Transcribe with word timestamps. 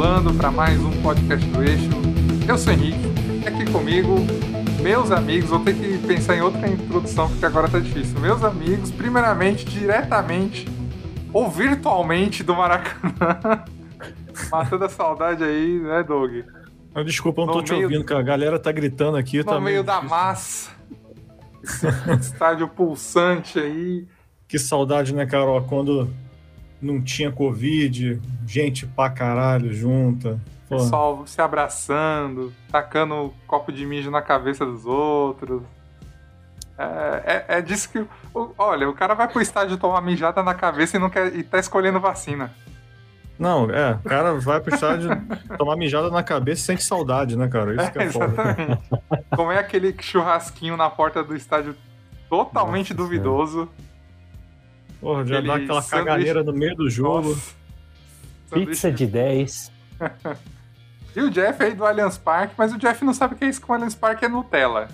rolando 0.00 0.32
para 0.32 0.50
mais 0.50 0.80
um 0.80 0.90
podcast 1.02 1.46
do 1.48 1.62
Eixo. 1.62 1.90
Eu 2.48 2.56
sou 2.56 2.72
Henrique, 2.72 2.96
aqui 3.46 3.70
comigo, 3.70 4.14
meus 4.80 5.10
amigos, 5.10 5.50
vou 5.50 5.60
ter 5.60 5.74
que 5.74 5.98
pensar 5.98 6.36
em 6.38 6.40
outra 6.40 6.66
introdução 6.66 7.28
porque 7.28 7.44
agora 7.44 7.68
tá 7.68 7.78
difícil. 7.78 8.18
Meus 8.18 8.42
amigos, 8.42 8.90
primeiramente, 8.90 9.66
diretamente 9.66 10.66
ou 11.34 11.50
virtualmente 11.50 12.42
do 12.42 12.56
Maracanã. 12.56 13.62
Matando 14.50 14.86
a 14.86 14.88
saudade 14.88 15.44
aí, 15.44 15.78
né, 15.78 16.02
Doug? 16.02 16.46
Ah, 16.94 17.02
desculpa, 17.02 17.42
eu 17.42 17.46
não 17.46 17.54
No 17.56 17.60
tô 17.60 17.66
te 17.66 17.74
ouvindo, 17.74 18.02
cara. 18.02 18.20
A 18.20 18.24
galera 18.24 18.58
tá 18.58 18.72
gritando 18.72 19.18
aqui. 19.18 19.36
No 19.36 19.44
tá 19.44 19.50
meio 19.50 19.64
meio 19.64 19.84
da 19.84 20.00
massa. 20.00 20.70
Esse 21.62 22.32
estádio 22.32 22.66
pulsante 22.68 23.58
aí. 23.58 24.06
Que 24.48 24.58
saudade, 24.58 25.14
né, 25.14 25.26
Carol? 25.26 25.60
Quando 25.64 26.08
não 26.80 27.00
tinha 27.00 27.30
Covid, 27.30 28.20
gente 28.46 28.86
pra 28.86 29.10
caralho 29.10 29.72
junta. 29.72 30.40
Pô, 30.68 30.76
Pessoal 30.76 31.26
se 31.26 31.40
abraçando, 31.40 32.52
tacando 32.70 33.34
copo 33.46 33.72
de 33.72 33.84
mijo 33.84 34.10
na 34.10 34.22
cabeça 34.22 34.64
dos 34.64 34.86
outros. 34.86 35.62
É, 36.78 37.44
é, 37.48 37.58
é 37.58 37.62
disso 37.62 37.90
que. 37.90 38.06
Olha, 38.56 38.88
o 38.88 38.94
cara 38.94 39.14
vai 39.14 39.28
pro 39.28 39.42
estádio 39.42 39.76
tomar 39.76 40.00
mijada 40.00 40.42
na 40.42 40.54
cabeça 40.54 40.96
e, 40.96 41.00
não 41.00 41.10
quer, 41.10 41.34
e 41.34 41.42
tá 41.42 41.58
escolhendo 41.58 42.00
vacina. 42.00 42.50
Não, 43.38 43.70
é, 43.70 43.92
o 43.92 44.08
cara 44.08 44.34
vai 44.34 44.60
pro 44.60 44.74
estádio 44.74 45.10
tomar 45.58 45.76
mijada 45.76 46.10
na 46.10 46.22
cabeça 46.22 46.60
e 46.60 46.64
sente 46.64 46.84
saudade, 46.84 47.36
né, 47.36 47.48
cara? 47.48 47.74
Isso 47.74 47.92
que 47.92 47.98
é, 47.98 48.10
foda. 48.10 48.26
exatamente. 48.26 48.82
Comer 49.34 49.58
aquele 49.58 49.94
churrasquinho 49.98 50.76
na 50.76 50.88
porta 50.88 51.24
do 51.24 51.34
estádio 51.34 51.74
totalmente 52.28 52.92
Nossa 52.92 53.02
duvidoso. 53.02 53.68
Porra, 55.00 55.24
já 55.26 55.40
dá 55.40 55.56
aquela 55.56 55.82
sanduíche- 55.82 56.04
caganeira 56.10 56.42
no 56.44 56.52
meio 56.52 56.74
do 56.76 56.90
jogo. 56.90 57.36
Pizza 58.50 58.90
de 58.90 59.06
10. 59.06 59.72
E 61.14 61.20
o 61.20 61.28
Jeff 61.28 61.60
aí 61.60 61.74
do 61.74 61.84
Allianz 61.84 62.16
Parque, 62.16 62.54
mas 62.56 62.72
o 62.72 62.78
Jeff 62.78 63.04
não 63.04 63.12
sabe 63.12 63.34
o 63.34 63.36
que 63.36 63.44
é 63.44 63.48
isso 63.48 63.60
que 63.60 63.68
o 63.68 63.74
Allianz 63.74 63.96
Parque 63.96 64.24
é 64.24 64.28
Nutella. 64.28 64.86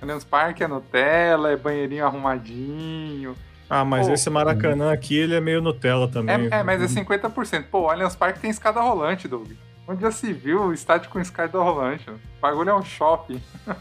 Allianz 0.00 0.22
Parque 0.22 0.62
é 0.62 0.68
Nutella, 0.68 1.50
é 1.50 1.56
banheirinho 1.56 2.06
arrumadinho. 2.06 3.34
Ah, 3.68 3.84
mas 3.84 4.06
Pô. 4.06 4.14
esse 4.14 4.30
Maracanã 4.30 4.92
aqui, 4.92 5.16
ele 5.16 5.34
é 5.34 5.40
meio 5.40 5.60
Nutella 5.60 6.06
também. 6.06 6.48
É, 6.52 6.60
é, 6.60 6.62
mas 6.62 6.80
é 6.80 6.86
50%. 6.86 7.64
Pô, 7.68 7.80
o 7.80 7.90
Allianz 7.90 8.14
Parque 8.14 8.38
tem 8.38 8.48
escada 8.48 8.80
rolante, 8.80 9.26
Doug. 9.26 9.50
Onde 9.88 10.02
já 10.02 10.12
se 10.12 10.32
viu 10.32 10.66
o 10.66 10.72
estádio 10.72 11.10
com 11.10 11.18
escada 11.18 11.58
rolante? 11.58 12.08
O 12.10 12.20
bagulho 12.40 12.70
é 12.70 12.74
um 12.76 12.84
shopping. 12.84 13.42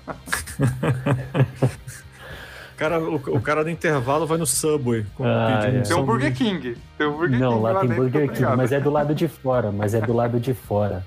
Cara, 2.77 2.99
o, 2.99 3.15
o 3.15 3.41
cara 3.41 3.63
do 3.63 3.69
intervalo 3.69 4.27
vai 4.27 4.37
no 4.37 4.45
Subway. 4.45 5.05
Com, 5.15 5.23
Ah, 5.25 5.59
pedindo 5.63 5.79
é. 5.79 5.81
Tem 5.83 5.95
um 5.95 6.05
Burger. 6.05 6.33
King. 6.33 6.77
Tem 6.97 7.07
um 7.07 7.11
Burger 7.17 7.39
Não, 7.39 7.51
King 7.53 7.63
lá 7.63 7.79
tem 7.79 7.89
dentro, 7.89 8.03
Burger 8.03 8.27
tá 8.27 8.33
King, 8.33 8.55
mas 8.57 8.71
é 8.71 8.79
do 8.81 8.89
lado 8.89 9.15
de 9.15 9.27
fora, 9.27 9.71
mas 9.71 9.93
é 9.93 10.01
do 10.01 10.13
lado 10.13 10.39
de 10.39 10.53
fora. 10.53 11.05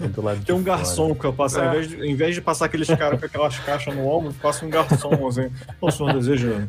É 0.00 0.06
do 0.08 0.22
lado 0.22 0.42
Tem 0.44 0.54
um 0.54 0.62
garçom 0.62 1.14
que 1.14 1.24
eu 1.24 1.32
passo, 1.32 1.60
É. 1.60 1.66
em, 1.66 1.70
vez 1.72 1.88
de, 1.88 1.96
em 2.06 2.14
vez 2.14 2.34
de 2.34 2.40
passar 2.40 2.66
aqueles 2.66 2.88
caras 2.88 3.18
com 3.20 3.26
aquelas 3.26 3.58
caixas 3.58 3.94
no 3.94 4.06
ombro, 4.08 4.32
passa 4.34 4.64
um 4.64 4.70
garçom, 4.70 5.26
assim. 5.28 5.50
Ô, 5.80 5.88
o 5.88 5.90
senhor 5.90 6.12
deseja 6.14 6.66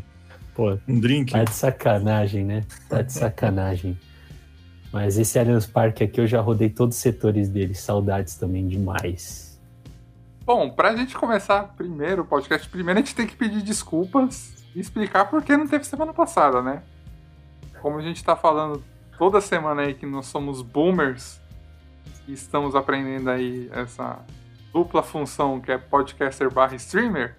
Pô, 0.55 0.77
um 0.87 0.99
drink? 0.99 1.31
tá 1.31 1.43
de 1.43 1.53
sacanagem, 1.53 2.43
né? 2.43 2.63
Tá 2.89 3.01
de 3.01 3.13
sacanagem. 3.13 3.97
Mas 4.91 5.17
esse 5.17 5.39
Allianz 5.39 5.65
Parque 5.65 6.03
aqui 6.03 6.19
eu 6.19 6.27
já 6.27 6.41
rodei 6.41 6.69
todos 6.69 6.97
os 6.97 7.01
setores 7.01 7.47
dele. 7.47 7.73
Saudades 7.73 8.35
também 8.35 8.67
demais. 8.67 9.50
Bom, 10.43 10.69
pra 10.71 10.95
gente 10.95 11.15
começar 11.15 11.63
primeiro 11.75 12.23
o 12.23 12.25
podcast, 12.25 12.67
primeiro 12.67 12.99
a 12.99 13.03
gente 13.03 13.15
tem 13.15 13.27
que 13.27 13.35
pedir 13.35 13.61
desculpas 13.61 14.55
e 14.75 14.79
explicar 14.79 15.25
por 15.25 15.43
que 15.43 15.55
não 15.55 15.67
teve 15.67 15.83
semana 15.83 16.13
passada, 16.13 16.61
né? 16.61 16.81
Como 17.79 17.99
a 17.99 18.01
gente 18.01 18.23
tá 18.23 18.35
falando 18.35 18.83
toda 19.17 19.39
semana 19.39 19.83
aí 19.83 19.93
que 19.93 20.05
nós 20.05 20.25
somos 20.25 20.61
boomers 20.63 21.39
e 22.27 22.33
estamos 22.33 22.75
aprendendo 22.75 23.29
aí 23.29 23.69
essa 23.71 24.19
dupla 24.73 25.03
função 25.03 25.59
que 25.59 25.71
é 25.71 25.77
podcaster 25.77 26.51
barra 26.51 26.75
streamer, 26.75 27.35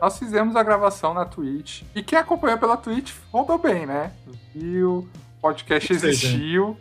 nós 0.00 0.16
fizemos 0.16 0.54
a 0.54 0.62
gravação 0.62 1.12
na 1.12 1.24
Twitch. 1.24 1.82
E 1.92 2.02
quem 2.04 2.18
acompanhou 2.18 2.58
pela 2.58 2.76
Twitch 2.76 3.14
rodou 3.32 3.58
bem, 3.58 3.84
né? 3.84 4.12
Viu, 4.54 5.08
o 5.38 5.40
podcast 5.40 5.92
existiu. 5.92 6.76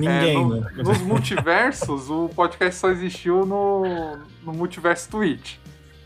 Ninguém, 0.00 0.36
É, 0.36 0.38
no- 0.38 0.60
né? 0.60 0.70
Nos 0.76 0.98
multiversos, 1.02 2.10
o 2.10 2.28
podcast 2.28 2.80
só 2.80 2.90
existiu 2.90 3.44
no, 3.46 3.82
no 4.42 4.52
multiverso 4.52 5.08
Twitch. 5.10 5.56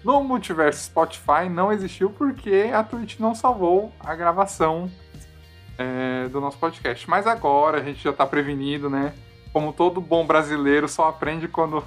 No 0.05 0.23
multiverso 0.23 0.85
Spotify 0.85 1.49
não 1.51 1.73
existiu 1.73 2.11
porque 2.11 2.71
a 2.75 2.83
Twitch 2.83 3.19
não 3.19 3.35
salvou 3.35 3.91
a 4.01 4.15
gravação 4.15 4.91
é, 5.79 6.29
do 6.29 6.41
nosso 6.41 6.59
podcast. 6.59 7.09
Mas 7.09 7.27
agora 7.27 7.81
a 7.81 7.83
gente 7.83 8.03
já 8.03 8.13
tá 8.13 8.27
prevenido, 8.27 8.91
né? 8.91 9.15
Como 9.53 9.73
todo 9.73 10.01
bom 10.01 10.27
brasileiro 10.27 10.89
só 10.89 11.09
aprende 11.09 11.49
quando, 11.49 11.83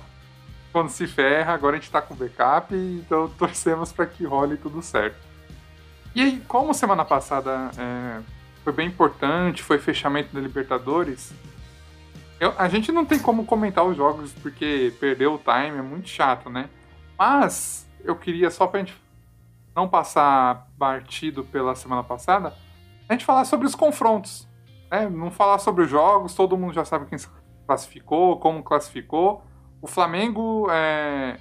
quando 0.71 0.89
se 0.89 1.05
ferra. 1.05 1.53
Agora 1.53 1.75
a 1.75 1.79
gente 1.79 1.91
tá 1.91 2.01
com 2.01 2.15
backup, 2.15 2.73
então 2.75 3.29
torcemos 3.37 3.91
para 3.91 4.05
que 4.07 4.25
role 4.25 4.57
tudo 4.57 4.81
certo. 4.81 5.17
E 6.15 6.21
aí, 6.21 6.41
como 6.47 6.73
semana 6.73 7.05
passada 7.05 7.69
é, 7.77 8.19
foi 8.63 8.73
bem 8.73 8.87
importante, 8.87 9.61
foi 9.61 9.77
fechamento 9.77 10.33
da 10.33 10.39
Libertadores, 10.41 11.31
eu- 12.39 12.53
a 12.57 12.67
gente 12.69 12.91
não 12.91 13.05
tem 13.05 13.19
como 13.19 13.45
comentar 13.45 13.85
os 13.85 13.95
jogos 13.95 14.33
porque 14.33 14.93
perdeu 14.99 15.33
o 15.33 15.37
time, 15.37 15.77
é 15.77 15.81
muito 15.81 16.07
chato, 16.09 16.49
né? 16.49 16.69
Mas 17.17 17.87
eu 18.03 18.15
queria, 18.15 18.49
só 18.51 18.67
pra 18.67 18.79
gente 18.79 18.95
não 19.75 19.87
passar 19.87 20.67
batido 20.77 21.43
pela 21.43 21.75
semana 21.75 22.03
passada, 22.03 22.53
a 23.07 23.13
gente 23.13 23.25
falar 23.25 23.45
sobre 23.45 23.67
os 23.67 23.75
confrontos. 23.75 24.47
Né? 24.89 25.09
Não 25.09 25.29
falar 25.31 25.59
sobre 25.59 25.83
os 25.83 25.89
jogos, 25.89 26.33
todo 26.33 26.57
mundo 26.57 26.73
já 26.73 26.85
sabe 26.85 27.05
quem 27.05 27.17
classificou, 27.65 28.37
como 28.39 28.63
classificou. 28.63 29.43
O 29.81 29.87
Flamengo 29.87 30.67
é, 30.71 31.37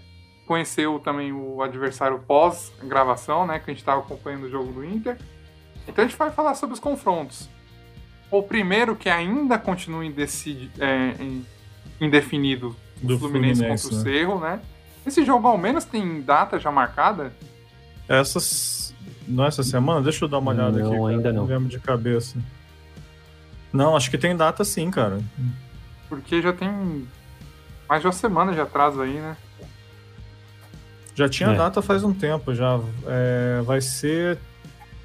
conheceu 0.46 0.98
também 0.98 1.32
o 1.32 1.62
adversário 1.62 2.18
pós-gravação, 2.26 3.46
né? 3.46 3.58
Que 3.58 3.70
a 3.70 3.72
gente 3.72 3.80
estava 3.82 4.00
acompanhando 4.00 4.44
o 4.44 4.50
jogo 4.50 4.72
do 4.72 4.84
Inter. 4.84 5.16
Então 5.86 6.04
a 6.04 6.08
gente 6.08 6.16
vai 6.16 6.30
falar 6.30 6.54
sobre 6.54 6.74
os 6.74 6.80
confrontos. 6.80 7.48
O 8.30 8.42
primeiro 8.42 8.96
que 8.96 9.08
ainda 9.08 9.58
continua 9.58 10.04
é, 10.04 11.14
indefinido, 12.00 12.74
Do 13.00 13.18
Fluminense, 13.18 13.60
Fluminense, 13.60 13.84
contra 13.84 13.96
o 13.96 14.04
né? 14.04 14.10
Cerro, 14.18 14.40
né? 14.40 14.60
Esse 15.06 15.24
jogo 15.24 15.46
ao 15.46 15.56
menos 15.56 15.84
tem 15.84 16.20
data 16.22 16.58
já 16.58 16.70
marcada? 16.70 17.32
Essas. 18.08 18.94
Não 19.28 19.44
é 19.44 19.48
essa 19.48 19.62
semana? 19.62 20.00
Deixa 20.02 20.24
eu 20.24 20.28
dar 20.28 20.38
uma 20.38 20.50
olhada 20.52 20.78
Não, 20.78 20.86
aqui. 20.86 20.96
cara. 20.96 21.08
ainda 21.10 21.32
não. 21.32 21.44
lembro 21.46 21.68
de 21.68 21.78
cabeça. 21.78 22.36
Não, 23.72 23.96
acho 23.96 24.10
que 24.10 24.18
tem 24.18 24.36
data 24.36 24.64
sim, 24.64 24.90
cara. 24.90 25.20
Porque 26.08 26.40
já 26.40 26.52
tem 26.52 27.06
mais 27.88 28.00
de 28.00 28.06
uma 28.06 28.12
semana 28.12 28.52
de 28.52 28.60
atraso 28.60 29.00
aí, 29.02 29.14
né? 29.14 29.36
Já 31.14 31.28
tinha 31.28 31.50
É. 31.50 31.56
data 31.56 31.80
faz 31.82 32.02
um 32.04 32.12
tempo 32.12 32.54
já. 32.54 32.78
É, 33.06 33.62
vai 33.62 33.80
ser 33.80 34.38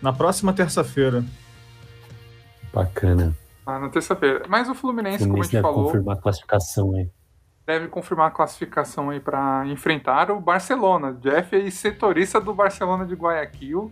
na 0.01 0.11
próxima 0.13 0.53
terça-feira. 0.53 1.23
Bacana. 2.73 3.35
Ah, 3.65 3.79
na 3.79 3.89
terça-feira. 3.89 4.43
Mas 4.47 4.67
o 4.67 4.71
O 4.71 4.75
Fluminense, 4.75 5.19
como 5.19 5.41
a 5.41 5.43
Fluminense 5.43 5.51
gente 5.51 5.61
deve 5.61 5.63
falou, 5.73 5.85
confirmar 5.85 6.17
a 6.17 6.21
classificação 6.21 6.95
aí. 6.95 7.09
deve 7.67 7.87
confirmar 7.87 8.27
a 8.27 8.31
classificação 8.31 9.09
aí 9.09 9.19
para 9.19 9.65
enfrentar 9.67 10.31
o 10.31 10.39
Barcelona. 10.39 11.13
Jeff 11.21 11.55
é 11.55 11.69
setorista 11.69 12.39
do 12.41 12.53
Barcelona 12.53 13.06
de 13.06 13.13
Guayaquil. 13.15 13.91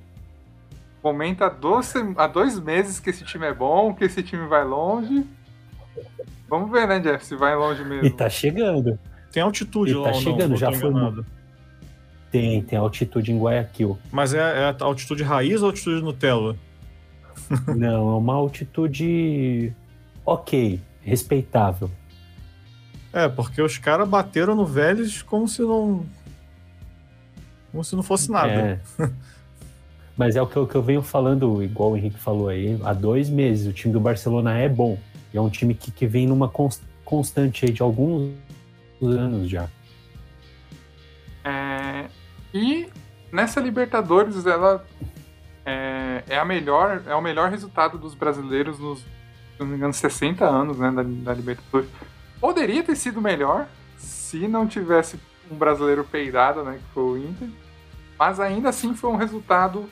Comenta 1.02 1.46
há 1.46 1.50
dois, 1.50 1.94
há 2.18 2.28
dois 2.28 2.60
meses 2.60 3.00
que 3.00 3.10
esse 3.10 3.24
time 3.24 3.46
é 3.46 3.54
bom, 3.54 3.94
que 3.94 4.04
esse 4.04 4.22
time 4.22 4.46
vai 4.48 4.66
longe. 4.66 5.26
Vamos 6.50 6.72
ver, 6.72 6.88
né, 6.88 7.00
Jeff, 7.00 7.26
se 7.26 7.36
vai 7.36 7.56
longe 7.56 7.84
mesmo. 7.86 8.06
E 8.06 8.10
tá 8.10 8.30
chegando. 8.30 9.00
Tem 9.32 9.44
altitude 9.44 9.92
E 9.92 9.96
lá 9.96 10.06
tá 10.06 10.10
ou 10.10 10.16
não? 10.16 10.22
chegando, 10.22 10.52
Ou 10.52 10.58
já 10.58 10.72
foi 10.72 10.90
enganado? 10.90 11.26
Tem, 12.32 12.62
tem 12.64 12.78
altitude 12.78 13.32
em 13.32 13.40
Guayaquil. 13.40 13.98
Mas 14.12 14.34
é, 14.34 14.40
é 14.40 14.64
a 14.66 14.76
altitude 14.84 15.24
raiz 15.24 15.62
ou 15.62 15.68
altitude 15.70 16.02
Nutella? 16.04 16.56
Não, 17.76 18.10
é 18.16 18.18
uma 18.18 18.34
altitude 18.34 19.74
ok, 20.26 20.80
respeitável. 21.02 21.90
É, 23.12 23.28
porque 23.28 23.62
os 23.62 23.78
caras 23.78 24.08
bateram 24.08 24.56
no 24.56 24.66
Vélez 24.66 25.22
como 25.24 25.48
se 25.48 25.62
não. 25.64 26.06
Como 27.72 27.84
se 27.84 27.96
não 27.96 28.04
fosse 28.04 28.30
nada. 28.30 28.52
É. 28.52 28.80
Mas 30.16 30.36
é 30.36 30.42
o 30.42 30.46
que, 30.48 30.58
eu- 30.58 30.68
que 30.68 30.76
eu 30.76 30.84
venho 30.84 31.02
falando, 31.02 31.64
igual 31.64 31.92
o 31.92 31.98
Henrique 31.98 32.20
falou 32.20 32.50
aí, 32.50 32.78
há 32.84 32.94
dois 32.94 33.30
meses. 33.30 33.66
O 33.68 33.74
time 33.74 33.92
do 33.94 34.00
Barcelona 34.00 34.58
é 34.58 34.68
bom. 34.70 34.98
E 35.34 35.38
é 35.38 35.42
um 35.42 35.50
time 35.50 35.74
que, 35.74 35.90
que 35.92 36.06
vem 36.06 36.28
numa 36.28 36.50
cons- 36.50 36.82
constante 37.06 37.66
aí 37.66 37.72
de 37.72 37.82
alguns 37.82 38.34
anos 39.02 39.50
já. 39.50 39.68
É, 41.44 42.06
e 42.54 42.90
nessa 43.32 43.60
Libertadores, 43.60 44.46
ela 44.46 44.86
é, 45.70 46.24
é 46.28 46.40
a 46.40 46.46
melhor, 46.46 47.04
é 47.06 47.14
o 47.14 47.22
melhor 47.22 47.52
resultado 47.52 47.98
dos 47.98 48.16
brasileiros 48.16 48.80
nos, 48.80 49.00
se 49.00 49.60
não 49.60 49.68
me 49.68 49.76
engano, 49.76 49.94
60 49.94 50.44
anos 50.44 50.80
né, 50.80 50.92
da, 50.92 51.04
da 51.04 51.34
Libertadores. 51.34 51.90
Poderia 52.40 52.84
ter 52.84 52.96
sido 52.96 53.22
melhor 53.22 53.68
se 53.96 54.48
não 54.48 54.66
tivesse 54.66 55.20
um 55.52 55.56
brasileiro 55.56 56.04
peidado, 56.04 56.64
né, 56.64 56.80
que 56.80 56.94
foi 56.94 57.04
o 57.04 57.18
Inter. 57.18 57.50
Mas 58.18 58.40
ainda 58.40 58.70
assim 58.70 58.96
foi 58.96 59.12
um 59.12 59.16
resultado 59.16 59.88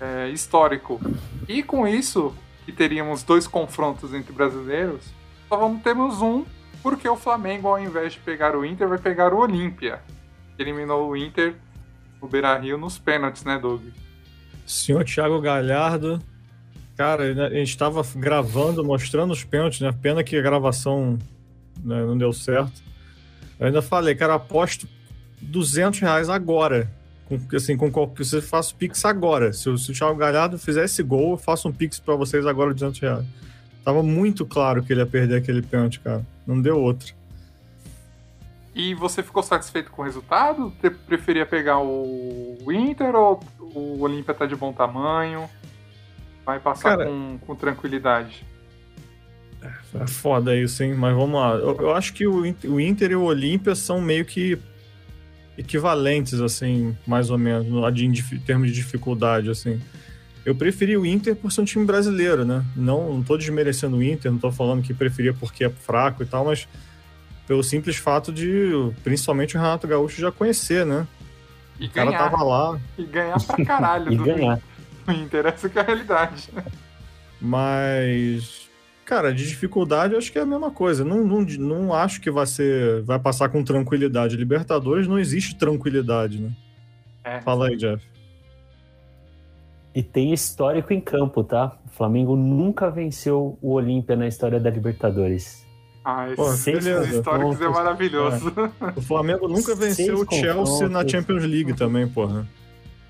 é, 0.00 0.28
histórico. 0.30 1.00
E 1.48 1.62
com 1.62 1.86
isso, 1.86 2.34
que 2.64 2.72
teríamos 2.72 3.22
dois 3.22 3.46
confrontos 3.46 4.12
entre 4.12 4.32
brasileiros, 4.32 5.04
só 5.48 5.56
vamos 5.56 5.82
termos 5.82 6.20
um 6.20 6.44
porque 6.82 7.08
o 7.08 7.16
Flamengo, 7.16 7.68
ao 7.68 7.78
invés 7.80 8.12
de 8.12 8.20
pegar 8.20 8.56
o 8.56 8.64
Inter, 8.64 8.88
vai 8.88 8.98
pegar 8.98 9.32
o 9.32 9.38
Olímpia. 9.38 10.00
Eliminou 10.58 11.10
o 11.10 11.16
Inter, 11.16 11.56
o 12.20 12.28
Beira 12.28 12.56
Rio, 12.58 12.78
nos 12.78 12.98
pênaltis, 12.98 13.44
né, 13.44 13.58
Doug? 13.58 13.82
Senhor 14.66 15.04
Thiago 15.04 15.40
Galhardo. 15.40 16.20
Cara, 16.96 17.46
a 17.46 17.50
gente 17.50 17.68
estava 17.68 18.02
gravando, 18.16 18.84
mostrando 18.84 19.32
os 19.32 19.44
pênaltis, 19.44 19.80
né? 19.80 19.92
Pena 19.92 20.24
que 20.24 20.36
a 20.36 20.42
gravação 20.42 21.18
né, 21.82 22.04
não 22.04 22.16
deu 22.16 22.32
certo. 22.32 22.82
Eu 23.60 23.66
ainda 23.66 23.82
falei, 23.82 24.14
cara, 24.14 24.34
aposto 24.34 24.88
200 25.40 26.00
reais 26.00 26.28
agora. 26.28 26.90
Com, 27.26 27.38
assim, 27.54 27.76
com 27.76 27.90
qualquer, 27.90 28.24
você 28.24 28.40
faça 28.40 28.72
o 28.72 28.76
Pix 28.76 29.04
agora. 29.04 29.52
Se, 29.52 29.68
o, 29.68 29.76
se 29.76 29.90
o 29.90 29.94
Thiago 29.94 30.16
Galhardo 30.16 30.58
fizer 30.58 30.84
esse 30.84 31.02
gol, 31.02 31.32
eu 31.32 31.36
faço 31.36 31.68
um 31.68 31.72
Pix 31.72 31.98
para 31.98 32.14
vocês 32.14 32.46
agora 32.46 32.72
de 32.72 32.80
200 32.80 33.00
reais. 33.00 33.26
Tava 33.84 34.02
muito 34.02 34.44
claro 34.44 34.82
que 34.82 34.92
ele 34.92 35.00
ia 35.00 35.06
perder 35.06 35.36
aquele 35.36 35.62
pênalti, 35.62 36.00
cara. 36.00 36.24
Não 36.46 36.60
deu 36.60 36.80
outro. 36.80 37.14
E 38.74 38.94
você 38.94 39.22
ficou 39.22 39.42
satisfeito 39.42 39.90
com 39.90 40.02
o 40.02 40.04
resultado? 40.04 40.72
Você 40.80 40.90
preferia 40.90 41.46
pegar 41.46 41.78
o 41.78 42.58
Inter 42.68 43.14
ou 43.14 43.40
o 43.76 44.00
Olímpia 44.00 44.32
tá 44.32 44.46
de 44.46 44.56
bom 44.56 44.72
tamanho? 44.72 45.48
Vai 46.44 46.58
passar 46.60 46.96
cara, 46.96 47.06
com, 47.06 47.38
com 47.44 47.54
tranquilidade? 47.54 48.44
É 50.00 50.06
foda 50.06 50.56
isso, 50.56 50.82
hein? 50.82 50.94
Mas 50.94 51.14
vamos 51.14 51.40
lá. 51.40 51.54
Eu, 51.54 51.76
eu 51.80 51.94
acho 51.94 52.12
que 52.12 52.26
o, 52.26 52.42
o 52.42 52.80
Inter 52.80 53.10
e 53.10 53.16
o 53.16 53.22
Olímpia 53.22 53.74
são 53.74 54.00
meio 54.00 54.24
que 54.24 54.58
equivalentes, 55.58 56.40
assim, 56.40 56.96
mais 57.06 57.30
ou 57.30 57.38
menos, 57.38 57.66
em 57.66 58.38
termos 58.40 58.68
de 58.68 58.74
dificuldade, 58.74 59.50
assim. 59.50 59.80
Eu 60.44 60.54
preferi 60.54 60.96
o 60.96 61.04
Inter 61.04 61.34
por 61.34 61.50
ser 61.50 61.62
um 61.62 61.64
time 61.64 61.84
brasileiro, 61.84 62.44
né? 62.44 62.64
Não, 62.76 63.14
não 63.14 63.22
tô 63.22 63.36
desmerecendo 63.36 63.96
o 63.96 64.02
Inter, 64.02 64.30
não 64.30 64.38
tô 64.38 64.52
falando 64.52 64.82
que 64.82 64.94
preferia 64.94 65.34
porque 65.34 65.64
é 65.64 65.70
fraco 65.70 66.22
e 66.22 66.26
tal, 66.26 66.44
mas 66.44 66.68
pelo 67.46 67.64
simples 67.64 67.96
fato 67.96 68.32
de, 68.32 68.70
principalmente 69.02 69.56
o 69.56 69.60
Renato 69.60 69.88
Gaúcho 69.88 70.20
já 70.20 70.30
conhecer, 70.30 70.86
né? 70.86 71.06
E 71.78 71.86
o 71.86 71.90
ganhar. 71.90 72.18
cara 72.18 72.30
tava 72.30 72.42
lá. 72.42 72.80
E 72.96 73.04
ganhar 73.04 73.42
pra 73.44 73.64
caralho 73.64 74.10
e 74.12 74.16
do 74.16 74.24
ganhar. 74.24 74.60
Inter, 75.08 75.46
essa 75.46 75.68
que 75.68 75.78
é 75.78 75.82
a 75.82 75.84
realidade. 75.84 76.50
Mas 77.40 78.66
Cara, 79.06 79.32
de 79.32 79.46
dificuldade 79.46 80.14
eu 80.14 80.18
acho 80.18 80.32
que 80.32 80.38
é 80.38 80.42
a 80.42 80.46
mesma 80.46 80.68
coisa. 80.68 81.04
Não, 81.04 81.24
não, 81.24 81.42
não 81.42 81.94
acho 81.94 82.20
que 82.20 82.28
vai 82.28 82.44
ser. 82.44 83.02
Vai 83.02 83.20
passar 83.20 83.48
com 83.48 83.62
tranquilidade. 83.62 84.36
Libertadores 84.36 85.06
não 85.06 85.16
existe 85.16 85.54
tranquilidade, 85.54 86.42
né? 86.42 86.50
É. 87.22 87.40
Fala 87.40 87.68
aí, 87.68 87.76
Jeff. 87.76 88.04
E 89.94 90.02
tem 90.02 90.32
histórico 90.32 90.92
em 90.92 91.00
campo, 91.00 91.44
tá? 91.44 91.78
O 91.86 91.88
Flamengo 91.88 92.36
nunca 92.36 92.90
venceu 92.90 93.56
o 93.62 93.72
Olímpia 93.72 94.16
na 94.16 94.26
história 94.26 94.58
da 94.58 94.68
Libertadores. 94.68 95.65
Ah, 96.08 96.28
esse 96.30 96.70
históricos 96.70 97.60
é 97.60 97.68
maravilhoso. 97.68 98.52
É. 98.80 98.98
O 98.98 99.02
Flamengo 99.02 99.48
nunca 99.48 99.74
venceu 99.74 100.20
o 100.20 100.32
Chelsea 100.32 100.88
na 100.88 101.06
Champions 101.06 101.42
League 101.42 101.72
também, 101.74 102.06
porra. 102.06 102.46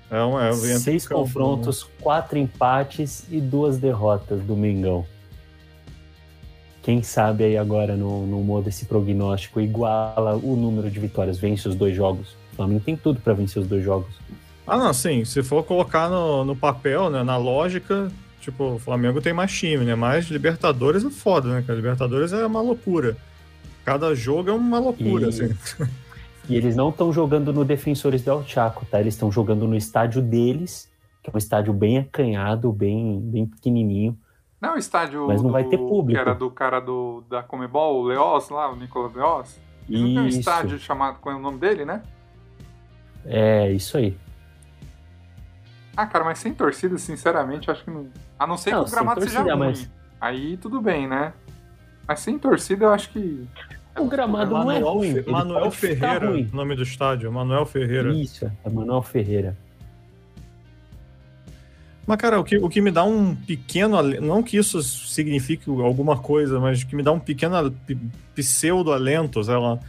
É 0.09 0.23
um, 0.23 0.39
é 0.39 0.49
um 0.49 0.55
Seis 0.55 1.07
campo, 1.07 1.21
confrontos, 1.21 1.83
né? 1.83 1.89
quatro 2.01 2.39
empates 2.39 3.25
e 3.29 3.39
duas 3.39 3.77
derrotas 3.77 4.41
do 4.41 4.55
Mengão 4.55 5.05
quem 6.87 7.03
sabe 7.03 7.43
aí 7.43 7.57
agora 7.57 7.97
no, 7.97 8.25
no 8.25 8.41
modo 8.41 8.69
esse 8.69 8.85
prognóstico 8.85 9.59
iguala 9.59 10.37
o 10.37 10.55
número 10.55 10.89
de 10.89 10.97
vitórias, 11.01 11.37
vence 11.37 11.67
os 11.67 11.75
dois 11.75 11.93
jogos. 11.93 12.29
O 12.53 12.55
Flamengo 12.55 12.79
tem 12.79 12.95
tudo 12.95 13.19
para 13.19 13.33
vencer 13.33 13.61
os 13.61 13.67
dois 13.67 13.83
jogos. 13.83 14.15
Ah, 14.65 14.77
não, 14.77 14.93
sim. 14.93 15.25
Se 15.25 15.43
for 15.43 15.65
colocar 15.65 16.07
no, 16.07 16.45
no 16.45 16.55
papel, 16.55 17.09
né, 17.09 17.23
na 17.23 17.35
lógica, 17.35 18.09
tipo, 18.47 18.75
o 18.75 18.79
Flamengo 18.79 19.21
tem 19.21 19.33
mais 19.33 19.51
time, 19.51 19.83
né? 19.83 19.93
Mas 19.93 20.27
Libertadores 20.27 21.03
é 21.03 21.09
foda, 21.09 21.49
né? 21.49 21.63
Cara? 21.65 21.75
Libertadores 21.75 22.31
é 22.31 22.45
uma 22.45 22.61
loucura. 22.61 23.17
Cada 23.83 24.15
jogo 24.15 24.49
é 24.49 24.53
uma 24.53 24.79
loucura, 24.79 25.25
e... 25.25 25.29
assim. 25.29 25.55
E 26.49 26.55
eles 26.55 26.77
não 26.77 26.87
estão 26.87 27.11
jogando 27.11 27.51
no 27.51 27.65
Defensores 27.65 28.21
del 28.21 28.41
Chaco, 28.47 28.85
tá? 28.85 29.01
Eles 29.01 29.15
estão 29.15 29.29
jogando 29.29 29.67
no 29.67 29.75
estádio 29.75 30.21
deles, 30.21 30.89
que 31.21 31.29
é 31.29 31.33
um 31.33 31.37
estádio 31.37 31.73
bem 31.73 31.97
acanhado, 31.97 32.71
bem, 32.71 33.19
bem 33.19 33.45
pequenininho. 33.45 34.17
Não, 34.61 34.75
o 34.75 34.77
estádio. 34.77 35.27
Mas 35.27 35.41
não 35.41 35.49
do, 35.49 35.51
vai 35.51 35.65
ter 35.65 35.77
público. 35.77 36.13
Que 36.13 36.17
era 36.17 36.33
do 36.33 36.49
cara 36.49 36.79
do, 36.79 37.21
da 37.29 37.43
Comebol, 37.43 38.01
o 38.01 38.05
Leoz 38.05 38.47
lá, 38.47 38.71
o 38.71 38.77
Nicolas 38.77 39.13
Leoz. 39.13 39.59
Ele 39.89 40.03
não 40.03 40.07
tem 40.07 40.19
um 40.19 40.27
estádio 40.27 40.79
chamado. 40.79 41.19
Qual 41.19 41.35
é 41.35 41.37
o 41.37 41.41
nome 41.41 41.57
dele, 41.57 41.83
né? 41.83 42.01
É, 43.25 43.69
isso 43.73 43.97
aí. 43.97 44.15
Ah, 45.97 46.05
cara, 46.05 46.23
mas 46.23 46.37
sem 46.37 46.53
torcida, 46.53 46.95
sinceramente, 46.99 47.71
acho 47.71 47.83
que 47.83 47.89
não. 47.89 48.07
A 48.37 48.45
não 48.45 48.55
ser 48.55 48.69
não, 48.69 48.83
que 48.83 48.91
o 48.91 48.93
gramado 48.93 49.21
torcida, 49.21 49.41
seja 49.41 49.55
ruim. 49.55 49.67
Mas... 49.67 49.89
Aí 50.21 50.57
tudo 50.57 50.79
bem, 50.79 51.07
né? 51.07 51.33
Mas 52.07 52.19
sem 52.19 52.37
torcida, 52.37 52.85
eu 52.85 52.93
acho 52.93 53.09
que. 53.09 53.43
O 53.97 54.05
gramado 54.05 54.51
não 54.51 54.71
é 54.71 54.79
ruim. 54.79 55.23
Manuel 55.25 55.71
Ferreira, 55.71 56.31
nome 56.53 56.75
do 56.75 56.83
estádio. 56.83 57.31
Manuel 57.31 57.65
Ferreira. 57.65 58.13
Isso, 58.13 58.45
é 58.45 58.69
Manuel 58.69 59.01
Ferreira. 59.01 59.57
Mas, 62.05 62.17
cara, 62.17 62.39
o 62.39 62.43
que, 62.43 62.57
o 62.57 62.69
que 62.69 62.79
me 62.79 62.91
dá 62.91 63.03
um 63.03 63.35
pequeno. 63.35 64.01
Não 64.21 64.43
que 64.43 64.55
isso 64.55 64.83
signifique 64.83 65.67
alguma 65.67 66.15
coisa, 66.15 66.59
mas 66.59 66.83
que 66.83 66.95
me 66.95 67.01
dá 67.01 67.11
um 67.11 67.19
pequeno 67.19 67.75
pseudo-alento, 68.35 69.43
sei 69.43 69.57
lá. 69.57 69.79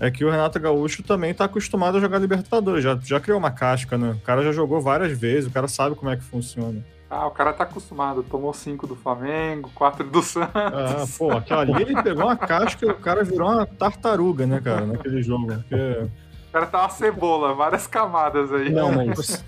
É 0.00 0.10
que 0.10 0.24
o 0.24 0.30
Renato 0.30 0.58
Gaúcho 0.58 1.02
também 1.02 1.32
tá 1.32 1.44
acostumado 1.44 1.98
a 1.98 2.00
jogar 2.00 2.18
Libertadores. 2.18 2.82
Já, 2.82 2.98
já 3.02 3.20
criou 3.20 3.38
uma 3.38 3.50
casca, 3.50 3.96
né? 3.96 4.10
O 4.10 4.20
cara 4.20 4.42
já 4.42 4.52
jogou 4.52 4.80
várias 4.80 5.16
vezes, 5.16 5.48
o 5.48 5.52
cara 5.52 5.68
sabe 5.68 5.94
como 5.94 6.10
é 6.10 6.16
que 6.16 6.22
funciona. 6.22 6.84
Ah, 7.08 7.26
o 7.26 7.30
cara 7.30 7.52
tá 7.52 7.62
acostumado. 7.62 8.24
Tomou 8.24 8.52
cinco 8.52 8.88
do 8.88 8.96
Flamengo, 8.96 9.70
quatro 9.74 10.08
do 10.08 10.20
Santos. 10.20 10.52
Ah, 10.54 11.04
pô, 11.16 11.30
aquela 11.30 11.62
ali 11.62 11.82
ele 11.82 12.02
pegou 12.02 12.24
uma 12.24 12.36
casca 12.36 12.84
e 12.84 12.88
o 12.88 12.96
cara 12.96 13.22
virou 13.22 13.52
uma 13.52 13.64
tartaruga, 13.64 14.46
né, 14.46 14.60
cara, 14.60 14.84
naquele 14.84 15.22
jogo. 15.22 15.46
Porque... 15.46 15.74
O 15.74 16.52
cara 16.52 16.66
tá 16.66 16.80
uma 16.80 16.88
cebola, 16.88 17.54
várias 17.54 17.86
camadas 17.86 18.52
aí. 18.52 18.70
Não, 18.70 18.90
mas 18.90 19.44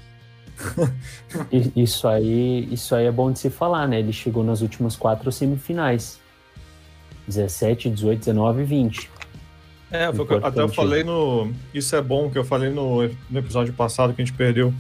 isso 1.75 2.07
aí, 2.07 2.73
isso 2.73 2.95
aí 2.95 3.07
é 3.07 3.13
bom 3.13 3.33
de 3.33 3.39
se 3.39 3.51
falar, 3.51 3.87
né? 3.89 3.99
Ele 3.99 4.13
chegou 4.13 4.45
nas 4.45 4.61
últimas 4.61 4.97
quatro 4.97 5.31
semifinais. 5.33 6.21
17, 7.27 7.91
18, 7.91 8.19
19 8.21 8.63
e 8.63 8.65
20. 8.65 9.11
É, 9.97 10.13
foi 10.13 10.27
até 10.43 10.61
eu 10.61 10.69
falei 10.69 11.03
no. 11.03 11.53
Isso 11.73 11.97
é 11.97 12.03
bom 12.03 12.31
que 12.31 12.37
eu 12.37 12.45
falei 12.45 12.71
no, 12.71 13.03
no 13.31 13.39
episódio 13.39 13.73
passado 13.73 14.13
que 14.13 14.21
a 14.21 14.25
gente 14.25 14.37
perdeu. 14.37 14.73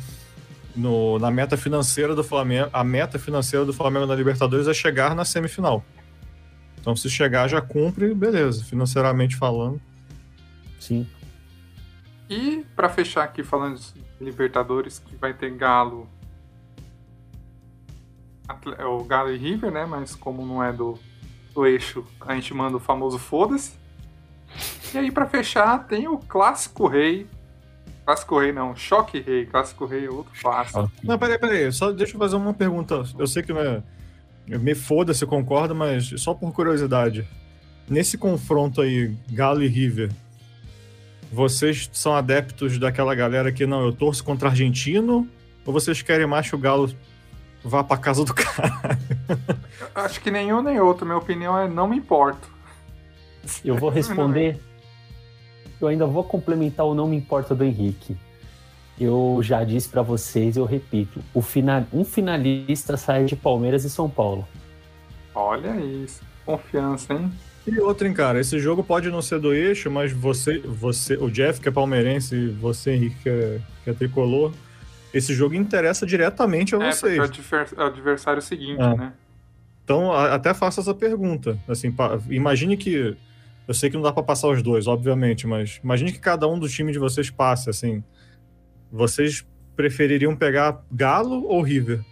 No, 0.74 1.18
na 1.18 1.30
meta 1.30 1.56
financeira 1.56 2.14
do 2.14 2.22
Flamengo. 2.22 2.68
A 2.72 2.84
meta 2.84 3.18
financeira 3.18 3.64
do 3.64 3.72
Flamengo 3.72 4.04
na 4.06 4.14
Libertadores 4.14 4.68
é 4.68 4.74
chegar 4.74 5.14
na 5.14 5.24
semifinal. 5.24 5.82
Então, 6.78 6.94
se 6.94 7.08
chegar, 7.08 7.48
já 7.48 7.60
cumpre, 7.60 8.14
beleza, 8.14 8.62
financeiramente 8.62 9.36
falando. 9.36 9.80
Sim. 10.78 11.06
E 12.28 12.64
para 12.76 12.88
fechar 12.88 13.24
aqui 13.24 13.42
falando 13.42 13.78
de 13.78 14.24
Libertadores, 14.24 14.98
que 14.98 15.16
vai 15.16 15.32
ter 15.32 15.50
Galo. 15.50 16.08
É 18.78 18.84
o 18.84 19.02
Galo 19.02 19.32
e 19.32 19.36
River, 19.36 19.72
né? 19.72 19.86
Mas 19.86 20.14
como 20.14 20.44
não 20.44 20.62
é 20.62 20.72
do, 20.72 20.98
do 21.54 21.66
eixo, 21.66 22.04
a 22.20 22.34
gente 22.34 22.52
manda 22.54 22.76
o 22.76 22.80
famoso 22.80 23.18
foda-se. 23.18 23.72
E 24.94 24.98
aí, 24.98 25.10
para 25.10 25.26
fechar, 25.26 25.86
tem 25.86 26.08
o 26.08 26.18
Clássico 26.18 26.86
Rei. 26.86 27.26
Clássico 28.04 28.38
Rei 28.38 28.52
não, 28.52 28.74
Choque 28.76 29.20
Rei. 29.20 29.46
Clássico 29.46 29.84
Rei 29.84 30.06
é 30.06 30.10
outro 30.10 30.32
clássico. 30.40 30.90
Não, 31.02 31.18
peraí, 31.18 31.38
peraí. 31.38 31.72
Só 31.72 31.90
deixa 31.90 32.14
eu 32.14 32.18
fazer 32.18 32.36
uma 32.36 32.54
pergunta. 32.54 33.02
Eu 33.18 33.26
sei 33.26 33.42
que 33.42 33.52
não 33.52 33.60
é. 33.60 33.82
Me 34.46 34.76
foda-se, 34.76 35.26
concordo, 35.26 35.74
mas 35.74 36.14
só 36.18 36.32
por 36.32 36.52
curiosidade. 36.52 37.26
Nesse 37.88 38.16
confronto 38.16 38.80
aí, 38.80 39.12
Galo 39.30 39.62
e 39.62 39.66
River, 39.66 40.10
vocês 41.32 41.90
são 41.92 42.14
adeptos 42.14 42.78
daquela 42.78 43.14
galera 43.14 43.50
que 43.50 43.66
não, 43.66 43.84
eu 43.84 43.92
torço 43.92 44.22
contra 44.22 44.48
argentino? 44.48 45.28
Ou 45.64 45.72
vocês 45.72 46.00
querem 46.00 46.26
mais 46.26 46.48
que 46.48 46.54
o 46.54 46.58
Galo 46.58 46.94
vá 47.64 47.82
pra 47.82 47.96
casa 47.96 48.24
do 48.24 48.32
cara? 48.34 48.98
Acho 49.94 50.20
que 50.20 50.30
nenhum 50.30 50.62
nem 50.62 50.78
outro. 50.78 51.04
Minha 51.04 51.18
opinião 51.18 51.58
é 51.58 51.68
não 51.68 51.88
me 51.88 51.96
importo. 51.96 52.55
Eu 53.64 53.76
vou 53.76 53.90
responder. 53.90 54.58
Eu 55.80 55.88
ainda 55.88 56.06
vou 56.06 56.24
complementar 56.24 56.86
o 56.86 56.94
não 56.94 57.06
me 57.06 57.16
importa 57.16 57.54
do 57.54 57.64
Henrique. 57.64 58.16
Eu 58.98 59.40
já 59.42 59.62
disse 59.62 59.88
para 59.88 60.00
vocês, 60.00 60.56
eu 60.56 60.64
repito, 60.64 61.20
o 61.34 61.42
final, 61.42 61.84
um 61.92 62.02
finalista 62.02 62.96
sai 62.96 63.26
de 63.26 63.36
Palmeiras 63.36 63.84
e 63.84 63.90
São 63.90 64.08
Paulo. 64.08 64.48
Olha 65.34 65.76
isso, 65.76 66.22
confiança, 66.46 67.12
hein? 67.12 67.30
E 67.66 67.78
outra, 67.78 68.08
hein, 68.08 68.14
cara, 68.14 68.40
esse 68.40 68.58
jogo 68.58 68.82
pode 68.82 69.10
não 69.10 69.20
ser 69.20 69.38
do 69.38 69.52
eixo, 69.52 69.90
mas 69.90 70.12
você, 70.12 70.60
você 70.60 71.14
o 71.16 71.28
Jeff, 71.30 71.60
que 71.60 71.68
é 71.68 71.72
palmeirense, 71.72 72.48
você, 72.48 72.92
Henrique, 72.92 73.16
que 73.22 73.28
é, 73.28 73.60
que 73.84 73.90
é 73.90 73.92
tricolor, 73.92 74.52
esse 75.12 75.34
jogo 75.34 75.54
interessa 75.54 76.06
diretamente 76.06 76.74
a 76.74 76.78
é, 76.78 76.92
vocês. 76.92 77.18
É, 77.18 77.82
o 77.82 77.86
adversário 77.86 78.40
seguinte, 78.40 78.80
é. 78.80 78.94
né? 78.94 79.12
Então, 79.84 80.12
até 80.12 80.52
faço 80.52 80.80
essa 80.80 80.92
pergunta. 80.92 81.58
Assim, 81.68 81.94
imagine 82.28 82.76
que. 82.76 83.16
Eu 83.66 83.74
sei 83.74 83.90
que 83.90 83.96
não 83.96 84.02
dá 84.02 84.12
para 84.12 84.22
passar 84.22 84.48
os 84.48 84.62
dois, 84.62 84.86
obviamente, 84.86 85.46
mas 85.46 85.80
imagine 85.82 86.12
que 86.12 86.20
cada 86.20 86.46
um 86.46 86.58
dos 86.58 86.72
times 86.72 86.92
de 86.92 86.98
vocês 86.98 87.30
passe, 87.30 87.68
assim. 87.68 88.02
Vocês 88.92 89.44
prefeririam 89.74 90.36
pegar 90.36 90.84
Galo 90.90 91.44
ou 91.46 91.60
River? 91.60 92.04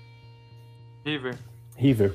River. 1.05 1.37
River. 1.77 2.15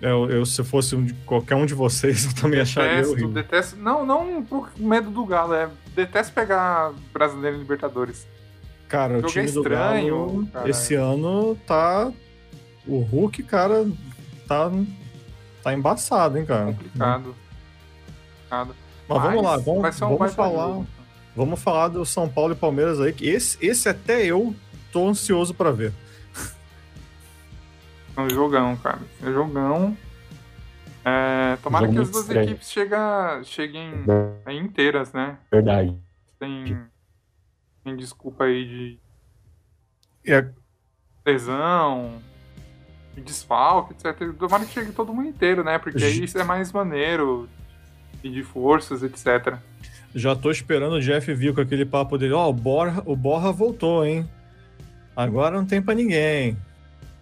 Eu, 0.00 0.30
eu, 0.30 0.46
se 0.46 0.64
fosse 0.64 0.96
um 0.96 1.04
de, 1.04 1.12
qualquer 1.12 1.56
um 1.56 1.66
de 1.66 1.74
vocês, 1.74 2.24
eu 2.26 2.34
também 2.34 2.60
acharia 2.60 2.92
Detesto, 2.92 3.12
horrível. 3.12 3.32
detesto. 3.32 3.76
Não, 3.76 4.06
não 4.06 4.42
por 4.42 4.70
medo 4.78 5.10
do 5.10 5.24
Galo, 5.26 5.52
é. 5.52 5.68
Detesto 5.94 6.32
pegar 6.32 6.92
brasileiro 7.12 7.56
em 7.56 7.60
Libertadores. 7.60 8.26
Cara, 8.88 9.18
o 9.18 9.20
jogo 9.20 9.28
time 9.32 9.44
é 9.44 9.48
estranho, 9.48 10.16
do 10.16 10.26
Galo, 10.32 10.46
cara. 10.46 10.70
esse 10.70 10.94
ano 10.94 11.56
tá. 11.66 12.10
O 12.86 13.00
Hulk, 13.00 13.42
cara, 13.42 13.86
tá, 14.48 14.72
tá 15.62 15.72
embaçado, 15.74 16.38
hein, 16.38 16.44
cara. 16.46 16.66
Complicado. 16.66 17.34
Complicado. 18.40 18.76
Mas, 19.08 19.22
vamos 19.22 19.42
lá, 19.42 19.56
vamos, 19.56 20.02
um 20.02 20.16
vamos 20.16 20.34
falar. 20.34 20.66
jogo. 20.68 20.86
Vamos 21.36 21.62
falar 21.62 21.88
do 21.88 22.04
São 22.04 22.28
Paulo 22.28 22.52
e 22.52 22.56
Palmeiras 22.56 23.00
aí, 23.00 23.12
que 23.12 23.28
esse, 23.28 23.56
esse 23.64 23.88
até 23.88 24.24
eu 24.24 24.54
tô 24.92 25.08
ansioso 25.08 25.54
pra 25.54 25.70
ver. 25.70 25.92
É 28.16 28.20
um 28.20 28.28
jogão, 28.28 28.76
cara. 28.76 28.98
É 29.22 29.28
um 29.28 29.32
jogão. 29.32 29.96
É, 31.04 31.56
tomara 31.62 31.88
que 31.88 31.98
as 31.98 32.10
duas 32.10 32.24
estranho. 32.24 32.44
equipes 32.44 32.70
chega, 32.70 33.40
cheguem 33.44 34.04
aí 34.44 34.58
inteiras, 34.58 35.12
né? 35.12 35.38
Verdade. 35.50 35.96
Sem, 36.38 36.78
sem 37.82 37.96
desculpa 37.96 38.44
aí 38.44 38.64
de 38.64 38.98
É, 40.30 40.46
lesão, 41.24 42.20
desfalque, 43.20 43.92
etc. 43.94 44.32
Tomara 44.38 44.64
que 44.64 44.72
chegue 44.72 44.92
todo 44.92 45.12
mundo 45.14 45.28
inteiro, 45.28 45.62
né? 45.64 45.78
Porque 45.78 46.02
aí 46.02 46.24
isso 46.24 46.38
é 46.38 46.44
mais 46.44 46.72
maneiro. 46.72 47.48
E 48.22 48.28
de 48.28 48.42
forças, 48.42 49.02
etc. 49.02 49.56
já 50.14 50.36
tô 50.36 50.50
esperando 50.50 50.94
o 50.94 51.00
Jeff 51.00 51.32
vir 51.32 51.54
com 51.54 51.60
aquele 51.62 51.86
papo 51.86 52.18
dele. 52.18 52.34
Ó, 52.34 52.48
o, 52.50 52.52
Borra, 52.52 53.02
o 53.06 53.16
Borra 53.16 53.50
voltou, 53.52 54.04
hein? 54.04 54.28
Agora 55.16 55.56
não 55.56 55.64
tem 55.64 55.80
pra 55.80 55.94
ninguém. 55.94 56.56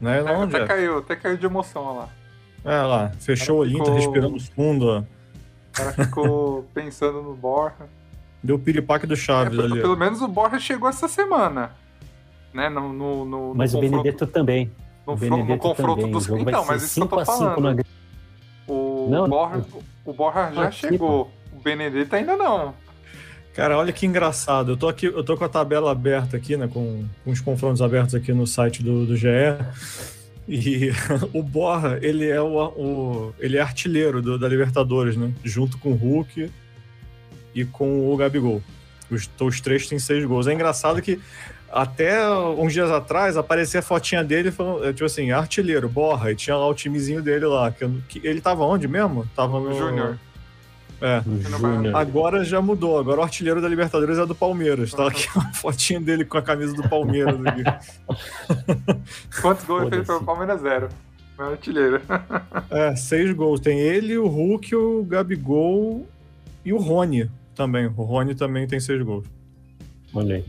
Não 0.00 0.11
é 0.11 0.23
não, 0.23 0.43
até 0.43 0.59
Jeff? 0.59 0.67
caiu, 0.69 0.99
até 0.99 1.14
caiu 1.17 1.37
de 1.37 1.47
emoção 1.47 1.83
olha 1.85 1.99
lá. 2.00 2.09
É 2.64 2.83
lá, 2.83 3.12
fechou 3.21 3.59
o 3.59 3.61
olhinho, 3.61 3.78
tá 3.78 3.85
ficou- 3.85 3.97
respirando 3.97 4.40
fundo, 4.55 4.87
ó. 4.88 4.99
O 5.00 5.73
cara 5.73 5.93
ficou 5.93 6.62
pensando 6.75 7.23
no 7.23 7.35
Borja. 7.35 7.87
Deu 8.43 8.57
o 8.57 8.59
piripaque 8.59 9.07
do 9.07 9.14
É, 9.14 9.17
Chaves 9.17 9.57
pelo, 9.57 9.73
ali. 9.73 9.81
pelo 9.81 9.97
menos 9.97 10.21
o 10.21 10.26
Borja 10.28 10.59
chegou 10.59 10.88
essa 10.88 11.07
semana. 11.09 11.71
Né? 12.52 12.69
No, 12.69 12.93
no, 12.93 13.25
no, 13.25 13.55
Mas 13.55 13.73
no 13.73 13.78
o 13.78 13.83
confronto- 13.83 14.02
Benedetto 14.02 14.26
também. 14.26 14.71
No, 15.17 15.45
no 15.45 15.59
confronto 15.59 15.97
também. 15.97 16.12
dos. 16.12 16.29
Então, 16.29 16.65
mas 16.67 16.83
isso 16.83 16.95
que 16.95 17.00
eu 17.03 17.07
tô 17.09 17.19
5 17.25 17.31
a 17.31 17.35
5 17.37 17.38
falando. 17.55 17.77
na 17.77 17.83
O, 18.67 19.09
Não, 19.11 19.29
Borja, 19.29 19.65
o 20.05 20.12
Borja 20.12 20.53
já 20.55 20.71
chegou. 20.71 21.31
O 21.53 21.61
Benedetto 21.61 22.15
ainda 22.15 22.37
não. 22.37 22.75
Cara, 23.55 23.77
olha 23.77 23.93
que 23.93 24.07
engraçado. 24.07 24.73
Eu 24.73 24.77
tô 24.77 24.88
aqui, 24.88 25.07
eu 25.07 25.25
tô 25.25 25.37
com 25.37 25.45
a 25.45 25.49
tabela 25.49 25.91
aberta 25.91 26.37
aqui, 26.37 26.57
né? 26.57 26.69
Com, 26.73 27.05
com 27.25 27.31
os 27.31 27.41
confrontos 27.41 27.83
abertos 27.83 28.15
aqui 28.15 28.33
no 28.33 28.47
site 28.47 28.83
do, 28.83 29.05
do 29.07 29.17
GE. 29.17 29.27
E 30.47 30.91
o 31.35 31.43
Borra, 31.43 31.99
ele 32.00 32.29
é 32.29 32.41
o, 32.41 32.57
o- 32.57 33.35
ele 33.38 33.57
é 33.57 33.61
artilheiro 33.61 34.23
do- 34.23 34.38
da 34.38 34.49
Libertadores, 34.49 35.17
né? 35.17 35.33
Junto 35.43 35.77
com 35.79 35.91
o 35.91 35.95
Hulk 35.97 36.50
e 37.55 37.65
com 37.65 38.12
o 38.12 38.17
Gabigol. 38.17 38.62
Os, 39.11 39.29
os 39.41 39.61
três 39.61 39.87
têm 39.87 39.99
seis 39.99 40.25
gols. 40.25 40.47
É 40.47 40.53
engraçado 40.53 41.00
que 41.00 41.21
até 41.71 42.29
uns 42.31 42.73
dias 42.73 42.91
atrás 42.91 43.37
aparecia 43.37 43.81
a 43.81 43.83
fotinha 43.83 44.25
dele 44.25 44.50
falando, 44.50 44.85
é, 44.85 44.93
tipo 44.93 45.05
assim, 45.05 45.31
artilheiro, 45.31 45.88
Borra, 45.88 46.33
e 46.33 46.35
tinha 46.35 46.57
lá 46.57 46.67
o 46.67 46.75
timezinho 46.75 47.23
dele 47.23 47.47
lá. 47.47 47.71
Que, 47.71 47.88
que 48.09 48.27
ele 48.27 48.41
tava 48.41 48.65
onde 48.65 48.88
mesmo? 48.88 49.27
Tava 49.37 49.61
no. 49.61 49.75
Júnior. 49.75 50.19
É. 51.00 51.23
Júnior. 51.23 51.95
Agora 51.95 52.43
já 52.43 52.61
mudou. 52.61 52.99
Agora 52.99 53.21
o 53.21 53.23
artilheiro 53.23 53.61
da 53.61 53.69
Libertadores 53.69 54.19
é 54.19 54.27
do 54.27 54.35
Palmeiras. 54.35 54.93
Tá 54.93 55.07
aqui 55.07 55.29
uma 55.35 55.53
fotinha 55.53 56.00
dele 56.00 56.25
com 56.25 56.38
a 56.38 56.43
camisa 56.43 56.75
do 56.75 56.88
Palmeiras 56.88 57.37
aqui. 57.47 57.62
Quantos 59.41 59.65
gols 59.65 59.83
ele 59.83 59.91
fez 59.91 60.07
pelo 60.07 60.25
Palmeiras? 60.25 60.61
Zero. 60.61 60.88
Não 61.38 61.47
é 61.47 61.50
artilheiro. 61.50 62.00
É, 62.71 62.97
seis 62.97 63.33
gols. 63.33 63.61
Tem 63.61 63.79
ele, 63.79 64.19
o 64.19 64.27
Hulk, 64.27 64.75
o 64.75 65.05
Gabigol 65.05 66.07
e 66.65 66.73
o 66.73 66.79
Rony 66.79 67.31
também. 67.59 67.87
O 67.87 68.03
Rony 68.05 68.37
também 68.37 68.67
tem 68.67 68.79
seis 68.79 69.03
gols. 69.03 69.27
Olha 70.15 70.37
aí. 70.37 70.45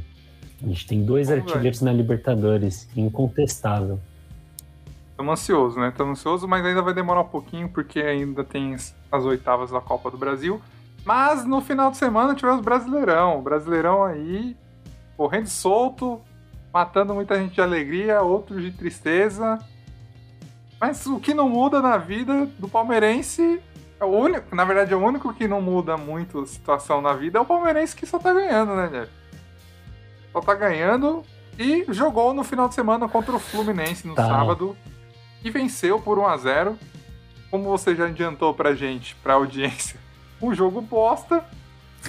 A 0.61 0.67
gente 0.67 0.85
tem 0.85 1.03
dois 1.03 1.27
Vamos, 1.27 1.45
artilheiros 1.45 1.81
na 1.81 1.91
Libertadores. 1.91 2.87
Incontestável. 2.95 3.99
Estamos 5.09 5.33
ansiosos, 5.33 5.77
né? 5.77 5.89
Estamos 5.89 6.19
ansiosos, 6.19 6.47
mas 6.47 6.63
ainda 6.63 6.81
vai 6.81 6.93
demorar 6.93 7.21
um 7.21 7.27
pouquinho, 7.27 7.67
porque 7.67 7.99
ainda 7.99 8.43
tem 8.43 8.75
as 9.11 9.25
oitavas 9.25 9.71
da 9.71 9.81
Copa 9.81 10.11
do 10.11 10.17
Brasil. 10.17 10.61
Mas 11.03 11.43
no 11.43 11.59
final 11.59 11.89
de 11.89 11.97
semana 11.97 12.35
tivemos 12.35 12.61
Brasileirão. 12.61 13.41
Brasileirão 13.41 14.03
aí, 14.03 14.55
correndo 15.17 15.47
solto, 15.47 16.21
matando 16.71 17.15
muita 17.15 17.37
gente 17.37 17.55
de 17.55 17.61
alegria, 17.61 18.21
outros 18.21 18.61
de 18.61 18.71
tristeza. 18.71 19.57
Mas 20.79 21.05
o 21.05 21.19
que 21.19 21.33
não 21.33 21.49
muda 21.49 21.81
na 21.81 21.97
vida 21.97 22.45
do 22.57 22.69
palmeirense 22.69 23.61
é 23.99 24.05
o 24.05 24.07
único, 24.07 24.55
na 24.55 24.63
verdade, 24.63 24.93
é 24.93 24.95
o 24.95 24.99
único 25.05 25.33
que 25.33 25.47
não 25.47 25.61
muda 25.61 25.97
muito 25.97 26.39
a 26.39 26.45
situação 26.47 27.01
na 27.01 27.13
vida 27.13 27.37
é 27.37 27.41
o 27.41 27.45
palmeirense 27.45 27.95
que 27.95 28.05
só 28.05 28.17
tá 28.19 28.33
ganhando, 28.33 28.75
né, 28.75 28.87
Jeff? 28.91 29.11
Só 30.31 30.41
tá 30.41 30.53
ganhando 30.55 31.23
e 31.57 31.85
jogou 31.89 32.33
no 32.33 32.43
final 32.43 32.69
de 32.69 32.75
semana 32.75 33.07
contra 33.09 33.35
o 33.35 33.39
Fluminense 33.39 34.07
no 34.07 34.15
Tá. 34.15 34.25
sábado 34.27 34.75
e 35.43 35.49
venceu 35.49 35.99
por 35.99 36.17
1 36.19 36.25
a 36.27 36.37
0 36.37 36.77
Como 37.51 37.63
você 37.65 37.95
já 37.95 38.05
adiantou 38.05 38.53
pra 38.53 38.73
gente, 38.75 39.15
pra 39.23 39.33
audiência, 39.33 39.99
um 40.41 40.53
jogo 40.53 40.79
bosta, 40.81 41.43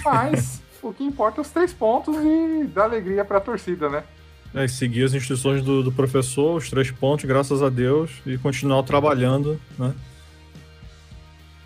mas 0.05 0.61
o 0.81 0.93
que 0.93 1.03
importa 1.03 1.39
é 1.39 1.41
os 1.41 1.49
três 1.49 1.73
pontos 1.73 2.15
e 2.15 2.63
dar 2.73 2.83
alegria 2.85 3.25
pra 3.25 3.39
torcida, 3.39 3.89
né? 3.89 4.03
É, 4.53 4.67
seguir 4.67 5.03
as 5.05 5.13
instruções 5.13 5.63
do, 5.63 5.81
do 5.81 5.91
professor, 5.93 6.57
os 6.57 6.69
três 6.69 6.91
pontos, 6.91 7.23
graças 7.25 7.63
a 7.63 7.69
Deus, 7.69 8.11
e 8.25 8.37
continuar 8.37 8.83
trabalhando, 8.83 9.59
né? 9.79 9.93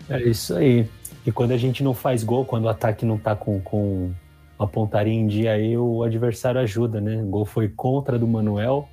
É 0.08 0.22
isso 0.22 0.54
aí. 0.54 0.88
E 1.24 1.32
quando 1.32 1.52
a 1.52 1.56
gente 1.56 1.82
não 1.82 1.92
faz 1.92 2.22
gol, 2.22 2.44
quando 2.44 2.64
o 2.64 2.68
ataque 2.68 3.04
não 3.04 3.18
tá 3.18 3.34
com, 3.34 3.60
com 3.60 4.12
a 4.58 4.66
pontaria 4.66 5.12
em 5.12 5.26
dia, 5.26 5.52
aí 5.52 5.76
o 5.76 6.02
adversário 6.02 6.60
ajuda, 6.60 7.00
né? 7.00 7.22
O 7.22 7.26
gol 7.26 7.44
foi 7.44 7.68
contra 7.68 8.18
do 8.18 8.26
Manuel. 8.26 8.88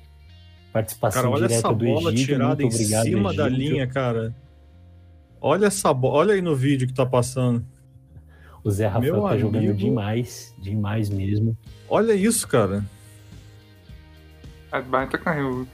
Participação 0.72 1.22
Cara, 1.22 1.34
olha 1.34 1.46
direta 1.46 1.68
essa 1.68 1.74
do 1.74 1.84
bola 1.84 2.12
Egídio. 2.12 2.34
tirada 2.34 2.62
em 2.62 2.66
Muito 2.66 2.74
obrigado, 2.74 3.04
cima 3.04 3.32
da 3.32 3.48
linha, 3.48 3.86
cara. 3.86 4.34
Olha 5.40 5.66
essa 5.66 5.94
bola. 5.94 6.16
Olha 6.16 6.34
aí 6.34 6.42
no 6.42 6.56
vídeo 6.56 6.88
que 6.88 6.94
tá 6.94 7.06
passando. 7.06 7.64
O 8.64 8.70
Zé 8.70 8.86
Rafael 8.86 9.12
Meu 9.12 9.22
tá 9.22 9.36
jogando 9.36 9.58
amigo. 9.58 9.74
demais, 9.74 10.54
demais 10.58 11.08
mesmo. 11.10 11.56
Olha 11.88 12.14
isso, 12.14 12.48
cara. 12.48 12.84
É 14.72 14.80
baita 14.80 15.16
carrinho. 15.18 15.68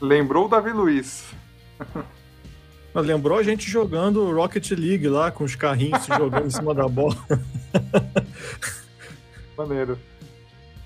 Lembrou 0.00 0.46
o 0.46 0.48
Davi 0.48 0.70
Luiz. 0.70 1.34
Mas 2.92 3.06
Lembrou 3.06 3.38
a 3.38 3.42
gente 3.42 3.70
jogando 3.70 4.32
Rocket 4.32 4.70
League 4.72 5.08
lá, 5.08 5.30
com 5.30 5.44
os 5.44 5.54
carrinhos 5.54 6.02
se 6.02 6.08
jogando 6.08 6.46
em 6.46 6.50
cima 6.50 6.74
da 6.74 6.88
bola. 6.88 7.16
Maneiro. 9.56 9.98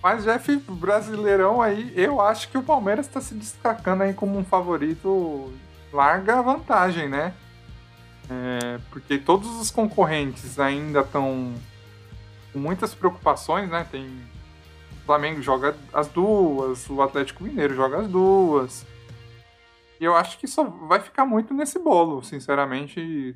Mas, 0.03 0.25
Jeff, 0.25 0.55
Brasileirão 0.69 1.63
aí, 1.63 1.91
eu 1.97 2.21
acho 2.21 2.51
que 2.51 2.59
o 2.59 2.63
Palmeiras 2.63 3.07
tá 3.07 3.23
se 3.23 3.35
destacando 3.35 4.03
aí 4.03 4.13
como 4.13 4.39
um 4.39 4.45
favorito. 4.45 5.51
Larga 5.91 6.43
vantagem, 6.43 7.09
né? 7.09 7.33
É, 8.29 8.79
porque 8.91 9.17
todos 9.17 9.49
os 9.61 9.71
concorrentes 9.71 10.59
ainda 10.59 11.01
estão 11.01 11.55
com 12.53 12.59
muitas 12.59 12.95
preocupações, 12.95 13.71
né? 13.71 13.87
Tem. 13.91 14.05
O 14.07 15.07
Flamengo 15.07 15.41
joga 15.41 15.75
as 15.93 16.09
duas, 16.09 16.89
o 16.91 17.01
Atlético 17.01 17.45
Mineiro 17.45 17.75
joga 17.75 17.99
as 17.99 18.09
duas. 18.09 18.87
E 20.05 20.07
eu 20.07 20.15
acho 20.15 20.37
que 20.37 20.47
só 20.47 20.65
vai 20.65 21.01
ficar 21.01 21.25
muito 21.25 21.55
nesse 21.55 21.79
bolo, 21.79 22.23
sinceramente. 22.23 23.35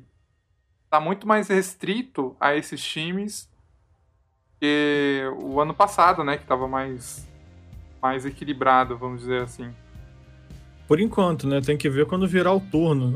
Tá 0.87 0.99
muito 0.99 1.27
mais 1.27 1.47
restrito 1.47 2.35
a 2.39 2.53
esses 2.55 2.79
times 2.79 3.49
que 4.61 5.23
o 5.41 5.59
ano 5.59 5.73
passado, 5.73 6.23
né? 6.23 6.37
Que 6.37 6.45
tava 6.45 6.67
mais, 6.67 7.27
mais 7.99 8.23
equilibrado, 8.23 8.95
vamos 8.95 9.21
dizer 9.21 9.41
assim. 9.41 9.73
Por 10.87 10.99
enquanto, 10.99 11.47
né? 11.47 11.59
Tem 11.59 11.75
que 11.75 11.89
ver 11.89 12.05
quando 12.05 12.27
virar 12.27 12.53
o 12.53 12.59
turno. 12.59 13.15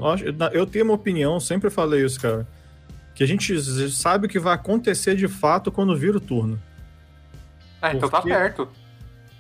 Eu 0.52 0.66
tenho 0.66 0.86
uma 0.86 0.96
opinião, 0.96 1.40
sempre 1.40 1.70
falei 1.70 2.04
isso, 2.04 2.20
cara. 2.20 2.48
Que 3.14 3.24
a 3.24 3.28
gente 3.28 3.56
sabe 3.92 4.26
o 4.26 4.30
que 4.30 4.40
vai 4.40 4.56
acontecer 4.56 5.16
de 5.16 5.28
fato 5.28 5.72
quando 5.72 5.96
vira 5.96 6.18
o 6.18 6.22
turno. 6.22 6.60
É, 7.84 7.94
então 7.94 8.10
tá 8.10 8.20
Porque- 8.20 8.34
perto. 8.34 8.68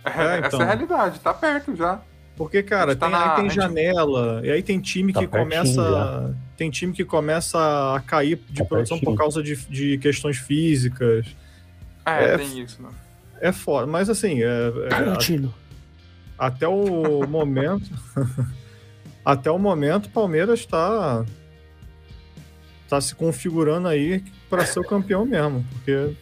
É, 0.05 0.37
Essa 0.37 0.47
então. 0.49 0.61
é 0.61 0.63
a 0.65 0.67
realidade, 0.67 1.19
tá 1.19 1.33
perto 1.33 1.75
já. 1.75 1.99
Porque, 2.35 2.63
cara, 2.63 2.93
A 2.93 2.95
tá 2.95 3.05
tem, 3.07 3.15
na- 3.15 3.29
aí 3.31 3.35
tem 3.41 3.45
a 3.45 3.53
janela, 3.53 4.41
e 4.43 4.49
aí 4.51 4.63
tem 4.63 4.79
time 4.79 5.13
Tá 5.13 5.19
que 5.19 5.27
pertinho 5.27 5.61
começa. 5.61 6.35
Tem 6.57 6.69
time 6.71 6.91
que 6.93 7.05
começa 7.05 7.95
a 7.95 7.99
cair 7.99 8.39
de 8.49 8.59
Tá 8.61 8.65
produção 8.65 8.97
por 8.97 9.05
pertinho. 9.05 9.17
causa 9.17 9.43
de, 9.43 9.55
de 9.67 9.97
questões 9.99 10.37
físicas. 10.37 11.27
É, 12.05 12.23
É, 12.33 12.37
tem 12.37 12.61
isso, 12.63 12.81
né? 12.81 12.89
É 13.39 13.51
foda. 13.51 13.85
Mas 13.85 14.09
assim, 14.09 14.41
é- 14.41 14.73
é- 14.85 14.89
Garantino. 14.89 15.53
até 16.37 16.67
o 16.67 17.25
momento. 17.27 17.89
até 19.23 19.51
o 19.51 19.59
momento, 19.59 20.07
o 20.07 20.09
Palmeiras 20.09 20.59
está 20.61 21.23
tá 22.89 22.99
se 22.99 23.13
configurando 23.15 23.87
aí 23.87 24.23
para 24.49 24.65
ser 24.65 24.79
o 24.79 24.83
campeão 24.83 25.25
mesmo, 25.25 25.65
porque 25.71 26.15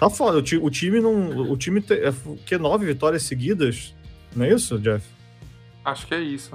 tá 0.00 0.10
foda. 0.10 0.38
O, 0.38 0.42
ti- 0.42 0.58
o 0.58 0.70
time 0.70 1.00
não, 1.00 1.50
o 1.50 1.56
time 1.56 1.80
tem, 1.80 1.98
é, 1.98 2.12
que 2.44 2.58
nove 2.58 2.86
vitórias 2.86 3.22
seguidas, 3.22 3.94
não 4.34 4.44
é 4.44 4.52
isso, 4.52 4.78
Jeff? 4.78 5.04
Acho 5.90 6.06
que 6.06 6.14
é 6.14 6.20
isso. 6.20 6.52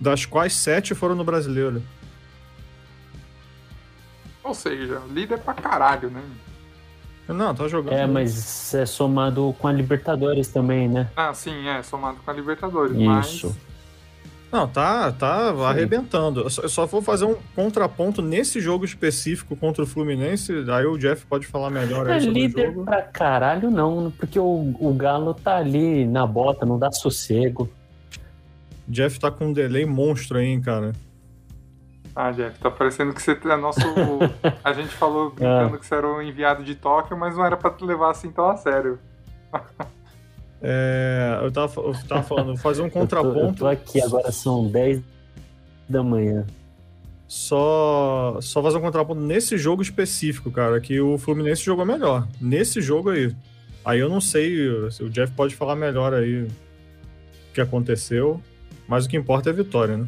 das 0.00 0.26
quais 0.26 0.52
sete 0.52 0.94
foram 0.94 1.14
no 1.14 1.24
brasileiro. 1.24 1.82
Ou 4.42 4.52
seja, 4.52 5.00
líder 5.10 5.38
pra 5.38 5.54
caralho, 5.54 6.10
né? 6.10 6.22
Não, 7.26 7.54
tá 7.54 7.66
jogando. 7.66 7.94
É, 7.94 8.06
mas 8.06 8.74
é 8.74 8.84
somado 8.84 9.56
com 9.58 9.66
a 9.66 9.72
Libertadores 9.72 10.48
também, 10.48 10.88
né? 10.88 11.10
Ah, 11.16 11.32
sim, 11.32 11.66
é, 11.66 11.82
somado 11.82 12.18
com 12.22 12.30
a 12.30 12.34
Libertadores. 12.34 12.94
Isso. 12.94 13.48
Mas 13.48 13.73
Não, 14.54 14.68
tá, 14.68 15.10
tá 15.10 15.48
arrebentando. 15.68 16.42
Eu 16.42 16.48
só, 16.48 16.62
eu 16.62 16.68
só 16.68 16.86
vou 16.86 17.02
fazer 17.02 17.24
um 17.24 17.34
contraponto 17.56 18.22
nesse 18.22 18.60
jogo 18.60 18.84
específico 18.84 19.56
contra 19.56 19.82
o 19.82 19.86
Fluminense. 19.86 20.52
Aí 20.70 20.86
o 20.86 20.96
Jeff 20.96 21.26
pode 21.26 21.44
falar 21.44 21.70
melhor 21.70 22.08
É 22.08 22.12
aí 22.12 22.20
sobre 22.20 22.30
o 22.30 22.40
líder 22.40 22.66
jogo. 22.68 22.84
pra 22.84 23.02
caralho, 23.02 23.68
não, 23.68 24.12
porque 24.12 24.38
o, 24.38 24.72
o 24.78 24.94
Galo 24.94 25.34
tá 25.34 25.56
ali 25.56 26.06
na 26.06 26.24
bota, 26.24 26.64
não 26.64 26.78
dá 26.78 26.92
sossego. 26.92 27.68
Jeff 28.86 29.18
tá 29.18 29.28
com 29.28 29.46
um 29.46 29.52
delay 29.52 29.84
monstro 29.84 30.38
aí, 30.38 30.46
hein, 30.46 30.60
cara. 30.60 30.92
Ah, 32.14 32.30
Jeff, 32.30 32.56
tá 32.60 32.70
parecendo 32.70 33.12
que 33.12 33.20
você 33.20 33.32
é 33.32 33.56
nosso. 33.56 33.80
a 34.62 34.72
gente 34.72 34.94
falou 34.94 35.30
brincando 35.30 35.80
que 35.80 35.84
você 35.84 35.96
era 35.96 36.06
o 36.06 36.22
enviado 36.22 36.62
de 36.62 36.76
Tóquio, 36.76 37.18
mas 37.18 37.36
não 37.36 37.44
era 37.44 37.56
pra 37.56 37.70
te 37.70 37.84
levar 37.84 38.12
assim 38.12 38.30
tão 38.30 38.48
a 38.48 38.56
sério. 38.56 39.00
É, 40.66 41.40
eu, 41.42 41.52
tava, 41.52 41.78
eu 41.82 41.94
tava 42.08 42.22
falando, 42.22 42.56
fazer 42.56 42.80
um 42.80 42.86
Eu 42.88 42.90
tô, 42.90 42.98
eu 42.98 43.02
contraponto. 43.02 43.58
tô 43.58 43.66
aqui, 43.66 44.00
agora 44.00 44.32
são 44.32 44.66
10 44.66 45.02
da 45.86 46.02
manhã. 46.02 46.46
Só, 47.28 48.38
só 48.40 48.62
fazer 48.62 48.78
um 48.78 48.80
contraponto 48.80 49.20
nesse 49.20 49.58
jogo 49.58 49.82
específico, 49.82 50.50
cara, 50.50 50.80
que 50.80 50.98
o 51.00 51.18
Fluminense 51.18 51.62
jogou 51.62 51.84
melhor. 51.84 52.26
Nesse 52.40 52.80
jogo 52.80 53.10
aí. 53.10 53.34
Aí 53.84 53.98
eu 53.98 54.08
não 54.08 54.22
sei, 54.22 54.56
se 54.90 55.02
o 55.02 55.10
Jeff 55.10 55.32
pode 55.34 55.54
falar 55.54 55.76
melhor 55.76 56.14
aí 56.14 56.44
o 56.44 56.48
que 57.52 57.60
aconteceu, 57.60 58.40
mas 58.88 59.04
o 59.04 59.08
que 59.08 59.18
importa 59.18 59.50
é 59.50 59.52
a 59.52 59.56
vitória, 59.56 59.98
né? 59.98 60.06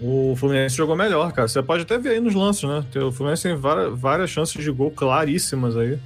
O 0.00 0.34
Fluminense 0.36 0.76
jogou 0.76 0.96
melhor, 0.96 1.32
cara. 1.32 1.46
Você 1.46 1.62
pode 1.62 1.82
até 1.82 1.96
ver 1.96 2.10
aí 2.10 2.20
nos 2.20 2.34
lances, 2.34 2.64
né? 2.64 2.84
O 3.04 3.12
Fluminense 3.12 3.44
tem 3.44 3.54
várias, 3.54 3.96
várias 3.98 4.30
chances 4.30 4.62
de 4.62 4.70
gol 4.70 4.90
claríssimas 4.90 5.76
aí. 5.76 5.98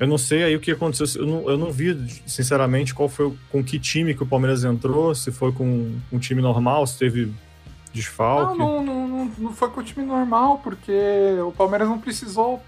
Eu 0.00 0.06
não 0.06 0.18
sei 0.18 0.42
aí 0.42 0.56
o 0.56 0.60
que 0.60 0.70
aconteceu. 0.70 1.22
Eu 1.22 1.26
não, 1.26 1.50
eu 1.50 1.58
não 1.58 1.70
vi, 1.70 1.96
sinceramente, 2.26 2.94
qual 2.94 3.08
foi 3.08 3.36
com 3.50 3.62
que 3.62 3.78
time 3.78 4.14
que 4.14 4.22
o 4.22 4.26
Palmeiras 4.26 4.64
entrou, 4.64 5.14
se 5.14 5.30
foi 5.30 5.52
com 5.52 5.96
um 6.10 6.18
time 6.18 6.42
normal, 6.42 6.86
se 6.86 6.98
teve 6.98 7.32
desfalque. 7.92 8.58
não, 8.58 8.82
não, 8.82 9.06
não, 9.06 9.24
não 9.38 9.52
foi 9.52 9.70
com 9.70 9.80
o 9.80 9.84
time 9.84 10.04
normal, 10.04 10.58
porque 10.58 10.92
o 11.46 11.52
Palmeiras 11.52 11.88
não 11.88 11.98
precisou. 11.98 12.62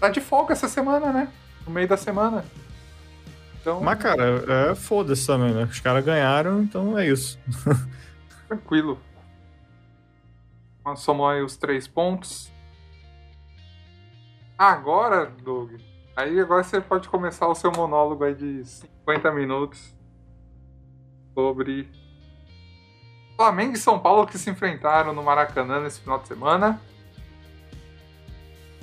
Tá 0.00 0.08
de 0.08 0.20
folga 0.20 0.52
essa 0.52 0.68
semana, 0.68 1.12
né? 1.12 1.28
No 1.66 1.72
meio 1.72 1.86
da 1.86 1.96
semana. 1.96 2.44
Então, 3.60 3.80
Mas, 3.80 3.98
cara, 3.98 4.70
é 4.70 4.74
foda-se 4.74 5.26
também, 5.26 5.54
né? 5.54 5.64
Os 5.64 5.80
caras 5.80 6.04
ganharam, 6.04 6.62
então 6.62 6.98
é 6.98 7.08
isso. 7.08 7.38
tranquilo. 8.46 8.98
Somou 10.96 11.28
aí 11.28 11.42
os 11.42 11.56
três 11.56 11.88
pontos. 11.88 12.52
Agora, 14.58 15.32
Doug, 15.42 15.72
aí 16.16 16.38
agora 16.40 16.62
você 16.62 16.80
pode 16.80 17.08
começar 17.08 17.48
o 17.48 17.54
seu 17.54 17.72
monólogo 17.72 18.24
aí 18.24 18.34
de 18.34 18.64
50 18.64 19.30
minutos 19.32 19.94
sobre 21.34 21.88
Flamengo 23.36 23.74
e 23.74 23.78
São 23.78 23.98
Paulo 23.98 24.26
que 24.26 24.38
se 24.38 24.48
enfrentaram 24.50 25.12
no 25.12 25.22
Maracanã 25.22 25.80
nesse 25.80 26.00
final 26.00 26.18
de 26.20 26.28
semana. 26.28 26.80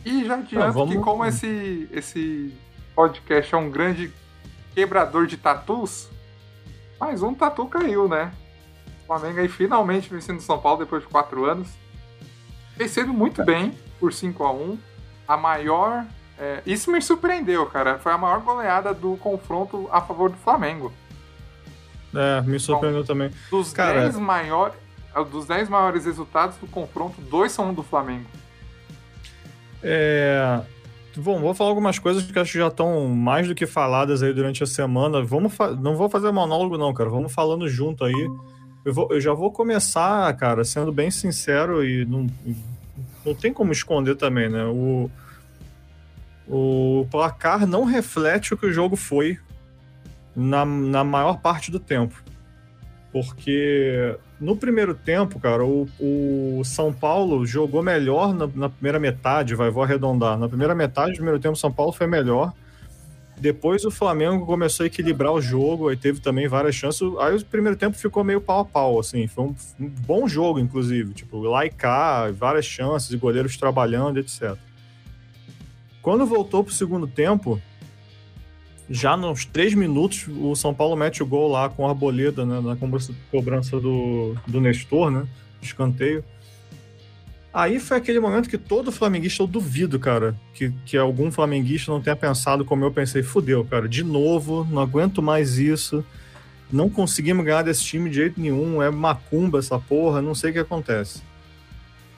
E 0.03 0.25
já 0.25 0.35
adianto 0.35 0.65
Ah, 0.65 0.71
vamos- 0.71 0.93
que 0.95 0.99
como 1.01 1.23
esse, 1.25 1.87
esse 1.91 2.53
podcast 2.95 3.53
é 3.53 3.57
um 3.57 3.69
grande 3.69 4.11
quebrador 4.73 5.27
de 5.27 5.37
tatus, 5.37 6.09
mais 6.99 7.21
um 7.21 7.33
tatu 7.33 7.65
caiu, 7.67 8.07
né? 8.09 8.33
O 9.03 9.07
Flamengo 9.07 9.39
aí 9.39 9.47
finalmente 9.47 10.09
vencendo 10.09 10.41
São 10.41 10.59
Paulo 10.59 10.79
depois 10.79 11.03
de 11.03 11.07
quatro 11.09 11.45
anos. 11.45 11.69
Vencendo 12.75 13.13
muito 13.13 13.43
bem 13.45 13.77
por 13.99 14.11
5 14.11 14.43
a 14.43 14.51
1 14.51 14.77
A 15.27 15.37
maior. 15.37 16.05
É, 16.41 16.61
isso 16.65 16.91
me 16.91 17.01
surpreendeu, 17.01 17.65
cara. 17.67 17.99
Foi 17.99 18.11
a 18.11 18.17
maior 18.17 18.41
goleada 18.41 18.93
do 18.93 19.15
confronto 19.17 19.87
a 19.91 20.01
favor 20.01 20.29
do 20.31 20.37
Flamengo. 20.37 20.91
É, 22.13 22.41
me 22.41 22.59
surpreendeu 22.59 23.05
também. 23.05 23.31
Dos 23.49 23.71
Cara- 23.71 24.01
10 24.01 24.17
maiores. 24.17 24.75
Dos 25.29 25.45
10 25.45 25.67
maiores 25.69 26.05
resultados 26.05 26.55
do 26.57 26.67
confronto, 26.67 27.19
dois 27.21 27.51
são 27.51 27.73
do 27.73 27.83
Flamengo. 27.83 28.25
É. 29.83 30.61
Bom, 31.17 31.41
vou 31.41 31.53
falar 31.53 31.69
algumas 31.71 31.99
coisas 31.99 32.23
que 32.23 32.39
acho 32.39 32.53
que 32.53 32.57
já 32.57 32.67
estão 32.67 33.07
mais 33.09 33.45
do 33.47 33.53
que 33.53 33.65
faladas 33.65 34.23
aí 34.23 34.33
durante 34.33 34.63
a 34.63 34.65
semana. 34.65 35.21
Vamos 35.21 35.53
Não 35.81 35.95
vou 35.97 36.09
fazer 36.09 36.31
monólogo, 36.31 36.77
não, 36.77 36.93
cara. 36.93 37.09
Vamos 37.09 37.33
falando 37.33 37.67
junto 37.67 38.05
aí. 38.05 38.29
Eu, 38.85 38.93
vou- 38.93 39.07
eu 39.11 39.19
já 39.19 39.33
vou 39.33 39.51
começar, 39.51 40.33
cara, 40.37 40.63
sendo 40.63 40.91
bem 40.91 41.11
sincero 41.11 41.83
e 41.85 42.05
não, 42.05 42.27
não 43.25 43.35
tem 43.35 43.51
como 43.53 43.71
esconder 43.73 44.15
também, 44.15 44.49
né? 44.49 44.63
O, 44.65 45.11
o 46.53 47.07
placar 47.09 47.65
não 47.65 47.85
reflete 47.85 48.53
o 48.53 48.57
que 48.57 48.65
o 48.65 48.73
jogo 48.73 48.97
foi 48.97 49.39
na, 50.35 50.65
na 50.65 51.01
maior 51.01 51.39
parte 51.39 51.71
do 51.71 51.79
tempo. 51.79 52.21
Porque 53.09 54.17
no 54.39 54.57
primeiro 54.57 54.93
tempo, 54.93 55.39
cara, 55.39 55.63
o, 55.63 55.87
o 55.99 56.61
São 56.65 56.91
Paulo 56.91 57.45
jogou 57.45 57.81
melhor 57.81 58.33
na, 58.33 58.47
na 58.53 58.69
primeira 58.69 58.99
metade, 58.99 59.55
vai, 59.55 59.69
vou 59.69 59.81
arredondar. 59.81 60.37
Na 60.37 60.49
primeira 60.49 60.75
metade 60.75 61.11
do 61.13 61.15
primeiro 61.15 61.39
tempo, 61.39 61.53
o 61.53 61.59
São 61.59 61.71
Paulo 61.71 61.93
foi 61.93 62.05
melhor. 62.05 62.53
Depois 63.37 63.85
o 63.85 63.91
Flamengo 63.91 64.45
começou 64.45 64.83
a 64.83 64.87
equilibrar 64.87 65.31
o 65.31 65.41
jogo, 65.41 65.87
aí 65.87 65.95
teve 65.95 66.19
também 66.19 66.49
várias 66.49 66.75
chances. 66.75 67.01
Aí 67.19 67.35
o 67.35 67.45
primeiro 67.45 67.77
tempo 67.77 67.97
ficou 67.97 68.25
meio 68.25 68.41
pau 68.41 68.59
a 68.59 68.65
pau, 68.65 68.99
assim. 68.99 69.25
Foi 69.25 69.45
um, 69.45 69.55
um 69.79 69.87
bom 69.87 70.27
jogo, 70.27 70.59
inclusive. 70.59 71.13
Tipo, 71.13 71.39
lá 71.39 71.65
e 71.65 71.69
cá, 71.69 72.29
várias 72.29 72.65
chances, 72.65 73.13
goleiros 73.15 73.55
trabalhando, 73.55 74.19
etc. 74.19 74.57
Quando 76.01 76.25
voltou 76.25 76.63
pro 76.63 76.73
segundo 76.73 77.07
tempo, 77.07 77.61
já 78.89 79.15
nos 79.15 79.45
três 79.45 79.73
minutos, 79.73 80.27
o 80.27 80.55
São 80.55 80.73
Paulo 80.73 80.95
mete 80.95 81.21
o 81.21 81.25
gol 81.25 81.49
lá 81.49 81.69
com 81.69 81.85
a 81.85 81.89
Arboleda, 81.89 82.45
né, 82.45 82.59
na 82.59 82.75
cobrança, 83.31 83.79
do, 83.79 84.35
do 84.47 84.59
Nestor, 84.59 85.11
né, 85.11 85.27
escanteio. 85.61 86.23
Aí 87.53 87.79
foi 87.79 87.97
aquele 87.97 88.19
momento 88.19 88.49
que 88.49 88.57
todo 88.57 88.91
flamenguista, 88.91 89.43
eu 89.43 89.47
duvido, 89.47 89.99
cara, 89.99 90.35
que, 90.53 90.71
que 90.85 90.97
algum 90.97 91.29
flamenguista 91.31 91.91
não 91.91 92.01
tenha 92.01 92.15
pensado 92.15 92.63
como 92.63 92.83
eu 92.83 92.91
pensei, 92.91 93.21
fudeu, 93.21 93.63
cara, 93.65 93.87
de 93.87 94.03
novo, 94.03 94.65
não 94.69 94.81
aguento 94.81 95.21
mais 95.21 95.57
isso, 95.57 96.03
não 96.71 96.89
conseguimos 96.89 97.45
ganhar 97.45 97.61
desse 97.61 97.83
time 97.83 98.09
de 98.09 98.15
jeito 98.15 98.39
nenhum, 98.39 98.81
é 98.81 98.89
macumba 98.89 99.59
essa 99.59 99.77
porra, 99.77 100.21
não 100.21 100.33
sei 100.33 100.51
o 100.51 100.53
que 100.53 100.59
acontece. 100.59 101.21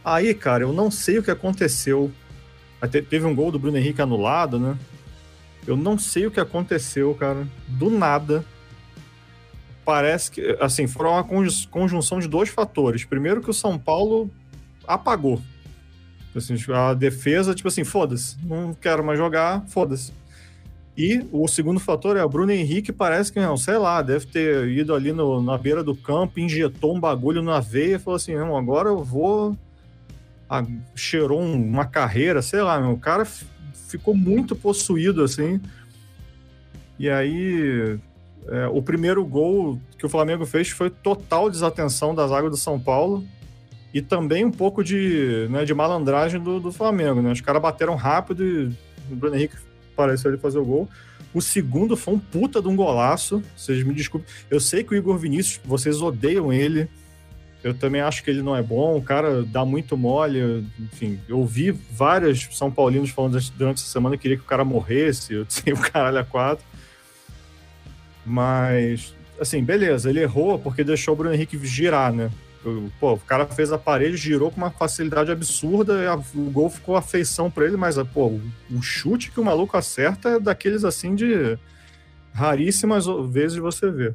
Aí, 0.05 0.33
cara, 0.33 0.63
eu 0.63 0.73
não 0.73 0.91
sei 0.91 1.17
o 1.17 1.23
que 1.23 1.31
aconteceu. 1.31 2.11
Teve 2.87 3.25
um 3.25 3.33
gol 3.35 3.51
do 3.51 3.59
Bruno 3.59 3.77
Henrique 3.77 4.01
anulado, 4.01 4.59
né? 4.59 4.77
Eu 5.65 5.77
não 5.77 5.97
sei 5.97 6.25
o 6.27 6.31
que 6.31 6.39
aconteceu, 6.39 7.13
cara. 7.15 7.47
Do 7.67 7.89
nada. 7.89 8.43
Parece 9.85 10.31
que, 10.31 10.57
assim, 10.61 10.87
foram 10.87 11.11
uma 11.11 11.23
conju- 11.23 11.67
conjunção 11.69 12.19
de 12.19 12.27
dois 12.27 12.49
fatores. 12.49 13.03
Primeiro, 13.03 13.41
que 13.41 13.49
o 13.49 13.53
São 13.53 13.77
Paulo 13.77 14.29
apagou. 14.87 15.41
Assim, 16.35 16.55
a 16.73 16.93
defesa, 16.93 17.53
tipo 17.53 17.67
assim, 17.67 17.83
foda-se, 17.83 18.37
não 18.43 18.73
quero 18.73 19.03
mais 19.03 19.19
jogar, 19.19 19.63
foda-se. 19.67 20.11
E 20.97 21.25
o 21.31 21.47
segundo 21.47 21.79
fator 21.79 22.17
é 22.17 22.23
o 22.23 22.29
Bruno 22.29 22.51
Henrique 22.51 22.91
parece 22.91 23.31
que, 23.31 23.39
não, 23.39 23.57
sei 23.57 23.77
lá, 23.77 24.01
deve 24.01 24.25
ter 24.27 24.67
ido 24.69 24.93
ali 24.95 25.11
no- 25.11 25.41
na 25.41 25.57
beira 25.57 25.83
do 25.83 25.95
campo, 25.95 26.39
injetou 26.39 26.95
um 26.95 26.99
bagulho 26.99 27.41
na 27.41 27.59
veia 27.59 27.95
e 27.95 27.99
falou 27.99 28.15
assim, 28.15 28.31
irmão, 28.33 28.57
agora 28.57 28.89
eu 28.89 29.03
vou. 29.03 29.55
A- 30.59 30.65
cheirou 30.95 31.41
um- 31.41 31.55
uma 31.67 31.85
carreira, 31.85 32.41
sei 32.41 32.61
lá, 32.61 32.79
meu, 32.79 32.91
o 32.91 32.99
cara 32.99 33.25
ficou 33.25 34.13
muito 34.15 34.55
possuído, 34.55 35.23
assim. 35.23 35.59
E 36.99 37.09
aí, 37.09 37.97
é, 38.47 38.67
o 38.67 38.81
primeiro 38.81 39.25
gol 39.25 39.79
que 39.97 40.05
o 40.05 40.09
Flamengo 40.09 40.45
fez 40.45 40.69
foi 40.69 40.89
total 40.89 41.49
desatenção 41.49 42.13
das 42.13 42.31
águas 42.31 42.51
do 42.51 42.57
São 42.57 42.79
Paulo 42.79 43.23
e 43.93 44.01
também 44.01 44.45
um 44.45 44.51
pouco 44.51 44.83
de, 44.83 45.47
né, 45.49 45.65
de 45.65 45.73
malandragem 45.73 46.39
do, 46.41 46.59
do 46.59 46.71
Flamengo, 46.71 47.21
né? 47.21 47.31
Os 47.31 47.41
caras 47.41 47.61
bateram 47.61 47.95
rápido 47.95 48.43
e 48.43 48.65
o 49.11 49.15
Bruno 49.15 49.35
Henrique 49.35 49.55
pareceu 49.95 50.31
ele 50.31 50.39
fazer 50.39 50.57
o 50.59 50.65
gol. 50.65 50.89
O 51.33 51.41
segundo 51.41 51.97
foi 51.97 52.13
um 52.13 52.19
puta 52.19 52.61
de 52.61 52.67
um 52.67 52.75
golaço. 52.75 53.41
Vocês 53.57 53.83
me 53.83 53.93
desculpem. 53.93 54.27
Eu 54.51 54.59
sei 54.59 54.83
que 54.83 54.93
o 54.93 54.97
Igor 54.97 55.17
Vinícius, 55.17 55.59
vocês 55.65 55.99
odeiam 56.01 56.53
ele. 56.53 56.87
Eu 57.63 57.73
também 57.73 58.01
acho 58.01 58.23
que 58.23 58.29
ele 58.29 58.41
não 58.41 58.55
é 58.55 58.61
bom. 58.61 58.97
O 58.97 59.01
cara 59.01 59.43
dá 59.43 59.63
muito 59.63 59.95
mole. 59.95 60.67
Enfim, 60.79 61.19
eu 61.29 61.39
ouvi 61.39 61.71
vários 61.71 62.49
São 62.51 62.69
Paulinos 62.69 63.09
falando 63.09 63.39
durante 63.55 63.77
essa 63.77 63.89
semana 63.89 64.17
que 64.17 64.23
queria 64.23 64.37
que 64.37 64.43
o 64.43 64.47
cara 64.47 64.65
morresse. 64.65 65.33
Eu 65.33 65.45
sei 65.49 65.71
o 65.71 65.77
caralho 65.77 66.19
a 66.19 66.25
quatro. 66.25 66.65
Mas, 68.25 69.15
assim, 69.39 69.63
beleza. 69.63 70.09
Ele 70.09 70.19
errou 70.19 70.59
porque 70.59 70.83
deixou 70.83 71.13
o 71.13 71.17
Bruno 71.17 71.33
Henrique 71.33 71.57
girar, 71.65 72.11
né? 72.11 72.29
Pô, 72.99 73.13
o 73.13 73.19
cara 73.19 73.45
fez 73.45 73.71
a 73.71 73.77
parede, 73.77 74.15
girou 74.15 74.49
com 74.49 74.57
uma 74.57 74.71
facilidade 74.71 75.29
absurda, 75.29 76.01
e 76.01 76.37
o 76.37 76.49
gol 76.49 76.69
ficou 76.69 76.95
afeição 76.95 77.51
pra 77.51 77.65
ele, 77.65 77.75
mas, 77.75 77.97
pô, 78.13 78.39
o 78.71 78.81
chute 78.81 79.31
que 79.31 79.39
o 79.39 79.43
maluco 79.43 79.75
acerta 79.75 80.29
é 80.29 80.39
daqueles 80.39 80.85
assim 80.85 81.13
de 81.13 81.57
raríssimas 82.33 83.05
vezes 83.29 83.57
você 83.57 83.91
vê. 83.91 84.13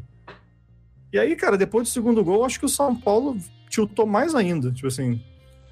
E 1.13 1.19
aí, 1.19 1.35
cara, 1.37 1.57
depois 1.57 1.89
do 1.89 1.93
segundo 1.93 2.23
gol, 2.23 2.45
acho 2.45 2.59
que 2.59 2.67
o 2.67 2.69
São 2.69 2.95
Paulo 2.95 3.37
tiltou 3.69 4.07
mais 4.07 4.35
ainda. 4.35 4.71
Tipo 4.71 4.89
assim, 4.89 5.21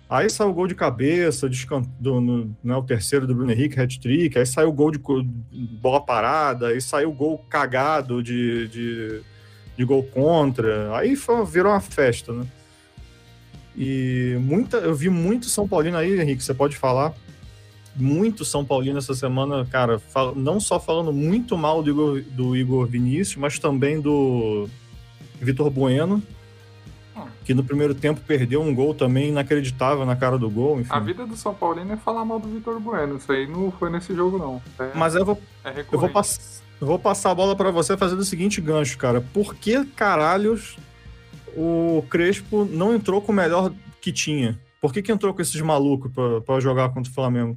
Aí 0.08 0.30
saiu 0.30 0.50
o 0.50 0.54
gol 0.54 0.68
de 0.68 0.74
cabeça, 0.74 1.50
do, 1.98 2.20
no, 2.20 2.56
né, 2.62 2.76
o 2.76 2.82
terceiro 2.82 3.26
do 3.26 3.34
Bruno 3.34 3.50
Henrique, 3.50 3.80
hat-trick, 3.80 4.38
aí 4.38 4.46
saiu 4.46 4.68
o 4.68 4.72
gol 4.72 4.92
de 4.92 5.00
bola 5.80 6.00
parada, 6.00 6.68
aí 6.68 6.80
saiu 6.80 7.10
o 7.10 7.12
gol 7.12 7.38
cagado 7.50 8.22
de, 8.22 8.68
de, 8.68 9.20
de 9.76 9.84
gol 9.84 10.04
contra, 10.04 10.96
aí 10.96 11.16
foi, 11.16 11.44
virou 11.44 11.72
uma 11.72 11.80
festa, 11.80 12.32
né? 12.32 12.46
E 13.76 14.38
muita, 14.40 14.76
eu 14.76 14.94
vi 14.94 15.10
muito 15.10 15.46
São 15.46 15.66
Paulino 15.66 15.96
aí, 15.96 16.20
Henrique, 16.20 16.42
você 16.42 16.54
pode 16.54 16.76
falar, 16.76 17.12
muito 17.96 18.44
São 18.44 18.64
Paulino 18.64 18.98
essa 18.98 19.12
semana, 19.12 19.66
cara, 19.66 20.00
não 20.36 20.60
só 20.60 20.78
falando 20.78 21.12
muito 21.12 21.58
mal 21.58 21.82
do 21.82 21.90
Igor, 21.90 22.22
do 22.30 22.56
Igor 22.56 22.86
Vinícius, 22.86 23.36
mas 23.36 23.58
também 23.58 24.00
do 24.00 24.68
Vitor 25.40 25.70
Bueno, 25.70 26.22
que 27.44 27.54
no 27.54 27.62
primeiro 27.62 27.94
tempo 27.94 28.20
perdeu 28.20 28.60
um 28.60 28.74
gol 28.74 28.94
também 28.94 29.28
inacreditável 29.28 30.04
na 30.04 30.16
cara 30.16 30.36
do 30.36 30.50
gol. 30.50 30.80
Enfim. 30.80 30.92
A 30.92 30.98
vida 30.98 31.26
do 31.26 31.36
São 31.36 31.54
Paulino 31.54 31.92
é 31.92 31.96
falar 31.96 32.24
mal 32.24 32.38
do 32.38 32.48
Vitor 32.48 32.80
Bueno. 32.80 33.16
Isso 33.16 33.30
aí 33.30 33.46
não 33.46 33.70
foi 33.70 33.88
nesse 33.88 34.14
jogo, 34.14 34.38
não. 34.38 34.60
É, 34.78 34.90
Mas 34.94 35.14
eu 35.14 35.24
vou, 35.24 35.40
é 35.64 35.84
eu 35.90 35.98
vou, 35.98 36.08
pass, 36.08 36.62
eu 36.80 36.86
vou 36.86 36.98
passar 36.98 37.30
a 37.30 37.34
bola 37.34 37.54
para 37.54 37.70
você 37.70 37.96
fazendo 37.96 38.20
o 38.20 38.24
seguinte 38.24 38.60
gancho, 38.60 38.98
cara. 38.98 39.20
Por 39.20 39.54
que 39.54 39.84
caralhos 39.84 40.76
o 41.56 42.04
Crespo 42.10 42.64
não 42.64 42.94
entrou 42.94 43.22
com 43.22 43.32
o 43.32 43.34
melhor 43.34 43.72
que 44.00 44.12
tinha? 44.12 44.58
Por 44.80 44.92
que, 44.92 45.00
que 45.00 45.10
entrou 45.10 45.32
com 45.32 45.40
esses 45.40 45.60
malucos 45.60 46.10
para 46.44 46.60
jogar 46.60 46.90
contra 46.90 47.10
o 47.10 47.14
Flamengo? 47.14 47.56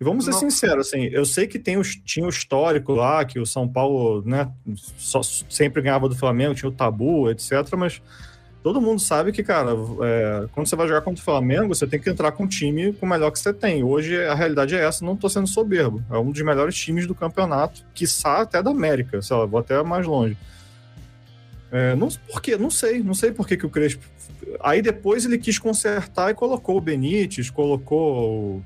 E 0.00 0.04
vamos 0.04 0.24
ser 0.24 0.32
sinceros, 0.34 0.88
assim, 0.88 1.06
eu 1.06 1.24
sei 1.24 1.48
que 1.48 1.58
tem 1.58 1.76
os, 1.76 1.96
tinha 1.96 2.24
o 2.24 2.28
histórico 2.28 2.92
lá, 2.92 3.24
que 3.24 3.40
o 3.40 3.44
São 3.44 3.66
Paulo, 3.66 4.22
né, 4.24 4.48
só, 4.96 5.22
sempre 5.22 5.82
ganhava 5.82 6.08
do 6.08 6.14
Flamengo, 6.14 6.54
tinha 6.54 6.68
o 6.68 6.72
tabu, 6.72 7.28
etc, 7.28 7.52
mas 7.76 8.00
todo 8.62 8.80
mundo 8.80 9.00
sabe 9.00 9.32
que, 9.32 9.42
cara, 9.42 9.72
é, 10.02 10.46
quando 10.52 10.68
você 10.68 10.76
vai 10.76 10.86
jogar 10.86 11.00
contra 11.00 11.20
o 11.20 11.24
Flamengo, 11.24 11.74
você 11.74 11.84
tem 11.84 11.98
que 11.98 12.08
entrar 12.08 12.30
com 12.30 12.44
um 12.44 12.46
time 12.46 12.92
com 12.92 13.06
o 13.06 13.08
melhor 13.08 13.32
que 13.32 13.40
você 13.40 13.52
tem. 13.52 13.82
Hoje 13.82 14.24
a 14.24 14.34
realidade 14.34 14.76
é 14.76 14.84
essa, 14.84 15.04
não 15.04 15.16
tô 15.16 15.28
sendo 15.28 15.48
soberbo. 15.48 16.00
É 16.08 16.16
um 16.16 16.30
dos 16.30 16.42
melhores 16.42 16.76
times 16.76 17.06
do 17.06 17.14
campeonato, 17.14 17.84
quiçá 17.92 18.42
até 18.42 18.62
da 18.62 18.70
América, 18.70 19.20
sei 19.20 19.36
lá, 19.36 19.46
vou 19.46 19.58
até 19.58 19.82
mais 19.82 20.06
longe. 20.06 20.36
É, 21.70 21.94
não, 21.94 22.08
por 22.30 22.40
quê? 22.40 22.56
Não 22.56 22.70
sei, 22.70 23.02
não 23.02 23.14
sei 23.14 23.30
por 23.30 23.46
que, 23.46 23.56
que 23.56 23.66
o 23.66 23.70
Crespo. 23.70 24.04
Aí 24.60 24.80
depois 24.80 25.24
ele 25.24 25.38
quis 25.38 25.58
consertar 25.58 26.30
e 26.30 26.34
colocou 26.34 26.76
o 26.76 26.80
Benítez, 26.80 27.50
colocou. 27.50 28.62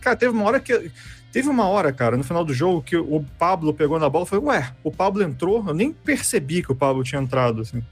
Cara, 0.00 0.16
teve 0.16 0.32
uma 0.32 0.44
hora 0.44 0.60
que. 0.60 0.90
Teve 1.32 1.48
uma 1.48 1.66
hora, 1.66 1.92
cara, 1.94 2.16
no 2.16 2.24
final 2.24 2.44
do 2.44 2.52
jogo, 2.52 2.82
que 2.82 2.94
o 2.94 3.24
Pablo 3.38 3.72
pegou 3.72 3.98
na 3.98 4.08
bola 4.08 4.26
e 4.26 4.28
falou: 4.28 4.46
Ué, 4.46 4.74
o 4.84 4.90
Pablo 4.90 5.22
entrou? 5.22 5.64
Eu 5.66 5.72
nem 5.72 5.92
percebi 5.92 6.62
que 6.62 6.70
o 6.70 6.76
Pablo 6.76 7.02
tinha 7.02 7.20
entrado. 7.20 7.62
Assim. 7.62 7.82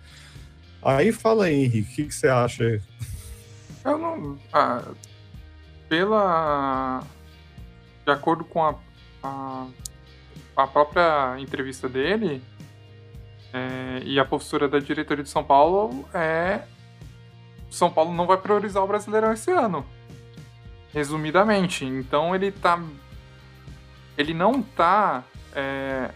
Aí 0.82 1.10
fala 1.10 1.46
aí, 1.46 1.64
Henrique, 1.64 2.02
o 2.02 2.06
que, 2.06 2.14
você 2.14 2.28
acha 2.28 2.64
aí? 2.64 2.82
Eu 3.84 3.98
não. 3.98 4.38
Ah, 4.52 4.82
pela. 5.88 7.02
De 8.04 8.12
acordo 8.12 8.44
com 8.44 8.62
a, 8.62 8.74
a, 9.22 9.66
a 10.56 10.66
própria 10.66 11.36
entrevista 11.38 11.88
dele 11.88 12.42
é, 13.52 14.02
e 14.04 14.18
a 14.18 14.24
postura 14.24 14.68
da 14.68 14.78
diretoria 14.78 15.24
de 15.24 15.30
São 15.30 15.44
Paulo, 15.44 16.08
é. 16.14 16.62
São 17.70 17.90
Paulo 17.90 18.12
não 18.12 18.26
vai 18.26 18.36
priorizar 18.36 18.82
o 18.82 18.86
Brasileirão 18.86 19.32
esse 19.32 19.50
ano. 19.50 19.86
Resumidamente. 20.92 21.84
Então 21.84 22.34
ele 22.34 22.50
tá. 22.50 22.82
Ele 24.18 24.34
não 24.34 24.62
tá 24.62 25.24
é, 25.54 26.10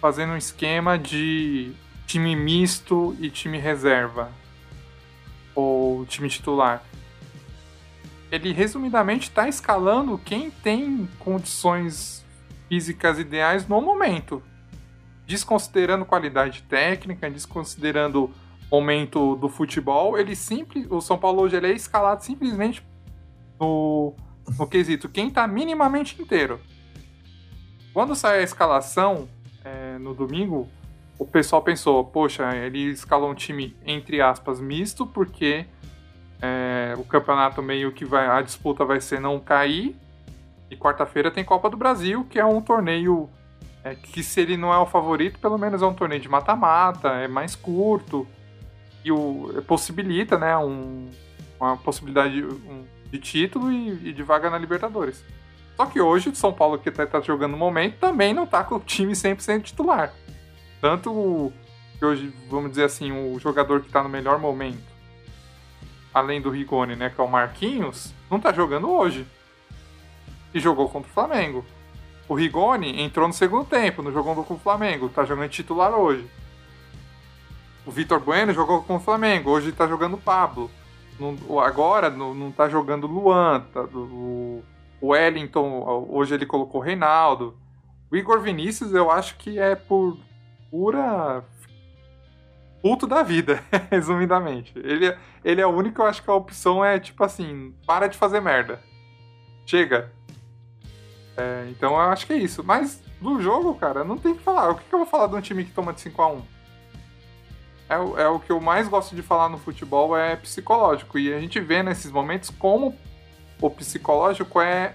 fazendo 0.00 0.32
um 0.32 0.36
esquema 0.36 0.98
de 0.98 1.72
time 2.06 2.34
misto 2.34 3.16
e 3.20 3.30
time 3.30 3.58
reserva. 3.58 4.30
Ou 5.54 6.04
time 6.06 6.28
titular. 6.28 6.82
Ele 8.30 8.52
resumidamente 8.52 9.28
está 9.28 9.48
escalando 9.48 10.18
quem 10.18 10.50
tem 10.50 11.08
condições 11.18 12.24
físicas 12.68 13.18
ideais 13.18 13.68
no 13.68 13.80
momento. 13.80 14.42
Desconsiderando 15.26 16.04
qualidade 16.04 16.62
técnica, 16.62 17.30
desconsiderando 17.30 18.30
momento 18.70 19.36
do 19.36 19.48
futebol, 19.48 20.18
ele 20.18 20.34
simples, 20.34 20.86
o 20.90 21.00
São 21.00 21.16
Paulo 21.16 21.42
hoje 21.42 21.56
é 21.56 21.72
escalado 21.72 22.24
simplesmente 22.24 22.82
no, 23.58 24.14
no 24.58 24.66
quesito 24.66 25.08
quem 25.08 25.28
está 25.28 25.46
minimamente 25.46 26.20
inteiro. 26.20 26.60
Quando 27.92 28.14
sai 28.14 28.40
a 28.40 28.42
escalação 28.42 29.28
é, 29.64 29.98
no 29.98 30.14
domingo, 30.14 30.68
o 31.18 31.26
pessoal 31.26 31.62
pensou, 31.62 32.04
poxa, 32.04 32.54
ele 32.54 32.90
escalou 32.90 33.30
um 33.30 33.34
time 33.34 33.74
entre 33.86 34.20
aspas 34.20 34.60
misto 34.60 35.06
porque 35.06 35.66
é, 36.40 36.94
o 36.98 37.04
campeonato 37.04 37.62
meio 37.62 37.92
que 37.92 38.04
vai, 38.04 38.26
a 38.26 38.42
disputa 38.42 38.84
vai 38.84 39.00
ser 39.00 39.20
não 39.20 39.40
cair 39.40 39.96
e 40.70 40.76
quarta-feira 40.76 41.30
tem 41.30 41.44
Copa 41.44 41.70
do 41.70 41.76
Brasil 41.76 42.26
que 42.28 42.38
é 42.38 42.44
um 42.44 42.60
torneio 42.60 43.30
é, 43.82 43.94
que 43.94 44.22
se 44.22 44.40
ele 44.40 44.56
não 44.56 44.72
é 44.74 44.78
o 44.78 44.84
favorito, 44.84 45.38
pelo 45.38 45.56
menos 45.56 45.80
é 45.80 45.86
um 45.86 45.94
torneio 45.94 46.20
de 46.20 46.28
mata-mata, 46.28 47.08
é 47.10 47.28
mais 47.28 47.54
curto 47.54 48.26
e 49.04 49.12
o, 49.12 49.62
possibilita, 49.66 50.36
né, 50.36 50.56
um, 50.56 51.08
uma 51.60 51.76
possibilidade 51.76 52.44
um, 52.44 52.84
de 53.10 53.18
título 53.18 53.70
e, 53.70 54.08
e, 54.08 54.12
de 54.12 54.22
vaga 54.22 54.50
na 54.50 54.58
Libertadores. 54.58 55.24
Só 55.76 55.86
que 55.86 56.00
hoje 56.00 56.30
o 56.30 56.34
São 56.34 56.52
Paulo 56.52 56.78
que 56.78 56.88
está 56.88 57.06
tá 57.06 57.20
jogando 57.20 57.52
no 57.52 57.58
momento 57.58 57.98
também 57.98 58.32
não 58.32 58.44
está 58.44 58.64
com 58.64 58.76
o 58.76 58.80
time 58.80 59.12
100% 59.12 59.62
titular. 59.62 60.12
Tanto 60.80 61.52
que 61.98 62.04
hoje, 62.04 62.32
vamos 62.48 62.70
dizer 62.70 62.84
assim, 62.84 63.12
o 63.12 63.38
jogador 63.38 63.80
que 63.80 63.86
está 63.86 64.02
no 64.02 64.08
melhor 64.08 64.38
momento, 64.38 64.84
além 66.12 66.40
do 66.40 66.50
Rigoni, 66.50 66.96
né, 66.96 67.10
que 67.10 67.20
é 67.20 67.24
o 67.24 67.28
Marquinhos, 67.28 68.12
não 68.30 68.38
está 68.38 68.52
jogando 68.52 68.90
hoje. 68.90 69.26
E 70.54 70.60
jogou 70.60 70.88
contra 70.88 71.10
o 71.10 71.12
Flamengo. 71.12 71.64
O 72.28 72.34
Rigoni 72.34 73.02
entrou 73.02 73.28
no 73.28 73.34
segundo 73.34 73.66
tempo, 73.66 74.02
não 74.02 74.10
jogou 74.10 74.34
contra 74.34 74.54
o 74.54 74.58
Flamengo, 74.58 75.06
está 75.06 75.24
jogando 75.24 75.50
titular 75.50 75.92
hoje. 75.92 76.26
O 77.84 77.90
Vitor 77.90 78.18
Bueno 78.18 78.52
jogou 78.52 78.82
com 78.82 78.96
o 78.96 79.00
Flamengo, 79.00 79.50
hoje 79.50 79.68
está 79.68 79.86
jogando 79.86 80.14
o 80.14 80.20
Pablo. 80.20 80.70
Agora 81.64 82.10
não, 82.10 82.48
está 82.48 82.68
jogando 82.68 83.06
Luan, 83.06 83.60
tá, 83.72 83.82
o, 83.82 84.62
Wellington, 85.02 86.06
hoje 86.08 86.34
ele 86.34 86.46
colocou 86.46 86.80
Reinaldo. 86.80 87.56
O 88.10 88.16
Igor 88.16 88.40
Vinícius, 88.40 88.94
eu 88.94 89.10
acho 89.10 89.36
que 89.36 89.58
é 89.58 89.74
por 89.74 90.16
pura 90.70 91.44
puto 92.80 93.06
da 93.06 93.22
vida, 93.22 93.62
resumidamente. 93.90 94.72
Ele, 94.76 95.14
ele 95.44 95.60
é 95.60 95.66
o 95.66 95.70
único, 95.70 96.00
eu 96.00 96.06
acho 96.06 96.22
que 96.22 96.30
a 96.30 96.34
opção 96.34 96.84
é 96.84 96.98
tipo 96.98 97.22
assim, 97.24 97.74
para 97.86 98.06
de 98.06 98.16
fazer 98.16 98.40
merda. 98.40 98.80
Chega. 99.66 100.12
É, 101.36 101.66
então 101.70 101.92
eu 101.92 102.00
acho 102.00 102.26
que 102.26 102.32
é 102.32 102.36
isso. 102.36 102.62
Mas 102.64 103.02
do 103.20 103.40
jogo, 103.40 103.74
cara, 103.74 104.04
não 104.04 104.16
tem 104.16 104.32
o 104.32 104.36
que 104.36 104.42
falar. 104.42 104.70
O 104.70 104.76
que, 104.76 104.84
que 104.84 104.94
eu 104.94 105.00
vou 105.00 105.08
falar 105.08 105.26
de 105.26 105.34
um 105.34 105.40
time 105.40 105.64
que 105.64 105.72
toma 105.72 105.92
de 105.92 106.00
5x1? 106.00 106.42
É, 107.88 107.94
é 107.94 108.28
o 108.28 108.40
que 108.40 108.50
eu 108.50 108.60
mais 108.60 108.88
gosto 108.88 109.14
de 109.14 109.22
falar 109.22 109.48
no 109.48 109.58
futebol, 109.58 110.16
é 110.16 110.36
psicológico. 110.36 111.18
E 111.18 111.32
a 111.32 111.40
gente 111.40 111.60
vê 111.60 111.82
nesses 111.82 112.10
momentos 112.10 112.50
como 112.50 112.96
o 113.60 113.70
psicológico 113.70 114.60
é 114.60 114.94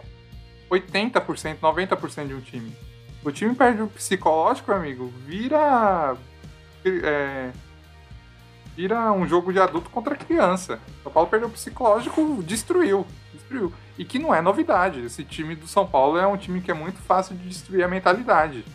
80%, 0.70 1.58
90% 1.60 2.28
de 2.28 2.34
um 2.34 2.42
time. 2.42 2.76
O 3.24 3.32
time 3.32 3.54
perde 3.54 3.82
o 3.82 3.88
psicológico, 3.88 4.72
amigo, 4.72 5.08
vira. 5.26 6.16
É, 6.84 7.52
vira 8.76 9.12
um 9.12 9.28
jogo 9.28 9.54
de 9.54 9.60
adulto 9.60 9.90
contra 9.90 10.16
criança. 10.16 10.80
O 11.00 11.04
São 11.04 11.12
Paulo 11.12 11.30
perdeu 11.30 11.48
o 11.48 11.52
psicológico, 11.52 12.42
destruiu. 12.44 13.06
Destruiu. 13.32 13.72
E 13.98 14.04
que 14.04 14.18
não 14.18 14.34
é 14.34 14.42
novidade. 14.42 15.02
Esse 15.02 15.24
time 15.24 15.56
do 15.56 15.68
São 15.68 15.86
Paulo 15.86 16.18
é 16.18 16.26
um 16.26 16.38
time 16.38 16.62
que 16.62 16.72
é 16.72 16.74
muito 16.74 17.00
fácil 17.00 17.36
de 17.36 17.48
destruir 17.48 17.84
a 17.84 17.88
mentalidade. 17.88 18.66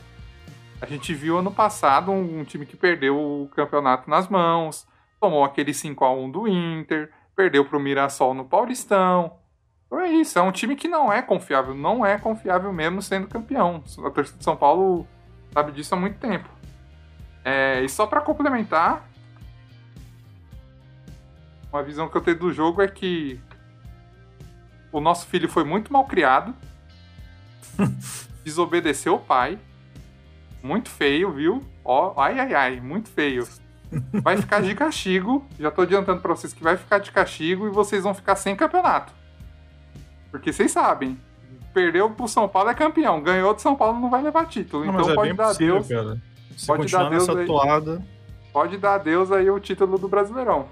A 0.81 0.87
gente 0.87 1.15
viu 1.15 1.39
ano 1.39 1.51
passado 1.51 2.11
um, 2.11 2.41
um 2.41 2.45
time 2.45 2.67
que 2.67 2.77
perdeu 2.77 3.17
o 3.17 3.49
campeonato 3.49 4.09
nas 4.11 4.29
mãos, 4.29 4.87
tomou 5.21 5.43
aquele 5.45 5.73
5 5.73 6.05
a 6.05 6.12
1 6.12 6.31
do 6.31 6.47
Inter, 6.47 7.11
perdeu 7.35 7.65
para 7.65 7.77
o 7.77 7.81
Mirassol 7.81 8.35
no 8.35 8.45
Paulistão. 8.45 9.39
Então 9.87 10.01
é 10.01 10.11
isso, 10.11 10.39
é 10.39 10.43
um 10.43 10.53
time 10.53 10.77
que 10.77 10.89
não 10.89 11.12
é 11.12 11.23
confiável, 11.23 11.75
não 11.75 12.05
é 12.05 12.19
confiável 12.19 12.73
mesmo 12.73 13.01
sendo 13.01 13.29
campeão. 13.29 13.83
A 14.05 14.11
torcida 14.11 14.39
de 14.39 14.45
São 14.45 14.57
Paulo 14.57 15.07
sabe 15.53 15.73
disso 15.73 15.95
há 15.95 15.99
muito 15.99 16.19
tempo. 16.19 16.49
É, 17.45 17.83
e 17.83 17.89
só 17.89 18.07
para 18.07 18.21
complementar, 18.21 19.09
uma 21.73 21.83
visão 21.83 22.09
que 22.09 22.17
eu 22.17 22.21
tenho 22.21 22.39
do 22.39 22.53
jogo 22.53 22.83
é 22.83 22.89
que 22.89 23.41
o 24.91 25.01
nosso 25.01 25.27
filho 25.27 25.49
foi 25.49 25.62
muito 25.62 25.93
mal 25.93 26.05
criado, 26.07 26.55
desobedeceu 28.45 29.15
o 29.15 29.21
pai, 29.21 29.59
muito 30.66 30.90
feio, 30.90 31.31
viu? 31.31 31.62
Ó, 31.85 32.12
ai, 32.20 32.38
ai, 32.38 32.55
ai, 32.55 32.81
muito 32.81 33.09
feio. 33.09 33.46
Vai 34.12 34.37
ficar 34.37 34.61
de 34.61 34.74
castigo. 34.74 35.46
Já 35.59 35.70
tô 35.70 35.83
adiantando 35.83 36.20
para 36.20 36.35
vocês 36.35 36.52
que 36.52 36.62
vai 36.62 36.76
ficar 36.76 36.98
de 36.98 37.12
castigo 37.12 37.66
e 37.66 37.70
vocês 37.70 38.02
vão 38.02 38.12
ficar 38.12 38.35
sem 38.35 38.57
campeonato. 38.57 39.12
Porque 40.31 40.52
vocês 40.52 40.72
sabem, 40.72 41.16
perdeu 41.72 42.11
pro 42.11 42.26
São 42.26 42.48
Paulo 42.48 42.68
é 42.68 42.74
campeão, 42.74 43.22
ganhou 43.22 43.55
do 43.55 43.61
São 43.61 43.76
Paulo 43.76 44.00
não 44.00 44.11
vai 44.11 44.22
levar 44.22 44.46
título. 44.46 44.85
Não, 44.85 44.94
então 44.94 45.11
é 45.11 45.14
pode 45.14 45.33
dar 45.33 45.46
possível, 45.48 45.74
Deus. 45.83 45.88
Cara. 45.88 46.22
Se 46.57 46.66
pode 46.66 46.92
dar 46.92 47.11
Deus 47.11 47.29
aí, 47.29 47.46
toada... 47.46 48.02
pode 48.52 48.76
dar 48.79 48.94
adeus 48.94 49.31
aí 49.31 49.48
o 49.48 49.61
título 49.61 49.98
do 49.98 50.09
Brasileirão. 50.09 50.66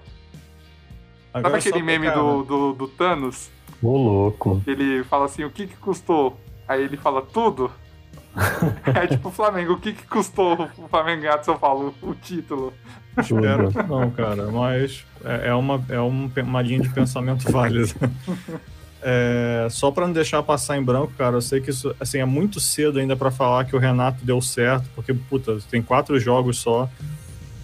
Agora 1.33 1.61
Sabe 1.61 1.68
aquele 1.68 1.78
só- 1.80 1.85
meme 1.85 2.11
do, 2.11 2.42
do, 2.42 2.72
do 2.72 2.88
Thanos? 2.88 3.50
Ô, 3.83 3.96
louco. 3.96 4.62
Ele 4.66 5.04
fala 5.04 5.26
assim, 5.26 5.44
o 5.44 5.50
que 5.50 5.66
que 5.66 5.76
custou? 5.76 6.38
Aí 6.66 6.83
ele 6.83 6.96
fala, 6.96 7.22
tudo. 7.22 7.70
é 8.94 9.07
tipo 9.07 9.29
o 9.29 9.33
Flamengo, 9.33 9.75
o 9.75 9.79
que 9.81 9.92
que 9.92 10.07
custou 10.07 10.68
o 10.79 10.88
Flamengo 10.88 11.23
ganhar 11.23 11.37
de 11.38 11.44
São 11.47 11.57
Paulo? 11.59 11.94
O 12.03 12.14
título. 12.14 12.73
Espero 13.16 13.70
que 13.70 13.83
não, 13.85 14.11
cara. 14.11 14.51
Mas 14.51 15.05
é, 15.25 15.49
é 15.49 15.55
uma, 15.55 15.83
é 15.88 16.01
um- 16.01 16.31
uma 16.38 16.62
linha 16.62 16.81
de 16.81 16.88
pensamento 16.88 17.44
válida. 17.53 17.87
É, 19.03 19.66
só 19.70 19.90
pra 19.90 20.07
não 20.07 20.14
deixar 20.14 20.42
passar 20.42 20.79
em 20.79 20.83
branco, 20.83 21.12
cara, 21.18 21.37
eu 21.37 21.42
sei 21.42 21.61
que 21.61 21.70
isso 21.70 21.94
assim, 22.01 22.18
é 22.18 22.25
muito 22.25 22.59
cedo 22.59 22.99
ainda 22.99 23.14
pra 23.14 23.31
falar 23.31 23.66
que 23.66 23.77
o 23.77 23.79
Renato 23.79 24.25
deu 24.25 24.40
certo, 24.40 24.88
porque, 24.94 25.12
puta, 25.12 25.59
tem 25.70 25.83
quatro 25.83 26.18
jogos 26.18 26.59
só. 26.59 26.88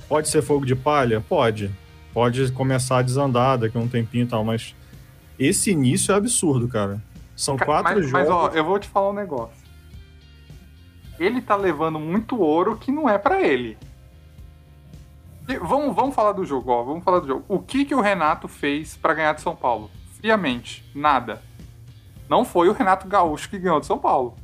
Pode 0.09 0.29
ser 0.29 0.43
fogo 0.43 0.67
de 0.67 0.75
palha? 0.77 1.21
Pode. 1.21 1.71
Pode 2.13 2.51
começar 2.53 2.99
a 2.99 3.03
desandar 3.03 3.57
daqui 3.57 3.79
a 3.79 3.81
um 3.81 3.89
tempinho 3.89 4.25
e 4.25 4.27
tal, 4.27 4.45
mas 4.45 4.75
esse 5.39 5.71
início 5.71 6.13
é 6.13 6.17
absurdo, 6.17 6.69
cara. 6.69 7.01
São 7.35 7.57
quatro 7.57 7.95
mas, 7.95 8.07
jogos. 8.07 8.13
mas, 8.13 8.29
ó, 8.29 8.49
eu 8.49 8.65
vou 8.65 8.79
te 8.79 8.89
falar 8.89 9.11
um 9.11 9.15
negócio. 9.15 9.60
Ele 11.21 11.43
tá 11.43 11.55
levando 11.55 12.01
muito 12.01 12.41
ouro 12.41 12.77
que 12.79 12.91
não 12.91 13.07
é 13.09 13.19
pra 13.19 13.43
ele. 13.43 13.77
E 15.49 15.57
vamos, 15.59 15.95
vamos 15.95 16.15
falar 16.15 16.33
do 16.33 16.45
jogo, 16.47 16.71
ó. 16.71 16.83
Vamos 16.83 17.05
falar 17.05 17.21
do 17.21 17.27
jogo. 17.27 17.45
O 17.47 17.59
que 17.59 17.85
que 17.85 17.95
o 17.95 18.01
Renato 18.01 18.49
fez 18.49 18.97
pra 18.97 19.13
ganhar 19.15 19.35
de 19.35 19.43
São 19.43 19.55
Paulo? 19.55 19.91
Friamente, 20.17 20.83
nada. 20.95 21.43
Não 22.29 22.45
foi 22.45 22.69
o 22.69 22.73
Renato 22.73 23.07
Gaúcho 23.07 23.51
que 23.51 23.59
ganhou 23.59 23.81
de 23.81 23.87
São 23.87 23.99
Paulo. 23.99 24.35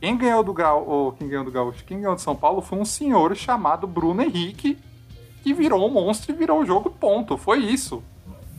Quem 0.00 0.16
ganhou 0.16 0.42
do 0.44 0.52
Gaúcho, 0.52 1.16
quem 1.18 1.28
ganhou 1.28 1.44
do 1.44 1.50
Gaúcho, 1.50 1.84
quem 1.84 2.00
ganhou 2.00 2.14
de 2.14 2.20
São 2.20 2.36
Paulo 2.36 2.60
foi 2.60 2.78
um 2.78 2.84
senhor 2.84 3.34
chamado 3.34 3.86
Bruno 3.86 4.20
Henrique, 4.22 4.76
que 5.42 5.54
virou 5.54 5.88
um 5.88 5.92
monstro 5.92 6.32
e 6.32 6.36
virou 6.36 6.60
o 6.60 6.66
jogo 6.66 6.90
ponto. 6.90 7.38
Foi 7.38 7.60
isso. 7.60 8.02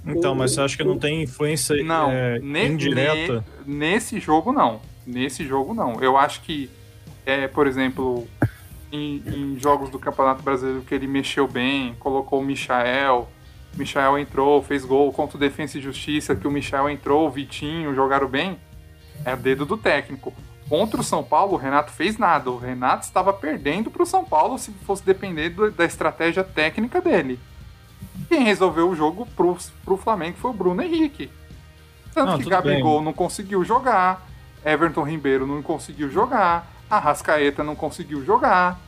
Então, 0.06 0.34
mas 0.34 0.54
você 0.54 0.62
acha 0.62 0.78
que 0.78 0.84
não 0.86 0.98
tem 0.98 1.22
influência 1.24 1.84
Não, 1.84 2.10
é, 2.10 2.40
ne- 2.40 2.70
indireta? 2.70 3.44
ne- 3.66 3.76
nesse 3.78 4.20
jogo 4.20 4.52
não. 4.54 4.80
Nesse 5.06 5.46
jogo 5.46 5.74
não. 5.74 6.02
Eu 6.02 6.18
acho 6.18 6.42
que, 6.42 6.70
é, 7.28 7.46
por 7.46 7.68
exemplo, 7.68 8.26
em, 8.90 9.22
em 9.28 9.60
jogos 9.60 9.90
do 9.90 10.00
Campeonato 10.00 10.42
Brasileiro 10.42 10.82
que 10.82 10.96
ele 10.96 11.06
mexeu 11.08 11.46
bem, 11.46 11.94
colocou 12.00 12.40
o 12.40 12.44
Michael, 12.44 13.28
o 13.76 13.78
Michael 13.78 14.18
entrou, 14.18 14.64
fez 14.64 14.86
gol 14.86 15.12
contra 15.12 15.36
o 15.36 15.40
Defensa 15.40 15.78
e 15.78 15.82
Justiça, 15.82 16.38
que 16.38 16.48
o 16.48 16.52
Michael 16.52 16.90
entrou, 16.90 17.28
o 17.28 17.30
Vitinho 17.30 17.94
jogaram 17.94 18.30
bem, 18.30 18.58
é 19.26 19.36
dedo 19.36 19.66
do 19.66 19.76
técnico. 19.78 20.34
Contra 20.70 21.02
o 21.02 21.04
São 21.04 21.22
Paulo, 21.22 21.54
o 21.54 21.58
Renato 21.58 21.92
fez 21.92 22.18
nada. 22.18 22.50
O 22.50 22.58
Renato 22.58 23.06
estava 23.06 23.34
perdendo 23.34 23.92
para 23.92 24.04
o 24.04 24.06
São 24.06 24.24
Paulo 24.24 24.58
se 24.58 24.72
fosse 24.86 25.04
depender 25.04 25.50
do- 25.50 25.72
da 25.72 25.84
estratégia 25.86 26.44
técnica 26.44 27.02
dele. 27.02 27.40
Quem 28.30 28.44
resolveu 28.44 28.90
o 28.90 28.96
jogo 28.96 29.26
pro, 29.36 29.58
pro 29.84 29.98
Flamengo 29.98 30.38
foi 30.38 30.52
o 30.52 30.54
Bruno 30.54 30.82
Henrique. 30.82 31.30
Tanto 32.14 32.32
Não, 32.32 32.38
que 32.40 32.50
Gabigol 32.50 33.02
não 33.02 33.14
conseguiu 33.14 33.64
jogar, 33.66 34.26
Everton 34.66 35.04
Ribeiro 35.04 35.46
não 35.46 35.62
conseguiu 35.62 36.10
jogar, 36.10 36.68
Arrascaeta 36.90 37.64
não 37.64 37.76
conseguiu 37.76 38.24
jogar, 38.24 38.80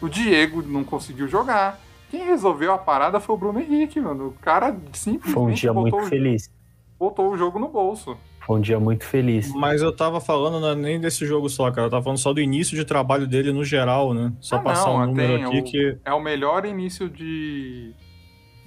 o 0.00 0.08
Diego 0.08 0.62
não 0.62 0.84
conseguiu 0.84 1.26
jogar. 1.28 1.78
Quem 2.10 2.24
resolveu 2.24 2.72
a 2.72 2.78
parada 2.78 3.20
foi 3.20 3.34
o 3.34 3.38
Bruno 3.38 3.60
Henrique, 3.60 4.00
mano. 4.00 4.28
O 4.28 4.32
cara 4.40 4.76
simplesmente 4.92 5.32
Foi 5.32 5.42
um 5.44 5.54
dia 5.54 5.72
botou, 5.72 5.90
muito 5.98 6.06
o- 6.06 6.08
feliz. 6.10 6.50
botou 6.98 7.30
o 7.32 7.36
jogo 7.38 7.58
no 7.58 7.68
bolso. 7.68 8.16
Foi 8.44 8.58
um 8.58 8.60
dia 8.60 8.80
muito 8.80 9.04
feliz. 9.04 9.52
Mas 9.54 9.80
eu 9.82 9.94
tava 9.94 10.20
falando 10.20 10.58
não 10.58 10.70
é 10.70 10.74
nem 10.74 10.98
desse 11.00 11.24
jogo 11.26 11.48
só, 11.48 11.70
cara. 11.70 11.86
Eu 11.86 11.90
tava 11.90 12.02
falando 12.02 12.18
só 12.18 12.32
do 12.32 12.40
início 12.40 12.74
de 12.76 12.84
trabalho 12.84 13.26
dele 13.28 13.52
no 13.52 13.62
geral, 13.64 14.12
né? 14.14 14.32
Só 14.40 14.56
Ah, 14.56 14.60
passar 14.60 14.86
não, 14.86 14.96
um 15.02 15.06
número 15.06 15.34
tem 15.36 15.44
aqui 15.44 15.58
o- 15.60 15.64
que. 15.64 15.98
É 16.04 16.12
o 16.12 16.20
melhor 16.20 16.64
início 16.64 17.08
de 17.08 17.92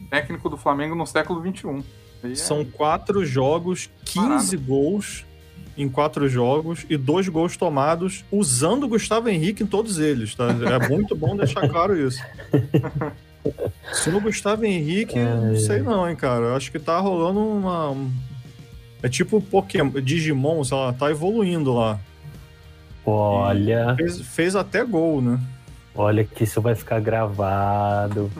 técnico 0.10 0.50
do 0.50 0.56
Flamengo 0.56 0.96
no 0.96 1.06
século 1.06 1.42
XXI. 1.42 1.84
E 2.24 2.32
é- 2.32 2.36
São 2.36 2.64
quatro 2.64 3.26
jogos, 3.26 3.90
15 4.06 4.56
gols 4.56 5.26
em 5.78 5.90
quatro 5.90 6.28
jogos 6.30 6.86
e 6.90 6.96
dois 6.98 7.28
gols 7.28 7.58
tomados 7.58 8.24
usando 8.32 8.84
o 8.84 8.88
Gustavo 8.88 9.28
Henrique 9.30 9.64
em 9.64 9.68
todos 9.68 9.98
eles, 10.00 10.36
tá? 10.36 10.46
É 10.50 10.88
muito 10.90 11.16
bom 11.16 11.36
deixar 11.36 11.68
claro 11.68 11.98
isso. 11.98 12.22
Se 13.92 14.10
no 14.10 14.22
Gustavo 14.22 14.64
Henrique, 14.66 15.20
não 15.20 15.56
sei 15.58 15.82
não, 15.82 16.10
hein, 16.10 16.16
cara. 16.16 16.56
Acho 16.56 16.72
que 16.72 16.80
tá 16.80 16.98
rolando 17.00 17.40
uma. 17.40 17.90
um- 17.92 18.10
É 19.02 19.10
tipo 19.10 19.42
Pokémon, 19.42 19.90
Digimon, 20.02 20.64
sei 20.64 20.78
lá, 20.78 20.94
tá 20.94 21.12
evoluindo 21.12 21.74
lá. 21.74 22.00
Olha, 23.06 23.96
Fez, 23.98 24.22
fez 24.22 24.56
até 24.56 24.84
gol, 24.86 25.22
né? 25.22 25.40
olha 25.96 26.24
que 26.24 26.46
isso 26.46 26.62
vai 26.62 26.74
ficar 26.74 27.00
gravado. 27.02 28.32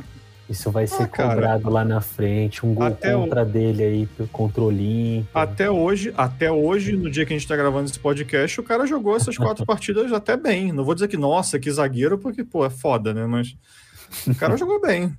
Isso 0.50 0.70
vai 0.70 0.86
ser 0.86 1.04
Ah, 1.04 1.08
cobrado 1.08 1.70
lá 1.70 1.86
na 1.86 2.02
frente. 2.02 2.66
Um 2.66 2.74
gol 2.74 2.88
Até 2.88 3.16
o- 3.16 3.22
contra 3.22 3.46
dele 3.46 3.82
aí, 3.84 4.10
contra 4.32 4.62
o 4.62 4.66
Olímpio. 4.66 5.28
Até 5.34 5.72
hoje, 5.72 6.14
até 6.18 6.52
hoje, 6.52 6.98
no 6.98 7.10
dia 7.10 7.26
que 7.26 7.34
a 7.34 7.38
gente 7.38 7.48
tá 7.48 7.56
gravando 7.56 7.90
esse 7.90 7.98
podcast, 8.00 8.60
o 8.60 8.64
cara 8.64 8.86
jogou 8.86 9.16
essas 9.16 9.38
quatro 9.38 9.66
partidas 9.66 10.12
até 10.12 10.36
bem. 10.36 10.72
Não 10.74 10.84
vou 10.84 10.94
dizer 10.94 11.08
que, 11.08 11.16
nossa, 11.18 11.58
que 11.58 11.72
zagueiro, 11.72 12.18
porque, 12.18 12.44
pô, 12.44 12.66
é 12.66 12.70
foda, 12.70 13.14
né? 13.14 13.26
Mas 13.26 13.56
o 14.28 14.36
cara 14.36 14.58
jogou 14.58 14.82
bem. 14.82 15.14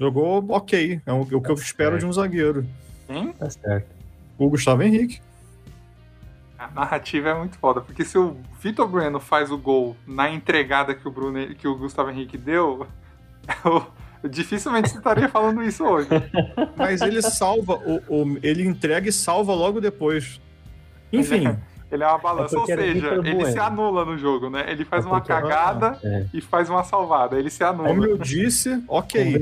Jogou 0.00 0.44
ok. 0.48 1.00
É 1.04 1.12
o, 1.12 1.20
o 1.20 1.40
que 1.40 1.50
eu 1.50 1.54
espero 1.54 1.98
de 1.98 2.06
um 2.06 2.12
zagueiro. 2.12 2.66
Quem? 3.06 3.32
Tá 3.34 3.50
certo. 3.50 3.86
O 4.38 4.48
Gustavo 4.48 4.82
Henrique. 4.82 5.20
A 6.58 6.68
narrativa 6.70 7.28
é 7.28 7.34
muito 7.34 7.58
foda, 7.58 7.80
porque 7.80 8.04
se 8.04 8.16
o 8.16 8.36
Vitor 8.60 8.88
Bueno 8.88 9.20
faz 9.20 9.50
o 9.50 9.58
gol 9.58 9.96
na 10.06 10.30
entregada 10.30 10.94
que 10.94 11.06
o 11.06 11.10
Bruno, 11.10 11.54
que 11.54 11.68
o 11.68 11.76
Gustavo 11.76 12.10
Henrique 12.10 12.38
deu, 12.38 12.86
eu, 13.64 13.70
eu 13.74 13.86
dificilmente 14.28 14.88
estaria 14.94 15.28
falando 15.28 15.62
isso 15.62 15.84
hoje. 15.84 16.08
Mas 16.76 17.00
ele 17.00 17.20
salva, 17.22 17.74
o, 17.74 18.02
o- 18.08 18.38
ele 18.42 18.66
entrega 18.66 19.08
e 19.08 19.12
salva 19.12 19.54
logo 19.54 19.80
depois. 19.80 20.40
Enfim, 21.12 21.56
Ele 21.90 22.02
é 22.02 22.06
uma 22.06 22.16
balança, 22.18 22.56
É 22.56 22.58
ou 22.58 22.64
seja, 22.64 22.80
ele 22.80 23.00
Bueno. 23.34 23.46
se 23.52 23.58
anula 23.58 24.04
no 24.06 24.16
jogo, 24.16 24.48
né? 24.48 24.64
Ele 24.68 24.82
faz 24.82 25.04
É 25.04 25.08
uma 25.08 25.20
cagada 25.20 25.98
É, 26.02 26.24
e 26.32 26.40
faz 26.40 26.70
uma 26.70 26.82
salvada, 26.84 27.38
ele 27.38 27.50
se 27.50 27.62
anula. 27.62 27.88
como 27.90 28.04
eu 28.06 28.16
disse, 28.16 28.82
ok. 28.88 29.38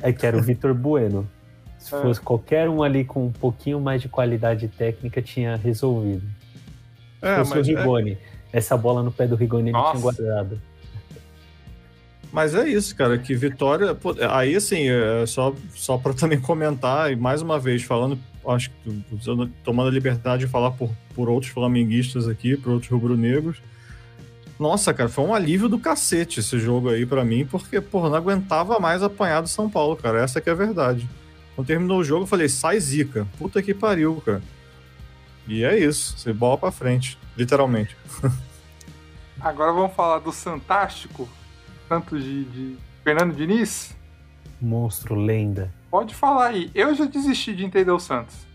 É 0.00 0.12
que 0.12 0.24
era 0.24 0.36
o 0.36 0.42
Vitor 0.42 0.72
Bueno. 0.74 1.28
Se 1.78 1.92
É. 1.92 2.00
fosse 2.00 2.20
qualquer 2.20 2.68
um 2.68 2.80
ali 2.84 3.04
com 3.04 3.26
um 3.26 3.32
pouquinho 3.32 3.80
mais 3.80 4.00
de 4.00 4.08
qualidade 4.08 4.68
técnica, 4.68 5.20
tinha 5.20 5.56
resolvido. 5.56 6.22
Se 7.18 7.26
É, 7.26 7.36
fosse 7.44 7.58
o 7.58 7.58
é, 7.58 7.80
Rigoni. 7.80 8.18
Essa 8.52 8.76
bola 8.76 9.02
no 9.02 9.10
pé 9.10 9.26
do 9.26 9.34
Rigoni 9.34 9.70
ele 9.70 9.72
Nossa. 9.72 9.90
tinha 9.90 10.02
guardado. 10.02 10.60
Mas 12.32 12.54
é 12.54 12.66
isso, 12.66 12.96
cara, 12.96 13.18
que 13.18 13.34
vitória. 13.34 13.94
pô, 13.94 14.16
aí, 14.30 14.56
assim, 14.56 14.88
é 14.88 15.26
só, 15.26 15.54
só 15.74 15.98
para 15.98 16.14
também 16.14 16.40
comentar, 16.40 17.12
e 17.12 17.16
mais 17.16 17.42
uma 17.42 17.58
vez, 17.58 17.82
falando, 17.82 18.18
acho 18.48 18.70
que 18.70 19.04
tomando 19.62 19.88
a 19.88 19.92
liberdade 19.92 20.46
de 20.46 20.50
falar 20.50 20.70
por, 20.70 20.90
por 21.14 21.28
outros 21.28 21.52
flamenguistas 21.52 22.26
aqui, 22.26 22.56
por 22.56 22.72
outros 22.72 22.90
rubro-negros. 22.90 23.58
Nossa, 24.58 24.94
cara, 24.94 25.08
foi 25.08 25.24
um 25.24 25.34
alívio 25.34 25.68
do 25.68 25.78
cacete 25.78 26.40
esse 26.40 26.58
jogo 26.58 26.88
aí 26.88 27.04
pra 27.04 27.24
mim, 27.24 27.44
porque, 27.44 27.80
porra, 27.80 28.08
não 28.08 28.16
aguentava 28.16 28.78
mais 28.78 29.02
apanhar 29.02 29.42
do 29.42 29.48
São 29.48 29.68
Paulo, 29.68 29.96
cara. 29.96 30.22
Essa 30.22 30.40
que 30.40 30.48
é 30.48 30.52
a 30.52 30.56
verdade. 30.56 31.08
Quando 31.54 31.66
terminou 31.66 31.98
o 31.98 32.04
jogo, 32.04 32.22
eu 32.22 32.28
falei, 32.28 32.48
sai 32.48 32.80
zica. 32.80 33.26
Puta 33.38 33.62
que 33.62 33.74
pariu, 33.74 34.22
cara. 34.24 34.42
E 35.46 35.64
é 35.64 35.78
isso, 35.78 36.16
você 36.16 36.32
bola 36.32 36.56
pra 36.56 36.70
frente, 36.70 37.18
literalmente. 37.36 37.96
Agora 39.40 39.72
vamos 39.72 39.94
falar 39.94 40.20
do 40.20 40.32
Santástico, 40.32 41.28
tanto 41.92 42.18
de, 42.18 42.44
de 42.44 42.76
Fernando 43.04 43.34
Diniz. 43.34 43.94
Monstro, 44.60 45.14
lenda. 45.14 45.70
Pode 45.90 46.14
falar 46.14 46.46
aí. 46.46 46.70
Eu 46.74 46.94
já 46.94 47.04
desisti 47.04 47.54
de 47.54 47.66
entender 47.66 47.90
o 47.90 47.98
Santos. 47.98 48.46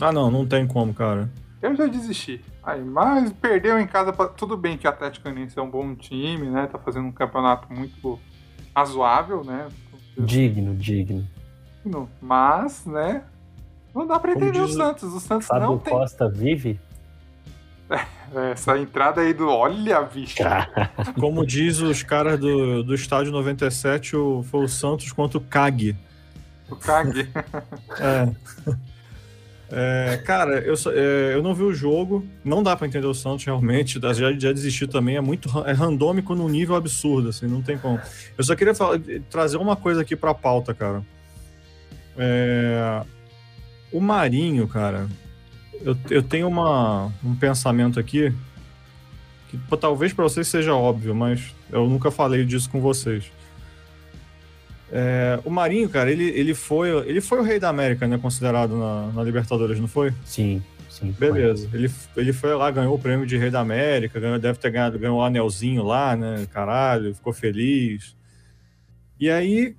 Ah, 0.00 0.10
não, 0.10 0.30
não 0.30 0.46
tem 0.46 0.66
como, 0.66 0.94
cara. 0.94 1.28
Eu 1.60 1.76
já 1.76 1.86
desisti. 1.86 2.40
Aí, 2.62 2.82
mas 2.82 3.30
perdeu 3.34 3.78
em 3.78 3.86
casa. 3.86 4.10
Pra... 4.12 4.26
Tudo 4.28 4.56
bem 4.56 4.78
que 4.78 4.86
o 4.86 4.90
Atlético 4.90 5.24
Goianiense 5.24 5.58
é 5.58 5.62
um 5.62 5.70
bom 5.70 5.94
time, 5.94 6.48
né? 6.48 6.66
Tá 6.66 6.78
fazendo 6.78 7.06
um 7.06 7.12
campeonato 7.12 7.70
muito 7.72 8.18
razoável, 8.74 9.44
né? 9.44 9.68
Digno, 10.18 10.74
digno. 10.74 11.28
Mas, 12.22 12.86
né? 12.86 13.24
Não 13.94 14.06
dá 14.06 14.18
pra 14.18 14.32
entender 14.32 14.60
o- 14.60 14.68
Santos. 14.68 15.12
O 15.12 15.20
Santos 15.20 15.46
Fábio 15.46 15.66
não 15.68 15.78
tem 15.78 15.92
Costa 15.92 16.28
vive? 16.30 16.80
essa 18.52 18.78
entrada 18.78 19.20
aí 19.20 19.32
do. 19.34 19.48
Olha, 19.48 20.02
bicho. 20.02 20.36
Como 21.18 21.46
diz 21.46 21.80
os 21.80 22.02
caras 22.02 22.38
do, 22.38 22.82
do 22.82 22.94
estádio 22.94 23.32
97, 23.32 24.16
o, 24.16 24.42
foi 24.50 24.64
o 24.64 24.68
Santos 24.68 25.12
contra 25.12 25.38
o 25.38 25.40
CAG. 25.40 25.96
O 26.70 26.76
Kag. 26.76 27.28
É. 28.00 28.28
É, 29.74 30.18
cara, 30.18 30.58
eu, 30.60 30.74
é, 30.92 31.34
eu 31.34 31.42
não 31.42 31.54
vi 31.54 31.62
o 31.62 31.72
jogo, 31.72 32.26
não 32.44 32.62
dá 32.62 32.76
pra 32.76 32.86
entender 32.86 33.06
o 33.06 33.14
Santos 33.14 33.46
realmente, 33.46 33.98
já, 33.98 34.12
já 34.12 34.52
desisti 34.52 34.86
também, 34.86 35.16
é 35.16 35.20
muito 35.22 35.48
é 35.66 35.72
randômico 35.72 36.34
num 36.34 36.46
nível 36.46 36.76
absurdo, 36.76 37.30
assim, 37.30 37.46
não 37.46 37.62
tem 37.62 37.78
como. 37.78 37.98
Eu 38.36 38.44
só 38.44 38.54
queria 38.54 38.74
falar- 38.74 39.00
trazer 39.30 39.56
uma 39.56 39.74
coisa 39.74 40.02
aqui 40.02 40.14
pra 40.14 40.34
pauta, 40.34 40.74
cara. 40.74 41.02
É, 42.18 43.02
o 43.90 43.98
Marinho, 43.98 44.68
cara, 44.68 45.08
eu, 45.84 45.96
eu 46.10 46.22
tenho 46.22 46.48
uma, 46.48 47.12
um 47.24 47.34
pensamento 47.34 47.98
aqui 47.98 48.32
que 49.48 49.58
talvez 49.76 50.12
pra 50.12 50.24
vocês 50.24 50.48
seja 50.48 50.74
óbvio, 50.74 51.14
mas 51.14 51.54
eu 51.70 51.86
nunca 51.88 52.10
falei 52.10 52.44
disso 52.44 52.70
com 52.70 52.80
vocês. 52.80 53.30
É, 54.90 55.38
o 55.44 55.50
Marinho, 55.50 55.88
cara, 55.88 56.10
ele, 56.10 56.24
ele, 56.24 56.54
foi, 56.54 56.90
ele 57.08 57.20
foi 57.20 57.38
o 57.38 57.42
rei 57.42 57.58
da 57.58 57.68
América, 57.68 58.06
né? 58.06 58.18
Considerado 58.18 58.76
na, 58.76 59.12
na 59.12 59.22
Libertadores, 59.22 59.80
não 59.80 59.88
foi? 59.88 60.12
Sim, 60.24 60.62
sim. 60.88 61.14
Beleza. 61.18 61.68
Ele, 61.72 61.90
ele 62.16 62.32
foi 62.32 62.54
lá, 62.54 62.70
ganhou 62.70 62.94
o 62.94 62.98
prêmio 62.98 63.26
de 63.26 63.36
rei 63.36 63.50
da 63.50 63.60
América, 63.60 64.20
ganhou, 64.20 64.38
deve 64.38 64.58
ter 64.58 64.70
ganhado, 64.70 64.98
ganhou 64.98 65.18
o 65.18 65.22
anelzinho 65.22 65.82
lá, 65.82 66.14
né? 66.14 66.46
Caralho, 66.52 67.14
ficou 67.14 67.32
feliz. 67.32 68.14
E 69.18 69.30
aí, 69.30 69.74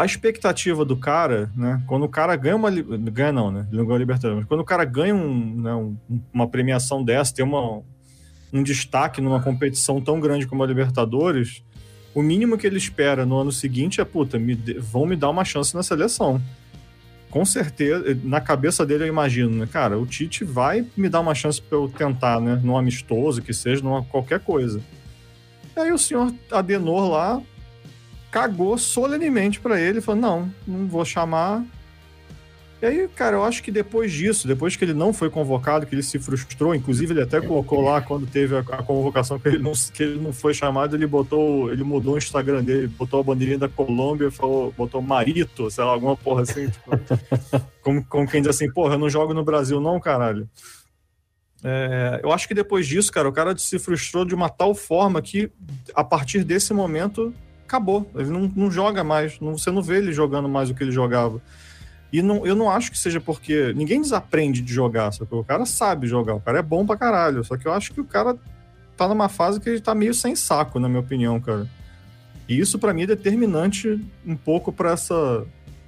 a 0.00 0.06
expectativa 0.06 0.82
do 0.82 0.96
cara, 0.96 1.50
né? 1.54 1.82
Quando 1.86 2.04
o 2.04 2.08
cara 2.08 2.34
ganha 2.34 2.56
uma. 2.56 2.70
Ganha 2.70 3.32
não, 3.32 3.50
né? 3.52 3.66
Ele 3.68 3.76
não 3.76 3.84
ganhou 3.84 3.96
a 3.96 3.98
Libertadores. 3.98 4.46
Quando 4.46 4.60
o 4.60 4.64
cara 4.64 4.82
ganha 4.82 5.14
um, 5.14 5.60
né, 5.60 5.74
um, 5.74 5.94
uma 6.32 6.48
premiação 6.48 7.04
dessa, 7.04 7.34
tem 7.34 7.44
uma, 7.44 7.82
um 8.50 8.62
destaque 8.62 9.20
numa 9.20 9.42
competição 9.42 10.00
tão 10.00 10.18
grande 10.18 10.46
como 10.46 10.62
a 10.62 10.66
Libertadores, 10.66 11.62
o 12.14 12.22
mínimo 12.22 12.56
que 12.56 12.66
ele 12.66 12.78
espera 12.78 13.26
no 13.26 13.36
ano 13.36 13.52
seguinte 13.52 14.00
é, 14.00 14.04
puta, 14.04 14.38
me, 14.38 14.54
vão 14.78 15.04
me 15.04 15.16
dar 15.16 15.28
uma 15.28 15.44
chance 15.44 15.74
na 15.74 15.82
seleção. 15.82 16.40
Com 17.28 17.44
certeza, 17.44 18.18
na 18.24 18.40
cabeça 18.40 18.86
dele 18.86 19.04
eu 19.04 19.08
imagino, 19.08 19.54
né? 19.54 19.68
Cara, 19.70 19.98
o 19.98 20.06
Tite 20.06 20.44
vai 20.44 20.82
me 20.96 21.10
dar 21.10 21.20
uma 21.20 21.34
chance 21.34 21.60
para 21.60 21.76
eu 21.76 21.90
tentar, 21.90 22.40
né? 22.40 22.58
Num 22.64 22.74
amistoso, 22.74 23.42
que 23.42 23.52
seja, 23.52 23.82
numa 23.82 24.02
qualquer 24.02 24.40
coisa. 24.40 24.80
E 25.76 25.78
aí 25.78 25.92
o 25.92 25.98
senhor 25.98 26.32
Adenor 26.50 27.10
lá 27.10 27.42
cagou 28.30 28.78
solenemente 28.78 29.60
para 29.60 29.80
ele, 29.80 30.00
falou: 30.00 30.20
não, 30.20 30.54
não 30.66 30.86
vou 30.86 31.04
chamar. 31.04 31.64
E 32.82 32.86
aí, 32.86 33.08
cara, 33.08 33.36
eu 33.36 33.44
acho 33.44 33.62
que 33.62 33.70
depois 33.70 34.10
disso, 34.10 34.48
depois 34.48 34.74
que 34.74 34.82
ele 34.82 34.94
não 34.94 35.12
foi 35.12 35.28
convocado, 35.28 35.84
que 35.84 35.94
ele 35.94 36.02
se 36.02 36.18
frustrou, 36.18 36.74
inclusive 36.74 37.12
ele 37.12 37.20
até 37.20 37.38
colocou 37.38 37.82
lá 37.82 38.00
quando 38.00 38.26
teve 38.26 38.56
a, 38.56 38.60
a 38.60 38.82
convocação 38.82 39.38
que 39.38 39.48
ele, 39.48 39.58
não, 39.58 39.72
que 39.72 40.02
ele 40.02 40.18
não 40.18 40.32
foi 40.32 40.54
chamado, 40.54 40.96
ele 40.96 41.06
botou, 41.06 41.70
ele 41.70 41.84
mudou 41.84 42.14
o 42.14 42.18
Instagram 42.18 42.64
dele, 42.64 42.86
botou 42.86 43.20
a 43.20 43.22
bandeirinha 43.22 43.58
da 43.58 43.68
Colômbia 43.68 44.28
e 44.28 44.30
falou, 44.30 44.72
botou 44.74 45.02
Marito, 45.02 45.70
sei 45.70 45.84
lá, 45.84 45.90
alguma 45.90 46.16
porra 46.16 46.40
assim, 46.40 46.70
tipo, 46.70 46.90
como, 47.82 48.02
como 48.06 48.26
quem 48.26 48.40
diz 48.40 48.48
assim, 48.48 48.72
porra, 48.72 48.94
eu 48.94 48.98
não 48.98 49.10
jogo 49.10 49.34
no 49.34 49.44
Brasil 49.44 49.78
não, 49.78 50.00
caralho. 50.00 50.48
É, 51.62 52.20
eu 52.22 52.32
acho 52.32 52.48
que 52.48 52.54
depois 52.54 52.86
disso, 52.86 53.12
cara, 53.12 53.28
o 53.28 53.32
cara 53.32 53.54
se 53.58 53.78
frustrou 53.78 54.24
de 54.24 54.34
uma 54.34 54.48
tal 54.48 54.74
forma 54.74 55.20
que, 55.20 55.50
a 55.94 56.02
partir 56.02 56.44
desse 56.44 56.72
momento, 56.72 57.34
acabou. 57.70 58.10
Ele 58.16 58.30
não, 58.30 58.52
não 58.54 58.70
joga 58.70 59.04
mais. 59.04 59.38
Não, 59.38 59.56
você 59.56 59.70
não 59.70 59.80
vê 59.80 59.98
ele 59.98 60.12
jogando 60.12 60.48
mais 60.48 60.68
do 60.68 60.74
que 60.74 60.82
ele 60.82 60.90
jogava. 60.90 61.40
E 62.12 62.20
não, 62.20 62.44
eu 62.44 62.56
não 62.56 62.68
acho 62.68 62.90
que 62.90 62.98
seja 62.98 63.20
porque. 63.20 63.72
Ninguém 63.74 64.02
desaprende 64.02 64.60
de 64.60 64.72
jogar, 64.72 65.12
sabe? 65.12 65.32
O 65.32 65.44
cara 65.44 65.64
sabe 65.64 66.08
jogar, 66.08 66.34
o 66.34 66.40
cara 66.40 66.58
é 66.58 66.62
bom 66.62 66.84
pra 66.84 66.96
caralho. 66.96 67.44
Só 67.44 67.56
que 67.56 67.66
eu 67.66 67.72
acho 67.72 67.92
que 67.92 68.00
o 68.00 68.04
cara 68.04 68.36
tá 68.96 69.06
numa 69.06 69.28
fase 69.28 69.60
que 69.60 69.68
ele 69.68 69.80
tá 69.80 69.94
meio 69.94 70.12
sem 70.12 70.34
saco, 70.34 70.80
na 70.80 70.88
minha 70.88 71.00
opinião, 71.00 71.40
cara. 71.40 71.66
E 72.48 72.58
isso 72.58 72.78
para 72.78 72.92
mim 72.92 73.04
é 73.04 73.06
determinante 73.06 74.04
um 74.26 74.36
pouco 74.36 74.72
para 74.72 74.90
essa 74.90 75.46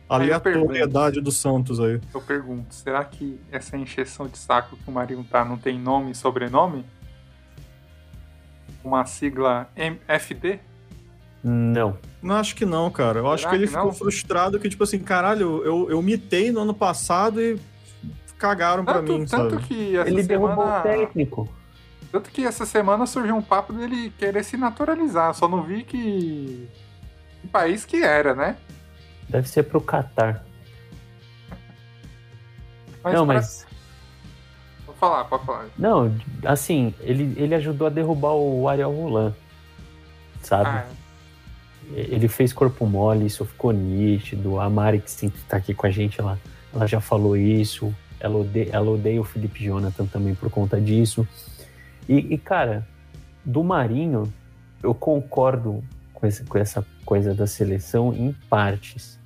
aleatoriedade 0.09 1.21
do 1.21 1.33
Santos 1.33 1.81
aí. 1.81 2.01
Eu 2.15 2.21
pergunto, 2.21 2.73
será 2.73 3.05
que 3.05 3.41
essa 3.51 3.77
encheção 3.77 4.29
de 4.29 4.39
saco 4.39 4.77
que 4.77 4.89
o 4.89 4.93
Marinho 4.93 5.25
tá 5.25 5.45
não 5.45 5.59
tem 5.59 5.79
nome 5.79 6.13
e 6.13 6.15
sobrenome? 6.15 6.85
Uma 8.85 9.05
sigla 9.05 9.69
MFD? 9.75 10.61
Não. 11.43 11.99
Não, 12.23 12.37
acho 12.37 12.55
que 12.55 12.65
não, 12.65 12.91
cara. 12.91 13.19
Eu 13.19 13.23
Será 13.23 13.35
acho 13.35 13.49
que 13.49 13.55
ele 13.55 13.67
que 13.67 13.73
ficou 13.73 13.93
frustrado 13.93 14.61
que, 14.61 14.69
tipo 14.69 14.85
assim, 14.85 14.99
caralho, 14.99 15.63
eu, 15.65 15.91
eu 15.91 16.01
mitei 16.01 16.53
no 16.53 16.61
ano 16.61 16.73
passado 16.73 17.41
e 17.41 17.59
cagaram 18.39 18.85
tanto, 18.85 18.93
pra 18.93 19.03
mim, 19.03 19.25
tanto 19.25 19.55
sabe? 19.55 19.63
Que 19.65 19.97
essa 19.97 20.09
ele 20.09 20.23
semana... 20.23 20.55
derrubou 20.55 20.79
o 20.79 20.83
técnico. 20.83 21.49
Tanto 22.13 22.31
que 22.31 22.45
essa 22.45 22.67
semana 22.67 23.07
surgiu 23.07 23.35
um 23.35 23.43
papo 23.43 23.73
dele 23.73 24.13
querer 24.19 24.45
se 24.45 24.57
naturalizar. 24.57 25.35
Só 25.35 25.49
não 25.49 25.63
vi 25.63 25.83
que. 25.83 26.69
Que 27.41 27.49
país 27.49 27.85
que 27.85 28.03
era, 28.03 28.35
né? 28.35 28.57
Deve 29.29 29.49
ser 29.49 29.65
pro 29.65 29.81
Catar. 29.81 30.45
mas 33.03 33.15
não, 33.15 33.27
pra... 33.27 33.35
mas. 33.37 33.67
Pode 34.87 34.99
falar, 34.99 35.25
pode 35.25 35.45
falar. 35.45 35.67
Não, 35.77 36.15
assim, 36.45 36.95
ele, 37.01 37.35
ele 37.37 37.55
ajudou 37.55 37.87
a 37.87 37.91
derrubar 37.91 38.35
o 38.35 38.69
Ariel 38.69 38.93
Roland. 38.93 39.35
Sabe? 40.43 40.69
Ah, 40.69 40.87
é. 40.89 41.02
Ele 41.95 42.29
fez 42.29 42.53
corpo 42.53 42.87
mole, 42.87 43.27
isso 43.27 43.45
ficou 43.45 43.73
nítido. 43.73 44.59
A 44.59 44.69
Mari, 44.71 45.01
que 45.01 45.11
sempre 45.11 45.41
tá 45.49 45.57
aqui 45.57 45.75
com 45.75 45.87
a 45.87 45.91
gente, 45.91 46.21
ela, 46.21 46.39
ela 46.75 46.87
já 46.87 47.01
falou 47.01 47.37
isso. 47.37 47.95
Ela 48.19 48.37
odeia, 48.37 48.69
ela 48.73 48.91
odeia 48.91 49.21
o 49.21 49.25
Felipe 49.25 49.65
Jonathan 49.65 50.07
também 50.07 50.35
por 50.35 50.51
conta 50.51 50.81
disso. 50.81 51.27
E, 52.09 52.35
e 52.35 52.39
cara, 52.39 52.87
do 53.45 53.63
Marinho, 53.63 54.33
eu 54.83 54.95
concordo 54.95 55.83
com, 56.15 56.27
esse, 56.27 56.45
com 56.45 56.59
essa 56.59 56.87
coisa 57.05 57.35
da 57.35 57.47
seleção 57.47 58.15
em 58.15 58.33
partes. 58.49 59.19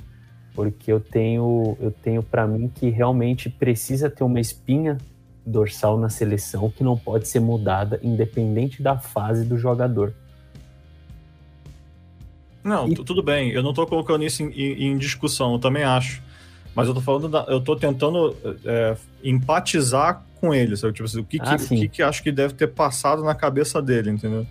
Porque 0.54 0.90
eu 0.90 0.98
tenho, 0.98 1.76
eu 1.78 1.90
tenho 1.90 2.22
para 2.22 2.46
mim 2.46 2.70
que 2.74 2.88
realmente 2.88 3.50
precisa 3.50 4.08
ter 4.08 4.24
uma 4.24 4.40
espinha 4.40 4.96
dorsal 5.44 5.98
na 5.98 6.08
seleção 6.08 6.70
que 6.70 6.82
não 6.82 6.96
pode 6.96 7.28
ser 7.28 7.40
mudada 7.40 8.00
independente 8.02 8.82
da 8.82 8.98
fase 8.98 9.44
do 9.44 9.56
jogador. 9.56 10.12
Não, 12.66 12.88
e... 12.88 12.94
tudo 12.96 13.22
bem. 13.22 13.52
Eu 13.52 13.62
não 13.62 13.72
tô 13.72 13.86
colocando 13.86 14.24
isso 14.24 14.42
em, 14.42 14.50
em, 14.50 14.82
em, 14.88 14.98
discussão, 14.98 15.52
eu 15.52 15.58
também 15.60 15.84
acho. 15.84 16.20
Mas 16.74 16.88
eu 16.88 16.94
tô 16.94 17.00
falando, 17.00 17.28
da, 17.28 17.46
eu 17.48 17.60
tô 17.60 17.76
tentando 17.76 18.36
é, 18.64 18.96
empatizar 19.22 20.22
com 20.40 20.52
ele, 20.52 20.76
sabe? 20.76 20.92
Tipo 20.92 21.04
assim, 21.04 21.20
o 21.20 21.24
que, 21.24 21.38
ah, 21.40 21.56
que, 21.56 21.64
o 21.64 21.68
que, 21.68 21.88
que 21.88 22.02
acho 22.02 22.22
que 22.22 22.32
deve 22.32 22.54
ter 22.54 22.66
passado 22.66 23.22
na 23.22 23.34
cabeça 23.34 23.80
dele, 23.80 24.10
entendeu? 24.10 24.44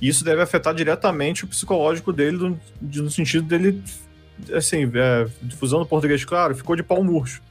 Isso 0.00 0.24
deve 0.24 0.42
afetar 0.42 0.72
diretamente 0.74 1.44
o 1.44 1.48
psicológico 1.48 2.12
dele, 2.12 2.36
no, 2.36 2.60
no 2.80 3.10
sentido 3.10 3.46
dele, 3.46 3.82
assim, 4.52 4.90
é, 4.94 5.26
difusão 5.42 5.80
do 5.80 5.86
português, 5.86 6.24
claro, 6.24 6.54
ficou 6.54 6.76
de 6.76 6.82
pau 6.84 7.02
murcho. 7.02 7.42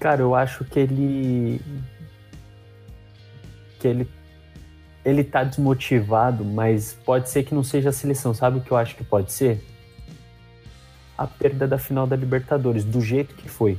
Cara, 0.00 0.20
eu 0.20 0.34
acho 0.34 0.64
que 0.64 0.80
ele. 0.80 1.60
que 3.78 3.88
ele 3.88 4.17
ele 5.08 5.24
tá 5.24 5.42
desmotivado, 5.42 6.44
mas 6.44 6.92
pode 7.04 7.30
ser 7.30 7.42
que 7.42 7.54
não 7.54 7.64
seja 7.64 7.88
a 7.88 7.92
seleção. 7.92 8.34
Sabe 8.34 8.58
o 8.58 8.60
que 8.60 8.70
eu 8.70 8.76
acho 8.76 8.94
que 8.94 9.02
pode 9.02 9.32
ser? 9.32 9.64
A 11.16 11.26
perda 11.26 11.66
da 11.66 11.78
final 11.78 12.06
da 12.06 12.14
Libertadores, 12.14 12.84
do 12.84 13.00
jeito 13.00 13.34
que 13.34 13.48
foi. 13.48 13.78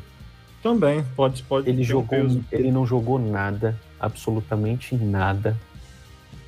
Também, 0.62 1.04
pode, 1.16 1.44
pode. 1.44 1.70
Ele 1.70 1.84
jogou, 1.84 2.20
um 2.20 2.44
ele 2.52 2.72
não 2.72 2.86
jogou 2.86 3.20
nada, 3.20 3.80
absolutamente 4.00 4.96
nada. 4.96 5.56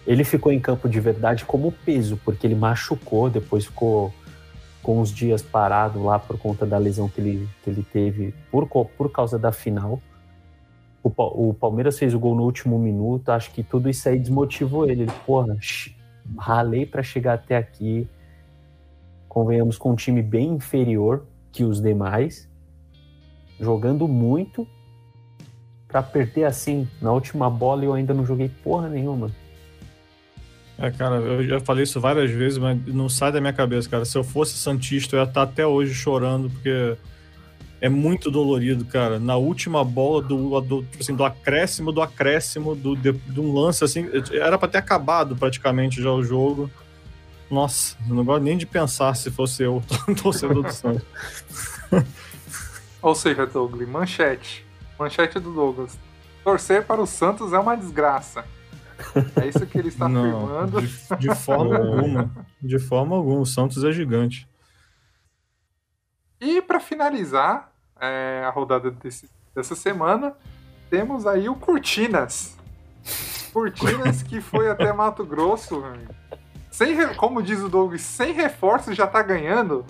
Ele 0.06 0.24
ficou 0.24 0.52
em 0.52 0.60
campo 0.60 0.90
de 0.90 1.00
verdade 1.00 1.46
como 1.46 1.72
peso, 1.72 2.20
porque 2.26 2.48
ele 2.48 2.56
machucou, 2.56 3.30
depois 3.30 3.66
ficou 3.66 4.14
com 4.82 5.00
os 5.00 5.14
dias 5.14 5.44
parado 5.44 6.04
lá 6.04 6.18
por 6.18 6.40
conta 6.40 6.66
da 6.66 6.78
lesão 6.78 7.08
que 7.08 7.22
ele, 7.22 7.48
que 7.64 7.70
ele 7.70 7.86
teve 7.94 8.34
por, 8.50 8.68
por 8.68 9.12
causa 9.12 9.38
da 9.38 9.52
final 9.52 10.02
o, 11.04 11.50
o 11.50 11.54
Palmeiras 11.54 11.98
fez 11.98 12.14
o 12.14 12.20
gol 12.20 12.36
no 12.36 12.44
último 12.44 12.78
minuto, 12.78 13.30
acho 13.30 13.52
que 13.52 13.64
tudo 13.64 13.90
isso 13.90 14.08
aí 14.08 14.20
desmotivou 14.20 14.90
ele. 14.90 15.04
Ele, 15.04 15.12
porra, 15.26 15.58
ralei 16.38 16.86
para 16.86 17.02
chegar 17.02 17.34
até 17.34 17.58
aqui. 17.58 18.08
Convenhamos 19.28 19.78
com 19.78 19.92
um 19.92 19.96
time 19.96 20.22
bem 20.22 20.50
inferior 20.50 21.26
que 21.52 21.64
os 21.64 21.82
demais, 21.82 22.50
jogando 23.60 24.08
muito 24.08 24.68
para 25.88 26.02
perder 26.02 26.46
assim 26.46 26.88
na 27.02 27.12
última 27.12 27.50
bola 27.50 27.84
eu 27.84 27.94
ainda 27.94 28.14
não 28.14 28.26
joguei 28.26 28.50
porra 28.64 28.88
nenhuma. 28.88 29.30
É, 30.78 30.90
cara, 30.90 31.16
eu 31.18 31.44
já 31.44 31.60
falei 31.60 31.84
isso 31.84 32.00
várias 32.00 32.32
vezes, 32.32 32.58
mas 32.58 32.80
não 32.88 33.08
sai 33.08 33.32
da 33.32 33.40
minha 33.40 33.54
cabeça, 33.54 33.88
cara. 33.88 34.04
Se 34.04 34.18
eu 34.18 34.24
fosse 34.24 34.58
Santista, 34.58 35.16
eu 35.16 35.20
ia 35.20 35.28
estar 35.28 35.44
até 35.44 35.68
hoje 35.68 35.94
chorando, 35.94 36.50
porque 36.50 36.98
é 37.82 37.90
muito 37.90 38.30
dolorido, 38.30 38.86
cara. 38.86 39.20
Na 39.20 39.36
última 39.36 39.84
bola 39.84 40.22
do, 40.22 40.62
do, 40.62 40.84
tipo 40.84 41.02
assim, 41.02 41.16
do 41.16 41.26
acréscimo, 41.26 41.92
do 41.92 42.00
acréscimo, 42.00 42.76
do, 42.76 42.96
de, 42.96 43.12
de, 43.12 43.40
um 43.40 43.52
lance 43.52 43.84
assim, 43.84 44.08
era 44.32 44.56
para 44.56 44.68
ter 44.68 44.78
acabado 44.78 45.36
praticamente 45.36 46.00
já 46.00 46.12
o 46.12 46.24
jogo. 46.24 46.70
Nossa, 47.50 47.98
eu 48.08 48.16
não 48.16 48.24
gosto 48.24 48.44
nem 48.44 48.56
de 48.56 48.68
pensar 48.68 49.16
se 49.16 49.32
fosse 49.32 49.64
eu 49.64 49.84
torcedor 50.22 50.62
do 50.62 50.72
Santos. 50.72 51.04
Ou 53.02 53.16
seja, 53.16 53.48
Douglas, 53.48 53.90
manchete. 53.90 54.64
Manchete 54.98 55.40
do 55.40 55.52
Douglas. 55.52 55.98
Torcer 56.44 56.86
para 56.86 57.02
o 57.02 57.08
Santos 57.08 57.52
é 57.52 57.58
uma 57.58 57.76
desgraça. 57.76 58.46
É 59.36 59.48
isso 59.48 59.66
que 59.66 59.80
ele 59.80 59.88
está 59.88 60.08
não, 60.10 60.46
afirmando. 60.46 60.82
De, 60.82 61.18
de 61.18 61.36
forma 61.36 61.78
alguma. 61.78 62.32
De 62.62 62.78
forma 62.78 63.16
alguma. 63.16 63.40
O 63.40 63.46
Santos 63.46 63.84
é 63.84 63.92
gigante. 63.92 64.48
E 66.40 66.62
para 66.62 66.80
finalizar, 66.80 67.71
é, 68.02 68.44
a 68.46 68.50
rodada 68.50 68.92
desse, 68.92 69.30
dessa 69.56 69.76
semana, 69.76 70.34
temos 70.90 71.28
aí 71.28 71.48
o 71.48 71.56
Cortinas. 71.56 72.58
Cortinas 73.54 74.24
que 74.24 74.42
foi 74.42 74.70
até 74.70 74.92
Mato 74.92 75.26
Grosso, 75.26 75.84
sem, 76.70 76.96
como 77.16 77.42
diz 77.42 77.60
o 77.62 77.70
Doug, 77.70 77.96
sem 77.98 78.34
reforços 78.34 78.96
já 78.96 79.06
tá 79.06 79.22
ganhando. 79.22 79.86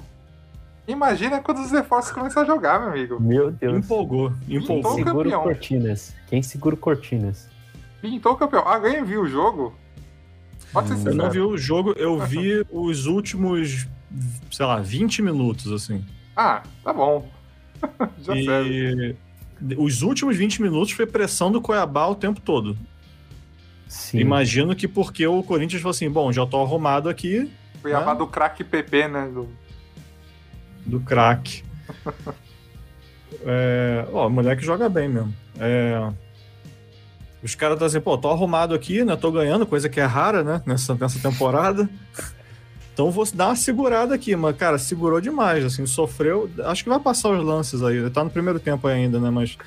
Imagina 0.88 1.40
quando 1.40 1.60
os 1.60 1.72
reforços 1.72 2.12
começam 2.12 2.44
a 2.44 2.46
jogar, 2.46 2.80
meu 2.80 2.90
amigo. 2.90 3.20
Meu 3.20 3.52
Deus. 3.52 3.78
Empolgou. 3.78 4.34
Empolgou. 4.48 4.96
Quem 4.96 5.06
segura 5.06 5.38
o 5.38 5.44
Cortinas? 5.44 6.16
Quem 6.28 6.44
segura 6.44 6.76
o 6.76 6.78
Cortinas? 6.78 7.50
Pintou 8.02 8.34
o 8.34 8.36
campeão. 8.36 8.68
Alguém 8.68 9.04
viu 9.04 9.22
o 9.22 9.28
jogo? 9.28 9.74
Pode 10.74 10.88
ser 10.88 10.96
sincero. 10.96 11.16
Eu 11.16 11.18
não 11.18 11.30
vi 11.30 11.40
o 11.40 11.58
jogo, 11.58 11.94
eu 11.98 12.20
vi 12.20 12.66
os 12.72 13.06
últimos 13.06 13.88
sei 14.52 14.66
lá, 14.66 14.80
20 14.80 15.22
minutos, 15.22 15.72
assim. 15.72 16.04
Ah, 16.36 16.62
tá 16.84 16.94
bom. 16.94 17.28
Já 18.22 18.36
e 18.36 18.46
serve. 18.46 19.16
os 19.78 20.02
últimos 20.02 20.38
20 20.38 20.62
minutos 20.62 20.92
foi 20.92 21.06
pressão 21.06 21.52
do 21.52 21.62
Cuiabá 21.62 22.08
o 22.08 22.16
tempo 22.16 22.40
todo. 22.42 22.78
Sim. 23.88 24.20
Imagino 24.20 24.76
que 24.76 24.88
porque 24.88 25.28
o 25.28 25.44
Corinthians 25.44 25.82
falou 25.82 25.92
assim, 25.92 26.10
bom, 26.10 26.32
já 26.32 26.46
tô 26.46 26.62
arrumado 26.62 27.10
aqui 27.10 27.52
Cuiabá 27.82 28.14
né? 28.14 28.20
do 28.20 28.28
craque 28.28 28.64
PP, 28.64 29.08
né? 29.08 29.28
Do... 29.28 29.50
do 30.86 31.00
craque. 31.00 31.64
é, 33.44 34.06
ó, 34.14 34.30
moleque 34.30 34.64
joga 34.64 34.88
bem 34.88 35.10
mesmo. 35.10 35.34
É, 35.60 36.12
os 37.44 37.56
caras 37.56 37.76
estão 37.76 37.88
assim, 37.88 38.00
pô, 38.00 38.18
tô 38.18 38.30
arrumado 38.30 38.76
aqui, 38.76 39.04
né? 39.04 39.16
Tô 39.16 39.32
ganhando, 39.32 39.66
coisa 39.66 39.90
que 39.90 40.00
é 40.00 40.06
rara, 40.06 40.44
né? 40.44 40.62
Nessa, 40.66 40.94
nessa 40.96 41.20
temporada. 41.20 41.90
Então 43.02 43.10
vou 43.10 43.26
dar 43.34 43.48
uma 43.48 43.56
segurada 43.56 44.14
aqui, 44.14 44.36
mas, 44.36 44.56
cara, 44.56 44.78
segurou 44.78 45.20
demais, 45.20 45.66
assim, 45.66 45.88
sofreu. 45.88 46.48
Acho 46.66 46.84
que 46.84 46.90
vai 46.90 47.00
passar 47.00 47.32
os 47.32 47.44
lances 47.44 47.82
aí. 47.82 48.08
Tá 48.12 48.24
no 48.24 48.30
primeiro 48.30 48.60
tempo 48.60 48.88
ainda, 48.88 49.20
né? 49.20 49.32
Mas. 49.32 49.58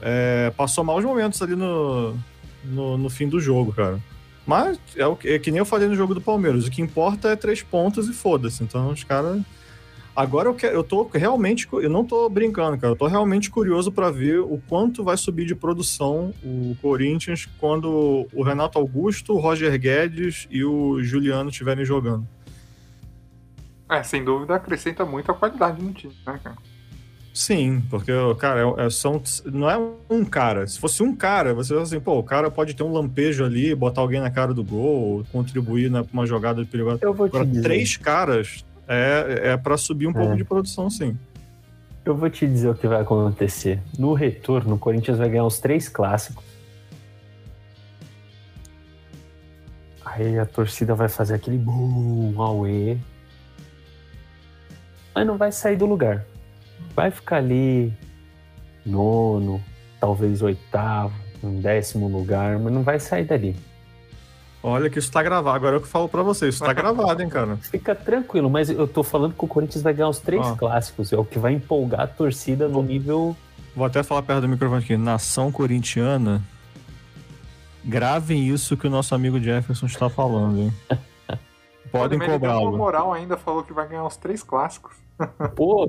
é, 0.00 0.50
passou 0.56 0.82
maus 0.82 1.04
momentos 1.04 1.42
ali 1.42 1.54
no, 1.54 2.16
no, 2.64 2.96
no 2.96 3.10
fim 3.10 3.28
do 3.28 3.38
jogo, 3.38 3.70
cara. 3.70 4.00
Mas 4.46 4.80
é, 4.96 5.06
o 5.06 5.18
é 5.24 5.38
que 5.38 5.50
nem 5.50 5.58
eu 5.58 5.66
falei 5.66 5.88
no 5.88 5.94
jogo 5.94 6.14
do 6.14 6.20
Palmeiras. 6.22 6.66
O 6.66 6.70
que 6.70 6.80
importa 6.80 7.28
é 7.28 7.36
três 7.36 7.62
pontos 7.62 8.08
e 8.08 8.14
foda-se. 8.14 8.64
Então 8.64 8.88
os 8.88 9.04
caras. 9.04 9.42
Agora 10.16 10.48
eu, 10.48 10.54
quero, 10.54 10.74
eu 10.74 10.82
tô 10.82 11.06
realmente. 11.12 11.68
Eu 11.70 11.90
não 11.90 12.02
tô 12.02 12.26
brincando, 12.30 12.78
cara. 12.78 12.92
Eu 12.92 12.96
tô 12.96 13.06
realmente 13.06 13.50
curioso 13.50 13.92
pra 13.92 14.10
ver 14.10 14.40
o 14.40 14.58
quanto 14.66 15.04
vai 15.04 15.16
subir 15.16 15.44
de 15.44 15.54
produção 15.54 16.32
o 16.42 16.74
Corinthians 16.80 17.46
quando 17.60 18.26
o 18.32 18.42
Renato 18.42 18.78
Augusto, 18.78 19.34
o 19.34 19.38
Roger 19.38 19.78
Guedes 19.78 20.48
e 20.50 20.64
o 20.64 21.02
Juliano 21.02 21.50
estiverem 21.50 21.84
jogando. 21.84 22.26
É, 23.90 24.02
sem 24.02 24.24
dúvida 24.24 24.54
acrescenta 24.56 25.04
muito 25.04 25.30
a 25.30 25.34
qualidade 25.34 25.82
no 25.82 25.92
time, 25.92 26.14
né, 26.26 26.40
cara? 26.42 26.56
Sim, 27.32 27.82
porque, 27.90 28.10
cara, 28.38 28.60
é- 28.78 28.86
é- 28.86 28.90
são, 28.90 29.22
não 29.44 29.70
é 29.70 29.78
um 30.08 30.24
cara. 30.24 30.66
Se 30.66 30.80
fosse 30.80 31.02
um 31.02 31.14
cara, 31.14 31.52
você 31.52 31.68
fala 31.74 31.82
assim, 31.82 32.00
pô, 32.00 32.18
o 32.18 32.22
cara 32.22 32.50
pode 32.50 32.74
ter 32.74 32.82
um 32.82 32.90
lampejo 32.90 33.44
ali, 33.44 33.74
botar 33.74 34.00
alguém 34.00 34.20
na 34.20 34.30
cara 34.30 34.54
do 34.54 34.64
gol, 34.64 35.22
contribuir 35.30 35.90
na- 35.90 36.02
pra 36.02 36.12
uma 36.14 36.26
jogada 36.26 36.64
perigosa. 36.64 36.98
Eu 37.02 37.12
vou 37.12 37.28
te 37.28 37.36
Agora, 37.36 37.46
dizer. 37.46 37.62
três 37.62 37.96
caras 37.98 38.64
é, 38.88 39.50
é 39.52 39.56
para 39.56 39.76
subir 39.76 40.06
um 40.06 40.12
pouco 40.12 40.32
É. 40.32 40.36
de 40.36 40.44
produção, 40.44 40.88
sim. 40.88 41.16
Eu 42.04 42.16
vou 42.16 42.30
te 42.30 42.46
dizer 42.46 42.68
o 42.68 42.74
que 42.74 42.86
vai 42.86 43.00
acontecer. 43.00 43.82
No 43.98 44.14
retorno, 44.14 44.76
o 44.76 44.78
Corinthians 44.78 45.18
vai 45.18 45.28
ganhar 45.28 45.44
os 45.44 45.58
três 45.58 45.88
clássicos. 45.88 46.44
Aí 50.04 50.38
a 50.38 50.46
torcida 50.46 50.94
vai 50.94 51.08
fazer 51.08 51.34
aquele 51.34 51.58
boom, 51.58 52.40
auê. 52.40 52.96
Mas 55.14 55.26
não 55.26 55.36
vai 55.36 55.50
sair 55.50 55.76
do 55.76 55.84
lugar. 55.84 56.24
Vai 56.94 57.10
ficar 57.10 57.38
ali 57.38 57.92
nono, 58.84 59.60
talvez 60.00 60.42
oitavo, 60.42 61.12
um 61.42 61.60
décimo 61.60 62.06
lugar, 62.08 62.58
mas 62.58 62.72
não 62.72 62.82
vai 62.82 63.00
sair 63.00 63.24
dali. 63.24 63.56
Olha 64.68 64.90
que 64.90 64.98
isso 64.98 65.12
tá 65.12 65.22
gravado. 65.22 65.56
Agora 65.56 65.76
é 65.76 65.78
o 65.78 65.80
que 65.80 65.86
eu 65.86 65.90
falo 65.90 66.08
pra 66.08 66.22
você. 66.22 66.48
Isso 66.48 66.64
tá 66.64 66.72
gravado, 66.74 67.22
hein, 67.22 67.28
cara. 67.28 67.56
Fica 67.56 67.94
tranquilo, 67.94 68.50
mas 68.50 68.68
eu 68.68 68.88
tô 68.88 69.02
falando 69.02 69.34
que 69.34 69.44
o 69.44 69.48
Corinthians 69.48 69.82
vai 69.82 69.94
ganhar 69.94 70.08
os 70.08 70.18
três 70.18 70.44
Ó. 70.44 70.56
clássicos. 70.56 71.12
É 71.12 71.16
o 71.16 71.24
que 71.24 71.38
vai 71.38 71.52
empolgar 71.52 72.00
a 72.00 72.06
torcida 72.06 72.68
no 72.68 72.82
nível 72.82 73.36
Vou 73.76 73.84
até 73.84 74.02
falar 74.02 74.22
perto 74.22 74.40
do 74.40 74.48
microfone 74.48 74.82
aqui. 74.82 74.96
Nação 74.96 75.52
corintiana. 75.52 76.42
Gravem 77.84 78.48
isso 78.48 78.74
que 78.74 78.86
o 78.86 78.90
nosso 78.90 79.14
amigo 79.14 79.38
Jefferson 79.38 79.84
está 79.84 80.08
falando, 80.08 80.62
hein? 80.62 80.72
Podem 81.92 82.18
cobrá-lo. 82.18 82.74
moral 82.74 83.12
ainda, 83.12 83.36
falou 83.36 83.62
que 83.62 83.74
vai 83.74 83.86
ganhar 83.86 84.06
os 84.06 84.16
três 84.16 84.42
clássicos. 84.42 84.96
Pô, 85.54 85.86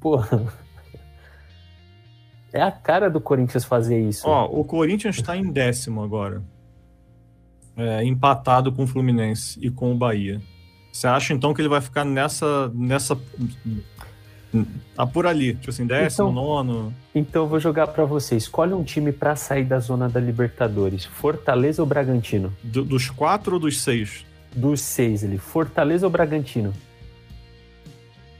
pô. 0.00 0.22
É 2.52 2.62
a 2.62 2.70
cara 2.70 3.10
do 3.10 3.20
Corinthians 3.20 3.64
fazer 3.64 4.00
isso. 4.00 4.28
Ó, 4.28 4.46
o 4.46 4.64
Corinthians 4.64 5.16
está 5.16 5.36
em 5.36 5.50
décimo 5.50 6.02
agora. 6.02 6.42
É, 7.76 8.04
empatado 8.04 8.70
com 8.70 8.84
o 8.84 8.86
Fluminense 8.86 9.58
e 9.60 9.70
com 9.70 9.90
o 9.92 9.94
Bahia. 9.96 10.40
Você 10.92 11.06
acha 11.08 11.32
então 11.34 11.52
que 11.52 11.60
ele 11.60 11.68
vai 11.68 11.80
ficar 11.80 12.04
nessa. 12.04 12.70
nessa. 12.74 13.18
Tá 14.94 15.04
por 15.04 15.26
ali, 15.26 15.54
tipo 15.54 15.70
assim, 15.70 15.84
décimo, 15.84 16.28
Então- 16.30 16.32
nono. 16.32 16.94
Então 17.12 17.42
eu 17.42 17.48
vou 17.48 17.58
jogar 17.58 17.88
pra 17.88 18.04
você. 18.04 18.36
Escolhe 18.36 18.72
um 18.72 18.84
time 18.84 19.10
pra 19.10 19.34
sair 19.34 19.64
da 19.64 19.80
zona 19.80 20.08
da 20.08 20.20
Libertadores. 20.20 21.04
Fortaleza 21.04 21.82
ou 21.82 21.86
Bragantino? 21.88 22.52
Do- 22.62 22.84
dos 22.84 23.10
quatro 23.10 23.54
ou 23.54 23.58
dos 23.60 23.80
seis? 23.80 24.24
Dos 24.54 24.80
seis 24.80 25.24
ali. 25.24 25.36
Fortaleza 25.38 26.06
ou 26.06 26.10
Bragantino? 26.12 26.72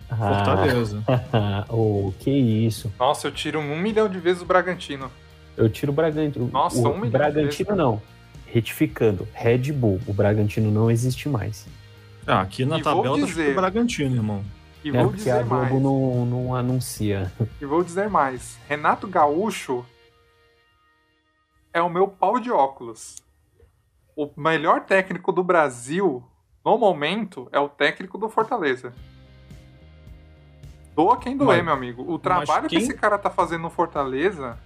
Ah, 0.09 0.16
Fortaleza. 0.16 1.03
oh, 1.68 2.12
que 2.20 2.30
isso. 2.30 2.93
Nossa, 3.01 3.26
eu 3.26 3.32
tiro 3.32 3.59
um 3.59 3.76
milhão 3.80 4.09
de 4.09 4.20
vezes 4.20 4.43
o 4.43 4.47
Bragantino. 4.47 5.11
Eu 5.57 5.68
tiro 5.68 5.91
o 5.91 5.95
Bragantino. 5.95 6.49
Nossa, 6.53 6.78
o 6.78 6.93
um 6.93 6.95
milhão 6.95 7.05
de 7.07 7.11
Bragantino 7.11 7.45
vezes, 7.47 7.66
cara. 7.66 7.76
não. 7.76 8.01
Retificando. 8.55 9.27
Red 9.35 9.73
Bull. 9.73 10.01
O 10.07 10.13
Bragantino 10.15 10.71
não 10.71 10.89
existe 10.89 11.29
mais. 11.29 11.67
Ah, 12.25 12.41
aqui 12.43 12.65
na 12.65 12.79
E 12.79 12.83
tabela 12.83 13.19
tá 13.19 13.25
dizer- 13.27 13.29
escrito 13.41 13.57
Bragantino, 13.57 14.15
irmão. 14.15 14.45
E 14.85 14.91
é 14.91 14.93
vou 14.93 15.11
porque 15.11 15.29
a 15.29 15.39
dizer 15.39 15.45
mais. 15.47 15.69
Globo 15.71 15.83
não, 15.83 16.25
não 16.27 16.55
anuncia. 16.55 17.33
E 17.61 17.65
vou 17.67 17.83
dizer 17.83 18.09
mais. 18.09 18.57
Renato 18.69 19.09
Gaúcho 19.09 19.85
é 21.73 21.83
o 21.83 21.91
meu 21.91 22.07
pau 22.07 22.39
de 22.39 22.53
óculos. 22.53 23.17
O 24.17 24.31
melhor 24.37 24.83
técnico 24.85 25.33
do 25.33 25.43
Brasil, 25.43 26.23
no 26.65 26.79
momento, 26.79 27.49
é 27.51 27.59
o 27.59 27.69
técnico 27.69 28.17
do 28.17 28.29
Fortaleza. 28.29 28.95
Doa 30.95 31.17
quem 31.19 31.37
doer, 31.37 31.57
Mas- 31.57 31.65
meu 31.65 31.75
amigo. 31.75 32.09
O 32.09 32.21
trabalho 32.21 32.69
quem- 32.69 32.79
que 32.79 32.85
esse 32.85 32.95
cara 32.95 33.19
tá 33.19 33.29
fazendo 33.31 33.63
no 33.63 33.71
Fortaleza. 33.71 34.57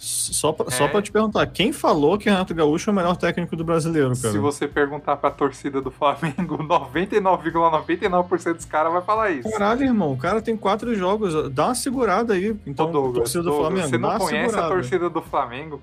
Só 0.00 0.52
pra, 0.52 0.70
só 0.70 0.84
É. 0.84 0.88
pra 0.88 1.02
te 1.02 1.10
perguntar, 1.10 1.44
quem 1.48 1.72
falou 1.72 2.16
que 2.16 2.30
Renato 2.30 2.54
Gaúcho 2.54 2.88
é 2.88 2.92
o 2.92 2.94
melhor 2.96 3.16
técnico 3.16 3.56
do 3.56 3.64
brasileiro, 3.64 4.10
cara? 4.10 4.30
Se 4.32 4.38
você 4.38 4.68
perguntar 4.68 5.16
pra 5.16 5.28
torcida 5.28 5.80
do 5.80 5.90
Flamengo, 5.90 6.56
99,99% 6.62 8.54
dos 8.54 8.64
caras 8.64 8.92
vai 8.92 9.02
falar 9.02 9.30
isso. 9.30 9.50
Caralho, 9.50 9.82
irmão, 9.82 10.12
o 10.12 10.16
cara 10.16 10.40
tem 10.40 10.56
quatro 10.56 10.94
jogos, 10.94 11.50
dá 11.50 11.66
uma 11.66 11.74
segurada 11.74 12.34
aí. 12.34 12.56
Então, 12.64 12.92
Douglas, 12.92 13.14
torcida 13.16 13.42
do 13.42 13.50
Douglas, 13.50 13.68
Flamengo, 13.68 13.88
você 13.90 13.98
não 13.98 14.18
conhece 14.18 14.36
a 14.46 14.48
segurada. 14.50 14.68
torcida 14.74 15.10
do 15.10 15.22
Flamengo? 15.22 15.80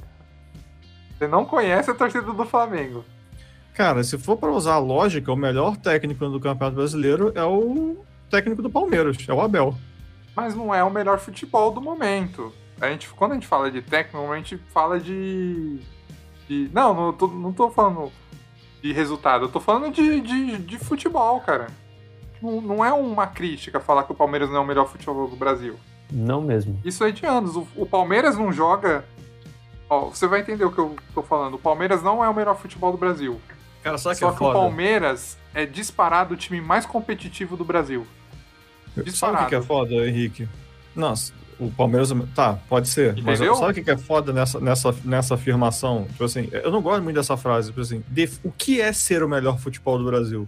Você 1.17 1.27
não 1.27 1.45
conhece 1.45 1.91
a 1.91 1.93
torcida 1.93 2.31
do 2.33 2.45
Flamengo. 2.45 3.05
Cara, 3.73 4.01
se 4.03 4.17
for 4.17 4.37
pra 4.37 4.49
usar 4.49 4.75
a 4.75 4.79
lógica, 4.79 5.31
o 5.31 5.35
melhor 5.35 5.75
técnico 5.75 6.29
do 6.29 6.39
Campeonato 6.39 6.77
Brasileiro 6.77 7.33
é 7.35 7.43
o 7.43 7.97
técnico 8.29 8.61
do 8.61 8.69
Palmeiras, 8.69 9.17
é 9.27 9.33
o 9.33 9.41
Abel. 9.41 9.75
Mas 10.33 10.55
não 10.55 10.73
é 10.73 10.81
o 10.83 10.89
melhor 10.89 11.19
futebol 11.19 11.71
do 11.71 11.81
momento. 11.81 12.53
A 12.81 12.89
gente, 12.89 13.09
quando 13.09 13.31
a 13.31 13.33
gente 13.35 13.47
fala 13.47 13.71
de 13.71 13.81
técnico, 13.81 14.17
normalmente 14.17 14.55
gente 14.55 14.63
fala 14.71 14.99
de. 14.99 15.79
de- 16.47 16.69
não, 16.73 16.93
não 16.93 17.13
tô, 17.13 17.27
não 17.27 17.53
tô 17.53 17.69
falando 17.69 18.11
de 18.81 18.91
resultado, 18.91 19.45
eu 19.45 19.49
tô 19.49 19.59
falando 19.59 19.91
de, 19.91 20.19
de, 20.21 20.57
de 20.57 20.77
futebol, 20.77 21.39
cara. 21.41 21.67
Não, 22.41 22.61
não 22.61 22.85
é 22.85 22.91
uma 22.93 23.27
crítica 23.27 23.79
falar 23.79 24.03
que 24.03 24.11
o 24.11 24.15
Palmeiras 24.15 24.49
não 24.49 24.57
é 24.57 24.59
o 24.59 24.65
melhor 24.65 24.87
futebol 24.87 25.27
do 25.27 25.35
Brasil. 25.35 25.75
Não 26.11 26.41
mesmo. 26.41 26.79
Isso 26.85 27.03
é 27.03 27.11
de 27.11 27.25
anos. 27.25 27.55
O, 27.55 27.67
o 27.75 27.85
Palmeiras 27.85 28.37
não 28.37 28.51
joga. 28.51 29.05
Ó, 29.89 30.09
você 30.09 30.27
vai 30.27 30.41
entender 30.41 30.65
o 30.65 30.71
que 30.71 30.77
eu 30.79 30.95
tô 31.13 31.23
falando. 31.23 31.55
O 31.55 31.59
Palmeiras 31.59 32.03
não 32.03 32.23
é 32.23 32.29
o 32.29 32.33
melhor 32.33 32.55
futebol 32.57 32.91
do 32.91 32.97
Brasil. 32.97 33.39
Cara, 33.81 33.97
Só 33.97 34.11
que 34.13 34.19
que 34.19 34.23
é 34.23 34.27
o 34.27 34.33
foda? 34.35 34.59
Palmeiras 34.59 35.37
é 35.53 35.65
disparado 35.65 36.33
o 36.33 36.37
time 36.37 36.59
mais 36.59 36.85
competitivo 36.85 37.55
do 37.55 37.63
Brasil. 37.63 38.05
Sabe 38.87 39.01
o 39.01 39.03
que 39.03 39.09
disparado. 39.11 39.49
que 39.49 39.55
é 39.55 39.61
foda, 39.61 39.93
Henrique? 40.07 40.47
Nossa, 40.95 41.33
o 41.59 41.71
Palmeiras. 41.71 42.09
Tá, 42.33 42.53
pode 42.67 42.87
ser. 42.89 43.13
Mas 43.23 43.39
Entendeu? 43.39 43.55
sabe 43.55 43.79
o 43.79 43.83
que 43.83 43.91
é 43.91 43.97
foda 43.97 44.33
nessa, 44.33 44.59
nessa, 44.59 44.95
nessa 45.03 45.35
afirmação? 45.35 46.05
Tipo 46.09 46.23
assim, 46.23 46.49
eu 46.51 46.71
não 46.71 46.81
gosto 46.81 47.03
muito 47.03 47.15
dessa 47.15 47.37
frase. 47.37 47.69
Tipo 47.69 47.81
assim, 47.81 48.03
def- 48.07 48.39
o 48.43 48.51
que 48.51 48.81
é 48.81 48.91
ser 48.93 49.23
o 49.23 49.27
melhor 49.29 49.57
futebol 49.59 49.97
do 49.97 50.05
Brasil? 50.05 50.47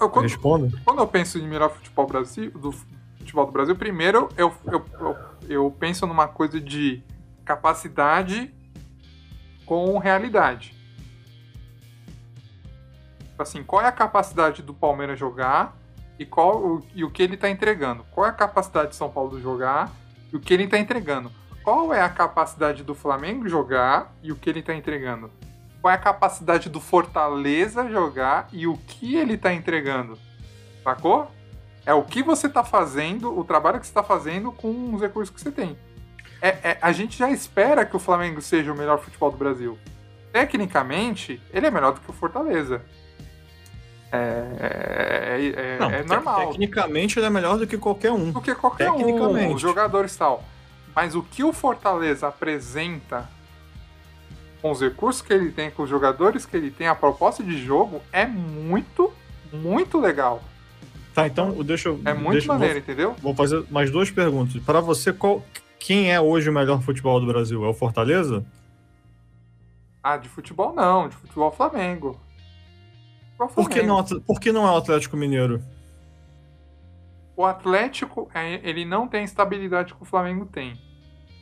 Eu, 0.00 0.08
quando, 0.08 0.22
Responda. 0.22 0.70
quando 0.84 0.98
eu 1.00 1.06
penso 1.06 1.38
em 1.38 1.46
melhor 1.46 1.70
futebol 1.70 2.06
Brasil, 2.06 2.50
do 2.52 2.72
futebol 3.18 3.44
do 3.46 3.52
Brasil, 3.52 3.76
primeiro 3.76 4.30
eu, 4.36 4.52
eu, 4.66 4.84
eu, 4.98 5.16
eu 5.48 5.70
penso 5.78 6.06
numa 6.06 6.26
coisa 6.26 6.58
de 6.58 7.02
capacidade 7.44 8.50
com 9.66 9.98
realidade. 9.98 10.74
Tipo 13.28 13.42
Assim, 13.42 13.62
qual 13.62 13.82
é 13.82 13.86
a 13.88 13.92
capacidade 13.92 14.62
do 14.62 14.72
Palmeiras 14.72 15.18
jogar 15.18 15.76
e, 16.18 16.24
qual, 16.24 16.58
o, 16.58 16.86
e 16.94 17.04
o 17.04 17.10
que 17.10 17.22
ele 17.22 17.34
está 17.34 17.48
entregando? 17.50 18.04
Qual 18.10 18.26
é 18.26 18.30
a 18.30 18.32
capacidade 18.32 18.90
de 18.90 18.96
São 18.96 19.10
Paulo 19.10 19.40
jogar 19.40 19.92
e 20.32 20.36
o 20.36 20.40
que 20.40 20.54
ele 20.54 20.64
está 20.64 20.78
entregando? 20.78 21.30
Qual 21.62 21.92
é 21.94 22.00
a 22.02 22.08
capacidade 22.08 22.82
do 22.82 22.94
Flamengo 22.94 23.48
jogar 23.48 24.14
e 24.22 24.30
o 24.30 24.36
que 24.36 24.50
ele 24.50 24.60
está 24.60 24.74
entregando? 24.74 25.30
Qual 25.80 25.90
é 25.90 25.96
a 25.96 26.00
capacidade 26.00 26.68
do 26.68 26.80
Fortaleza 26.80 27.88
jogar 27.90 28.48
e 28.52 28.66
o 28.66 28.76
que 28.76 29.16
ele 29.16 29.34
está 29.34 29.52
entregando? 29.52 30.18
Sacou? 30.82 31.30
É 31.86 31.92
o 31.92 32.02
que 32.02 32.22
você 32.22 32.46
está 32.46 32.64
fazendo, 32.64 33.38
o 33.38 33.44
trabalho 33.44 33.80
que 33.80 33.86
você 33.86 33.90
está 33.90 34.02
fazendo 34.02 34.50
com 34.52 34.94
os 34.94 35.00
recursos 35.00 35.34
que 35.34 35.40
você 35.40 35.50
tem. 35.50 35.76
É, 36.40 36.48
é- 36.62 36.78
a 36.80 36.92
gente 36.92 37.18
já 37.18 37.30
espera 37.30 37.84
que 37.84 37.96
o 37.96 37.98
Flamengo 37.98 38.40
seja 38.40 38.72
o 38.72 38.76
melhor 38.76 38.98
futebol 38.98 39.30
do 39.30 39.36
Brasil. 39.36 39.78
tecnicamente, 40.32 41.40
ele 41.52 41.68
é 41.68 41.70
melhor 41.70 41.92
do 41.92 42.00
que 42.00 42.10
o 42.10 42.12
Fortaleza. 42.12 42.84
É, 44.14 45.36
é, 45.36 45.74
é, 45.74 45.78
Não, 45.78 45.90
é 45.90 46.04
normal. 46.04 46.48
Tecnicamente 46.48 47.18
ele 47.18 47.26
é 47.26 47.30
melhor 47.30 47.58
do 47.58 47.66
que 47.66 47.76
qualquer 47.76 48.12
um. 48.12 48.30
do 48.30 48.40
que 48.40 48.54
qualquer 48.54 48.90
um, 48.92 49.58
jogadores 49.58 50.16
tal. 50.16 50.44
Mas 50.94 51.14
o 51.14 51.22
que 51.22 51.42
o 51.42 51.52
Fortaleza 51.52 52.28
apresenta 52.28 53.28
com 54.62 54.70
os 54.70 54.80
recursos 54.80 55.20
que 55.20 55.32
ele 55.32 55.50
tem, 55.50 55.70
com 55.70 55.82
os 55.82 55.90
jogadores 55.90 56.46
que 56.46 56.56
ele 56.56 56.70
tem, 56.70 56.86
a 56.86 56.94
proposta 56.94 57.42
de 57.42 57.62
jogo 57.62 58.00
é 58.12 58.24
muito, 58.24 59.12
muito 59.52 59.98
legal. 59.98 60.42
Tá, 61.12 61.26
então 61.26 61.52
deixa 61.62 61.88
eu. 61.88 62.00
É 62.04 62.14
muito 62.14 62.32
deixa, 62.32 62.48
maneiro, 62.48 62.78
entendeu? 62.78 63.10
Vou, 63.20 63.34
vou 63.34 63.34
fazer 63.34 63.64
mais 63.70 63.90
duas 63.90 64.10
perguntas. 64.10 64.62
Para 64.62 64.80
você, 64.80 65.12
qual, 65.12 65.44
quem 65.78 66.12
é 66.12 66.20
hoje 66.20 66.48
o 66.48 66.52
melhor 66.52 66.80
futebol 66.82 67.20
do 67.20 67.26
Brasil? 67.26 67.64
É 67.64 67.68
o 67.68 67.74
Fortaleza? 67.74 68.44
Ah, 70.02 70.16
de 70.16 70.28
futebol 70.28 70.72
não, 70.72 71.08
de 71.08 71.16
futebol 71.16 71.50
Flamengo. 71.50 72.20
Por 73.36 73.68
que, 73.68 73.82
não, 73.82 74.04
por 74.04 74.40
que 74.40 74.52
não 74.52 74.66
é 74.66 74.70
o 74.70 74.76
Atlético 74.76 75.16
Mineiro? 75.16 75.62
O 77.36 77.44
Atlético, 77.44 78.30
é, 78.32 78.60
ele 78.62 78.84
não 78.84 79.08
tem 79.08 79.20
a 79.20 79.24
estabilidade 79.24 79.92
que 79.92 80.02
o 80.02 80.06
Flamengo 80.06 80.46
tem. 80.46 80.78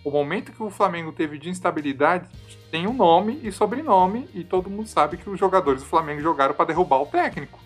O 0.04 0.10
momento 0.10 0.52
que 0.52 0.62
o 0.62 0.70
Flamengo 0.70 1.12
teve 1.12 1.38
de 1.38 1.48
instabilidade 1.48 2.28
tem 2.70 2.86
um 2.86 2.94
nome 2.94 3.38
e 3.42 3.52
sobrenome, 3.52 4.28
e 4.32 4.42
todo 4.42 4.70
mundo 4.70 4.88
sabe 4.88 5.18
que 5.18 5.28
os 5.28 5.38
jogadores 5.38 5.82
do 5.82 5.88
Flamengo 5.88 6.22
jogaram 6.22 6.54
para 6.54 6.64
derrubar 6.64 7.02
o 7.02 7.06
técnico. 7.06 7.60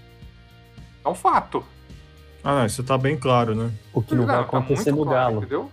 É 1.05 1.09
um 1.09 1.15
fato. 1.15 1.65
Ah, 2.43 2.57
não, 2.57 2.67
isso 2.67 2.83
tá 2.83 2.99
bem 2.99 3.17
claro, 3.17 3.55
né? 3.55 3.73
O 3.95 4.03
que 4.03 4.15
não 4.15 4.27
vai 4.27 4.41
acontecer 4.41 4.91
no 4.91 5.05
claro, 5.05 5.11
Galo. 5.11 5.37
Entendeu? 5.39 5.71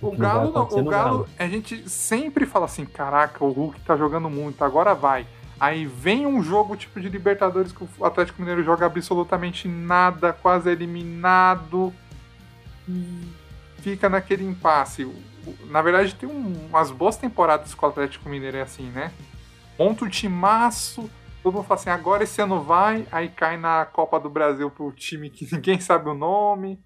O 0.00 0.10
Galo, 0.12 0.52
não, 0.52 0.62
o 0.62 0.84
Galo. 0.84 1.28
a 1.38 1.48
gente 1.48 1.88
sempre 1.88 2.46
fala 2.46 2.66
assim: 2.66 2.84
caraca, 2.84 3.44
o 3.44 3.50
Hulk 3.50 3.80
tá 3.80 3.96
jogando 3.96 4.30
muito, 4.30 4.64
agora 4.64 4.94
vai. 4.94 5.26
Aí 5.62 5.86
vem 5.86 6.26
um 6.26 6.42
jogo 6.42 6.74
tipo 6.74 7.00
de 7.00 7.08
Libertadores 7.08 7.70
que 7.70 7.84
o 7.96 8.04
Atlético 8.04 8.40
Mineiro 8.42 8.64
joga 8.64 8.84
absolutamente 8.86 9.68
nada, 9.68 10.32
quase 10.32 10.68
eliminado. 10.68 11.92
e 12.88 13.28
Fica 13.80 14.08
naquele 14.08 14.44
impasse. 14.44 15.08
Na 15.70 15.80
verdade, 15.80 16.16
tem 16.16 16.28
um- 16.28 16.66
umas 16.68 16.90
boas 16.90 17.16
temporadas 17.16 17.74
que 17.74 17.84
o 17.84 17.88
Atlético 17.88 18.28
Mineiro 18.28 18.56
é 18.56 18.62
assim, 18.62 18.90
né? 18.90 19.12
Monta 19.78 20.04
o 20.04 20.08
timaço, 20.08 21.08
todo 21.44 21.54
mundo 21.54 21.64
fala 21.64 21.80
assim: 21.80 21.90
agora 21.90 22.24
esse 22.24 22.40
ano 22.42 22.60
vai, 22.60 23.06
aí 23.12 23.28
cai 23.28 23.56
na 23.56 23.84
Copa 23.84 24.18
do 24.18 24.28
Brasil 24.28 24.68
pro 24.68 24.90
time 24.90 25.30
que 25.30 25.46
ninguém 25.54 25.78
sabe 25.78 26.08
o 26.08 26.14
nome, 26.14 26.76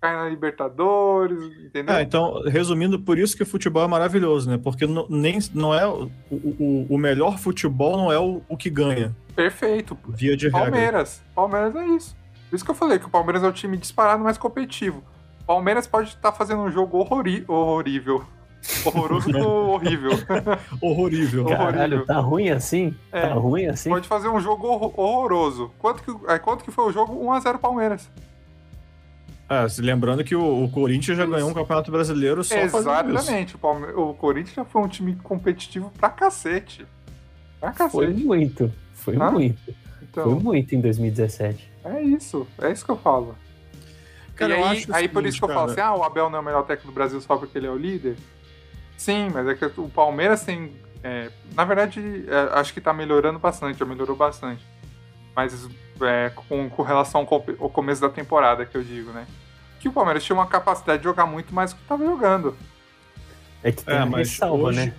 cai 0.00 0.16
na 0.16 0.28
Libertadores, 0.28 1.38
entendeu? 1.64 1.94
É, 1.94 2.02
então, 2.02 2.42
resumindo, 2.46 2.98
por 2.98 3.18
isso 3.18 3.36
que 3.36 3.42
o 3.42 3.46
futebol 3.46 3.82
é 3.84 3.86
maravilhoso, 3.86 4.48
né? 4.50 4.58
Porque 4.62 4.86
não, 4.86 5.06
nem, 5.08 5.38
não 5.54 5.74
é 5.74 5.86
o, 5.86 6.10
o, 6.30 6.86
o 6.88 6.98
melhor 6.98 7.38
futebol 7.38 7.96
não 7.96 8.10
é 8.12 8.18
o, 8.18 8.40
o 8.48 8.56
que 8.56 8.70
ganha, 8.70 9.14
Perfeito. 9.36 9.96
via 10.08 10.36
de 10.36 10.46
regra. 10.46 10.62
Palmeiras. 10.70 11.22
Palmeiras 11.34 11.76
é 11.76 11.86
isso. 11.88 12.16
Por 12.48 12.56
isso 12.56 12.64
que 12.64 12.70
eu 12.70 12.74
falei 12.74 12.98
que 12.98 13.06
o 13.06 13.10
Palmeiras 13.10 13.42
é 13.44 13.46
o 13.48 13.52
time 13.52 13.76
disparado 13.76 14.22
mais 14.24 14.36
competitivo. 14.38 15.02
Palmeiras 15.46 15.86
pode 15.86 16.08
estar 16.08 16.32
fazendo 16.32 16.62
um 16.62 16.70
jogo 16.70 16.98
horrori 16.98 17.44
horrível. 17.46 18.24
Horroroso 18.84 19.30
do 19.32 19.48
horrível. 19.48 20.10
Horrorível. 20.82 21.44
Cara, 21.46 21.56
Caralho, 21.58 21.96
horrível. 21.98 22.06
tá 22.06 22.20
ruim 22.20 22.50
assim? 22.50 22.94
É. 23.10 23.22
Tá 23.22 23.32
ruim 23.34 23.66
assim? 23.66 23.88
Pode 23.88 24.06
fazer 24.06 24.28
um 24.28 24.38
jogo 24.40 24.66
horror- 24.66 24.92
horroroso. 24.98 25.70
Quanto 25.78 26.02
que, 26.02 26.30
é, 26.30 26.38
quanto 26.38 26.62
que 26.64 26.70
foi 26.70 26.84
o 26.84 26.92
jogo? 26.92 27.14
1x0 27.24 27.58
Palmeiras. 27.58 28.10
É, 29.50 29.66
lembrando 29.82 30.22
que 30.22 30.36
o, 30.36 30.64
o 30.64 30.70
Corinthians 30.70 31.16
já 31.18 31.24
Isso. 31.24 31.32
ganhou 31.32 31.50
um 31.50 31.54
campeonato 31.54 31.90
brasileiro 31.90 32.44
só. 32.44 32.54
Exatamente. 32.56 33.56
O, 33.56 33.58
Palme- 33.58 33.92
o 33.94 34.14
Corinthians 34.14 34.54
já 34.54 34.64
foi 34.64 34.80
um 34.80 34.86
time 34.88 35.16
competitivo 35.16 35.90
pra 35.98 36.08
cacete. 36.08 36.86
Pra 37.58 37.72
Foi 37.72 38.06
cacete. 38.06 38.24
muito. 38.24 38.72
Foi 38.94 39.16
Hã? 39.16 39.30
muito. 39.32 39.60
Foi 39.64 39.74
Então, 40.02 40.38
muito 40.40 40.72
em 40.74 40.80
2017. 40.80 41.68
é 41.84 42.00
isso. 42.00 42.46
É 42.60 42.70
isso 42.70 42.84
que 42.84 42.90
eu 42.92 42.96
falo. 42.96 43.36
Cara, 44.36 44.56
e 44.56 44.60
eu 44.60 44.64
aí, 44.66 44.78
acho 44.78 44.94
aí 44.94 45.08
por 45.08 45.26
isso 45.26 45.38
que 45.38 45.44
eu 45.44 45.48
falo 45.48 45.72
assim, 45.72 45.80
ah, 45.80 45.94
o 45.96 46.02
Abel 46.04 46.30
não 46.30 46.38
é 46.38 46.40
o 46.40 46.44
melhor 46.44 46.62
técnico 46.62 46.90
do 46.92 46.94
Brasil 46.94 47.20
só 47.20 47.36
porque 47.36 47.58
ele 47.58 47.66
é 47.66 47.70
o 47.70 47.76
líder. 47.76 48.16
Sim, 48.96 49.30
mas 49.34 49.46
é 49.48 49.54
que 49.54 49.64
o 49.80 49.88
Palmeiras 49.88 50.44
tem. 50.44 50.72
é, 51.02 51.28
na 51.54 51.64
verdade, 51.64 52.24
é, 52.28 52.58
acho 52.58 52.72
que 52.72 52.80
tá 52.80 52.92
melhorando 52.92 53.38
bastante, 53.38 53.78
já 53.78 53.84
melhorou 53.84 54.14
bastante. 54.16 54.64
Mas 55.34 55.68
é, 56.02 56.30
com, 56.30 56.68
com 56.70 56.82
relação 56.82 57.20
ao, 57.22 57.26
co- 57.26 57.44
ao 57.60 57.68
começo 57.70 58.00
da 58.00 58.08
temporada, 58.08 58.64
que 58.66 58.76
eu 58.76 58.82
digo, 58.82 59.10
né? 59.12 59.26
Que 59.78 59.88
o 59.88 59.92
Palmeiras 59.92 60.22
tinha 60.24 60.36
uma 60.36 60.46
capacidade 60.46 60.98
de 60.98 61.04
jogar 61.04 61.26
muito 61.26 61.54
mais 61.54 61.72
do 61.72 61.76
que 61.78 61.84
tava 61.84 62.04
jogando. 62.04 62.56
É 63.62 63.72
que 63.72 63.82
tem 63.84 63.94
É, 63.96 64.04
mas 64.04 64.28
ressalva, 64.30 64.64
hoje, 64.64 64.86
né? 64.86 64.94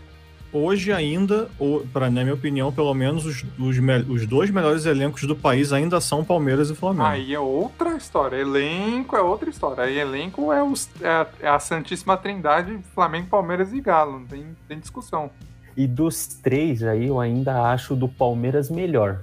hoje 0.53 0.91
ainda, 0.93 1.49
pra, 1.93 2.09
na 2.09 2.21
minha 2.23 2.33
opinião, 2.33 2.71
pelo 2.71 2.93
menos 2.93 3.25
os, 3.25 3.43
os, 3.59 3.77
os 4.09 4.25
dois 4.27 4.49
melhores 4.51 4.85
elencos 4.85 5.23
do 5.23 5.35
país 5.35 5.71
ainda 5.71 6.01
são 6.01 6.23
Palmeiras 6.23 6.69
e 6.69 6.75
Flamengo. 6.75 7.05
Aí 7.07 7.33
é 7.33 7.39
outra 7.39 7.95
história. 7.95 8.37
Elenco 8.37 9.15
é 9.15 9.21
outra 9.21 9.49
história. 9.49 9.83
Aí 9.83 9.97
elenco 9.97 10.51
é, 10.51 10.61
os- 10.63 10.89
é 11.01 11.07
a, 11.07 11.27
é 11.41 11.47
a 11.47 11.59
Santíssima 11.59 12.17
Trindade, 12.17 12.79
Flamengo, 12.93 13.27
Palmeiras 13.27 13.71
e 13.73 13.79
Galo. 13.81 14.19
Não 14.19 14.25
tem, 14.27 14.45
tem 14.67 14.79
discussão. 14.79 15.29
E 15.77 15.87
dos 15.87 16.27
três 16.27 16.83
aí, 16.83 17.07
eu 17.07 17.19
ainda 17.19 17.61
acho 17.71 17.93
o 17.93 17.97
do 17.97 18.07
Palmeiras 18.09 18.69
melhor. 18.69 19.21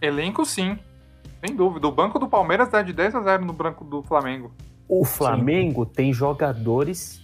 Elenco 0.00 0.46
sim. 0.46 0.78
Sem 1.44 1.56
dúvida. 1.56 1.86
O 1.88 1.92
banco 1.92 2.18
do 2.18 2.28
Palmeiras 2.28 2.68
dá 2.68 2.82
de 2.82 2.92
10 2.92 3.14
a 3.14 3.20
0 3.22 3.44
no 3.44 3.52
branco 3.52 3.84
do 3.84 4.02
Flamengo. 4.02 4.52
O 4.88 5.04
Flamengo 5.04 5.86
tem 5.86 6.12
jogadores 6.12 7.20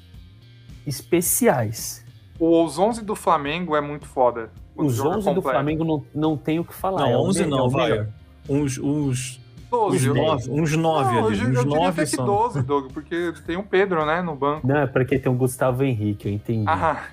especiais. 0.87 2.05
Os 2.39 2.79
11 2.79 3.05
do 3.05 3.15
Flamengo 3.17 3.75
é 3.75 3.81
muito 3.81 4.07
foda. 4.07 4.51
Os 4.77 4.95
joga 4.95 5.17
11 5.17 5.29
do 5.31 5.35
completo. 5.37 5.51
Flamengo 5.57 5.85
não, 5.85 6.05
não 6.15 6.37
tem 6.37 6.59
o 6.59 6.65
que 6.65 6.75
falar. 6.75 7.01
não, 7.03 7.09
é 7.11 7.17
o 7.17 7.21
11 7.21 7.41
me- 7.41 7.47
é 7.47 7.51
não, 7.51 7.67
o 7.67 7.71
vai. 7.71 7.91
melhor. 7.91 8.07
Uns, 8.49 8.79
uns, 8.79 9.41
12. 9.71 9.97
uns 9.97 10.05
eu- 10.05 10.15
9, 10.15 10.51
uns 10.51 10.77
9 10.77 11.05
Não, 11.05 11.09
ali. 11.09 11.17
eu, 11.17 11.23
eu 11.25 11.31
Uns 11.31 11.39
diria 11.39 11.63
9 11.65 11.89
até 11.89 12.05
que 12.05 12.17
são. 12.17 12.25
12, 12.27 12.63
Doug, 12.63 12.93
porque 12.93 13.33
tem 13.47 13.57
o 13.57 13.63
Pedro, 13.65 14.05
né, 14.07 14.23
no 14.23 14.37
banco. 14.37 14.67
Não, 14.67 14.77
é 14.77 14.87
porque 14.87 15.19
tem 15.19 15.33
o 15.33 15.35
Gustavo 15.35 15.83
Henrique, 15.83 16.29
eu 16.29 16.33
entendi. 16.33 16.65
Ah. 16.69 17.05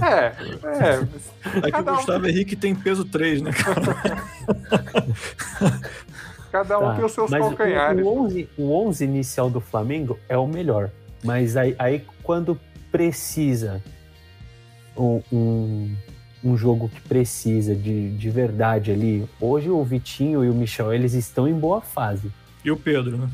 É, 0.00 0.32
é. 0.64 1.58
É 1.58 1.60
que 1.62 1.68
o 1.68 1.72
Cada 1.72 1.92
um- 1.92 1.96
Gustavo 1.96 2.26
Henrique 2.26 2.56
tem 2.56 2.74
peso 2.74 3.04
3, 3.04 3.42
né, 3.42 3.50
cara? 3.52 4.22
Cada 6.50 6.78
um 6.78 6.82
Tá, 6.82 6.94
tem 6.96 7.04
os 7.04 7.12
seus 7.12 7.30
mas 7.30 7.42
o- 7.44 7.48
calcanhares. 7.48 8.04
O, 8.04 8.08
11, 8.24 8.48
o 8.58 8.72
11 8.86 9.04
inicial 9.04 9.48
do 9.50 9.60
Flamengo 9.60 10.18
é 10.28 10.36
o 10.36 10.46
melhor. 10.46 10.90
Mas 11.24 11.56
aí, 11.56 11.74
aí 11.78 12.04
quando 12.22 12.58
precisa 12.90 13.82
um, 14.96 15.22
um, 15.32 15.96
um 16.44 16.56
jogo 16.56 16.88
que 16.90 17.00
precisa 17.00 17.74
de, 17.74 18.10
de 18.16 18.30
verdade 18.30 18.90
ali, 18.90 19.26
hoje 19.40 19.70
o 19.70 19.82
Vitinho 19.82 20.44
e 20.44 20.50
o 20.50 20.54
Michel, 20.54 20.92
eles 20.92 21.14
estão 21.14 21.48
em 21.48 21.54
boa 21.54 21.80
fase. 21.80 22.30
E 22.64 22.70
o 22.70 22.76
Pedro, 22.76 23.16
né? 23.16 23.28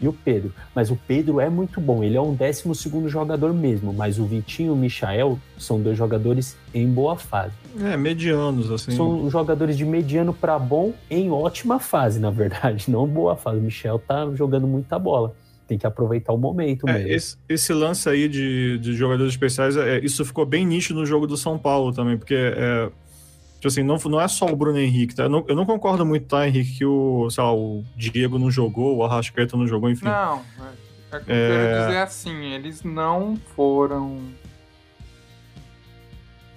E 0.00 0.06
o 0.06 0.12
Pedro. 0.12 0.52
Mas 0.74 0.90
o 0.90 0.96
Pedro 1.08 1.40
é 1.40 1.48
muito 1.48 1.80
bom. 1.80 2.04
Ele 2.04 2.16
é 2.16 2.20
um 2.20 2.32
12 2.34 2.72
segundo 2.74 3.08
jogador 3.08 3.52
mesmo. 3.52 3.92
Mas 3.92 4.18
o 4.18 4.24
Vitinho 4.24 4.68
e 4.68 4.70
o 4.70 4.76
Michael 4.76 5.38
são 5.58 5.80
dois 5.80 5.96
jogadores 5.98 6.56
em 6.72 6.86
boa 6.86 7.16
fase. 7.16 7.52
É, 7.80 7.96
medianos, 7.96 8.70
assim. 8.70 8.92
São 8.92 9.28
jogadores 9.28 9.76
de 9.76 9.84
mediano 9.84 10.32
para 10.32 10.58
bom 10.58 10.92
em 11.10 11.30
ótima 11.30 11.80
fase, 11.80 12.20
na 12.20 12.30
verdade. 12.30 12.84
Não 12.90 13.06
boa 13.08 13.34
fase. 13.34 13.58
O 13.58 13.62
Michel 13.62 13.98
tá 13.98 14.30
jogando 14.34 14.66
muita 14.68 14.98
bola. 14.98 15.34
Tem 15.66 15.76
que 15.76 15.86
aproveitar 15.86 16.32
o 16.32 16.38
momento 16.38 16.88
É, 16.88 16.92
mesmo. 16.94 17.08
esse, 17.10 17.36
esse 17.48 17.72
lance 17.74 18.08
aí 18.08 18.26
de, 18.28 18.78
de 18.78 18.94
jogadores 18.94 19.32
especiais, 19.32 19.76
é, 19.76 19.98
isso 19.98 20.24
ficou 20.24 20.46
bem 20.46 20.64
nítido 20.64 21.00
no 21.00 21.04
jogo 21.04 21.26
do 21.26 21.36
São 21.36 21.58
Paulo 21.58 21.92
também, 21.92 22.16
porque 22.16 22.34
é, 22.34 22.88
tipo 23.58 23.68
assim, 23.68 23.82
não, 23.82 23.96
não 23.96 24.20
é 24.20 24.28
só 24.28 24.46
o 24.46 24.56
Bruno 24.56 24.78
Henrique, 24.78 25.14
tá? 25.14 25.24
Eu 25.24 25.28
não, 25.28 25.44
eu 25.48 25.56
não 25.56 25.66
concordo 25.66 26.06
muito, 26.06 26.26
tá, 26.26 26.46
Henrique, 26.46 26.78
que 26.78 26.84
o, 26.84 27.28
sei 27.28 27.42
lá, 27.42 27.52
o 27.52 27.84
Diego 27.96 28.38
não 28.38 28.50
jogou, 28.50 28.96
o 28.96 29.04
Arrascaeta 29.04 29.56
não 29.56 29.66
jogou, 29.66 29.90
enfim. 29.90 30.04
Não, 30.04 30.42
é, 31.12 31.16
é 31.16 31.20
que 31.20 31.30
eu 31.30 31.34
quero 31.34 31.86
dizer 31.86 31.98
assim, 31.98 32.44
eles 32.52 32.82
não 32.84 33.36
foram. 33.56 34.20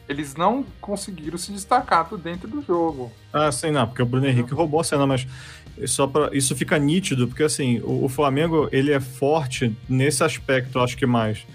Eles 0.07 0.35
não 0.35 0.63
conseguiram 0.79 1.37
se 1.37 1.51
destacar 1.53 2.07
dentro 2.17 2.47
do 2.47 2.61
jogo. 2.61 3.11
Ah, 3.31 3.51
sim, 3.51 3.71
não, 3.71 3.87
porque 3.87 4.01
o 4.01 4.05
Bruno 4.05 4.27
Henrique 4.27 4.53
roubou 4.53 4.81
a 4.81 4.83
cena, 4.83 5.07
mas 5.07 5.25
só 5.87 6.05
pra, 6.05 6.29
isso 6.33 6.55
fica 6.55 6.77
nítido, 6.77 7.27
porque 7.27 7.43
assim, 7.43 7.79
o, 7.79 8.05
o 8.05 8.09
Flamengo, 8.09 8.69
ele 8.71 8.91
é 8.91 8.99
forte 8.99 9.75
nesse 9.89 10.23
aspecto, 10.23 10.79
acho 10.79 10.97
que 10.97 11.05
mais, 11.05 11.47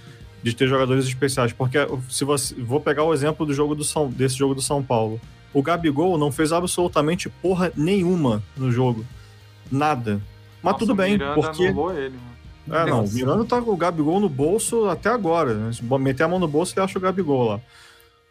de 0.42 0.54
ter 0.56 0.66
jogadores 0.66 1.06
especiais, 1.06 1.52
porque 1.52 1.78
se 2.08 2.24
você, 2.24 2.54
vou 2.54 2.80
pegar 2.80 3.04
o 3.04 3.12
exemplo 3.12 3.46
do 3.46 3.54
jogo 3.54 3.74
do 3.74 3.84
São, 3.84 4.08
desse 4.08 4.36
jogo 4.36 4.54
do 4.54 4.62
São 4.62 4.82
Paulo. 4.82 5.20
O 5.56 5.62
Gabigol 5.62 6.18
não 6.18 6.30
fez 6.30 6.52
absolutamente 6.52 7.30
porra 7.30 7.72
nenhuma 7.74 8.42
no 8.54 8.70
jogo. 8.70 9.06
Nada. 9.72 10.20
Mas 10.62 10.74
Nossa, 10.74 10.78
tudo 10.80 10.94
bem, 10.94 11.12
Miranda 11.12 11.34
porque... 11.34 11.62
ele, 11.62 11.72
mano. 11.72 12.12
É, 12.70 12.90
não, 12.90 13.04
o. 13.04 13.08
Miranda 13.10 13.42
tá 13.46 13.62
com 13.62 13.70
o 13.70 13.76
Gabigol 13.76 14.20
no 14.20 14.28
bolso 14.28 14.86
até 14.86 15.08
agora. 15.08 15.54
Né? 15.54 15.72
Se 15.72 15.82
meter 15.82 16.24
a 16.24 16.28
mão 16.28 16.38
no 16.38 16.46
bolso, 16.46 16.74
ele 16.74 16.84
acha 16.84 16.98
o 16.98 17.00
Gabigol 17.00 17.44
lá. 17.44 17.60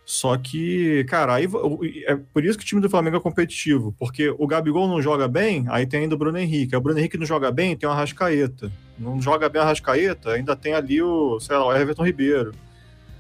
Só 0.06 0.38
que, 0.38 1.04
cara, 1.06 1.34
aí 1.34 1.48
é 2.06 2.16
por 2.32 2.46
isso 2.46 2.60
que 2.60 2.64
o 2.64 2.68
time 2.68 2.80
do 2.80 2.92
Flamengo 2.92 3.18
é 3.18 3.20
competitivo, 3.20 3.96
porque 3.98 4.30
o 4.38 4.46
Gabigol 4.46 4.88
não 4.88 5.02
joga 5.02 5.28
bem, 5.28 5.66
aí 5.68 5.88
tem 5.88 6.02
ainda 6.02 6.14
o 6.14 6.18
Bruno 6.20 6.38
Henrique. 6.38 6.76
Aí 6.76 6.78
o 6.78 6.82
Bruno 6.82 7.00
Henrique 7.00 7.18
não 7.18 7.26
joga 7.26 7.50
bem, 7.50 7.76
tem 7.76 7.90
o 7.90 7.92
Arrascaeta. 7.92 8.72
Não 9.00 9.20
joga 9.20 9.50
bem 9.50 9.60
o 9.60 9.66
Arrascaeta, 9.66 10.34
ainda 10.34 10.56
tem 10.56 10.76
ali 10.76 11.02
o, 11.02 11.40
sei 11.40 11.58
lá, 11.58 11.66
o 11.66 11.76
Everton 11.76 12.06
Ribeiro. 12.06 12.52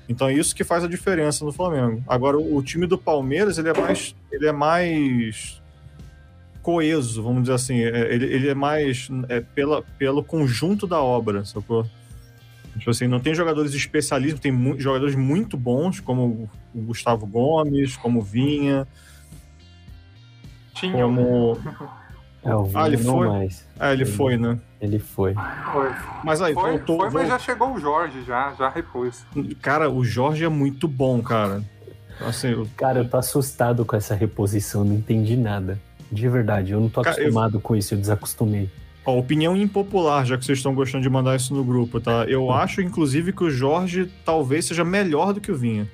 Então 0.07 0.27
é 0.27 0.33
isso 0.33 0.55
que 0.55 0.63
faz 0.63 0.83
a 0.83 0.87
diferença 0.87 1.43
no 1.43 1.51
Flamengo. 1.51 2.03
Agora, 2.07 2.37
o, 2.37 2.61
time 2.61 2.85
do 2.85 2.97
Palmeiras, 2.97 3.57
ele 3.57 3.69
é 3.69 3.73
mais. 3.73 4.15
Ele 4.31 4.47
é 4.47 4.51
mais 4.51 5.61
coeso, 6.61 7.23
vamos 7.23 7.43
dizer 7.43 7.53
assim. 7.53 7.79
É, 7.79 8.13
ele, 8.13 8.25
ele 8.25 8.49
é 8.49 8.55
mais 8.55 9.09
é, 9.29 9.39
pela, 9.41 9.81
pelo 9.97 10.23
conjunto 10.23 10.85
da 10.85 11.01
obra, 11.01 11.43
sacou? 11.45 11.85
Tipo 12.77 12.91
assim, 12.91 13.07
não 13.07 13.19
tem 13.19 13.33
jogadores 13.33 13.73
especialistas, 13.73 14.39
tem 14.39 14.51
mu 14.51 14.77
jogadores 14.77 15.15
muito 15.15 15.55
bons, 15.55 15.99
como 15.99 16.49
o 16.73 16.81
Gustavo 16.81 17.25
Gomes, 17.25 17.95
como 17.95 18.19
o 18.19 18.23
Vinha. 18.23 18.87
Tinha. 20.73 21.03
Como. 21.03 21.57
É, 22.45 22.55
o 22.55 22.69
Ah, 22.75 22.87
ele 22.87 22.97
foi? 22.97 23.27
mais. 23.27 23.67
Ah, 23.79 23.91
ele 23.91 24.05
foi, 24.05 24.37
né? 24.37 24.59
Ele 24.79 24.99
foi. 24.99 25.33
Foi, 25.33 25.91
Mas 26.23 26.41
aí, 26.41 26.53
foi, 26.53 26.69
voltou. 26.71 26.97
foi, 26.97 27.05
mas 27.05 27.13
voltou. 27.13 27.29
já 27.29 27.39
chegou 27.39 27.73
o 27.73 27.79
Jorge, 27.79 28.23
já, 28.23 28.53
já 28.53 28.69
repôs. 28.69 29.25
Cara, 29.61 29.89
o 29.89 30.05
Jorge 30.05 30.43
é 30.45 30.49
muito 30.49 30.87
bom, 30.87 31.21
cara. 31.23 31.63
Assim, 32.21 32.49
eu- 32.49 32.67
Cara, 32.77 32.99
eu 32.99 33.09
tô 33.09 33.17
assustado 33.17 33.83
com 33.83 33.95
essa 33.95 34.13
reposição, 34.15 34.85
não 34.85 34.95
entendi 34.95 35.35
nada. 35.35 35.79
De 36.11 36.29
verdade, 36.29 36.71
eu 36.71 36.79
não 36.79 36.87
tô 36.87 37.01
Cara, 37.01 37.15
eu- 37.17 37.23
acostumado 37.23 37.59
com 37.59 37.75
isso, 37.75 37.93
eu 37.95 37.97
desacostumei. 37.97 38.69
Ó, 39.05 39.17
opinião 39.17 39.55
impopular, 39.57 40.25
já 40.25 40.37
que 40.37 40.45
vocês 40.45 40.59
estão 40.59 40.73
gostando 40.73 41.01
de 41.03 41.09
mandar 41.09 41.35
isso 41.35 41.53
no 41.53 41.63
grupo, 41.63 41.99
tá? 41.99 42.25
Eu 42.25 42.51
acho, 42.51 42.81
inclusive, 42.81 43.33
que 43.33 43.43
o 43.43 43.49
Jorge 43.49 44.09
talvez 44.23 44.65
seja 44.65 44.83
melhor 44.85 45.33
do 45.33 45.41
que 45.41 45.51
o 45.51 45.55
Vinha. 45.55 45.87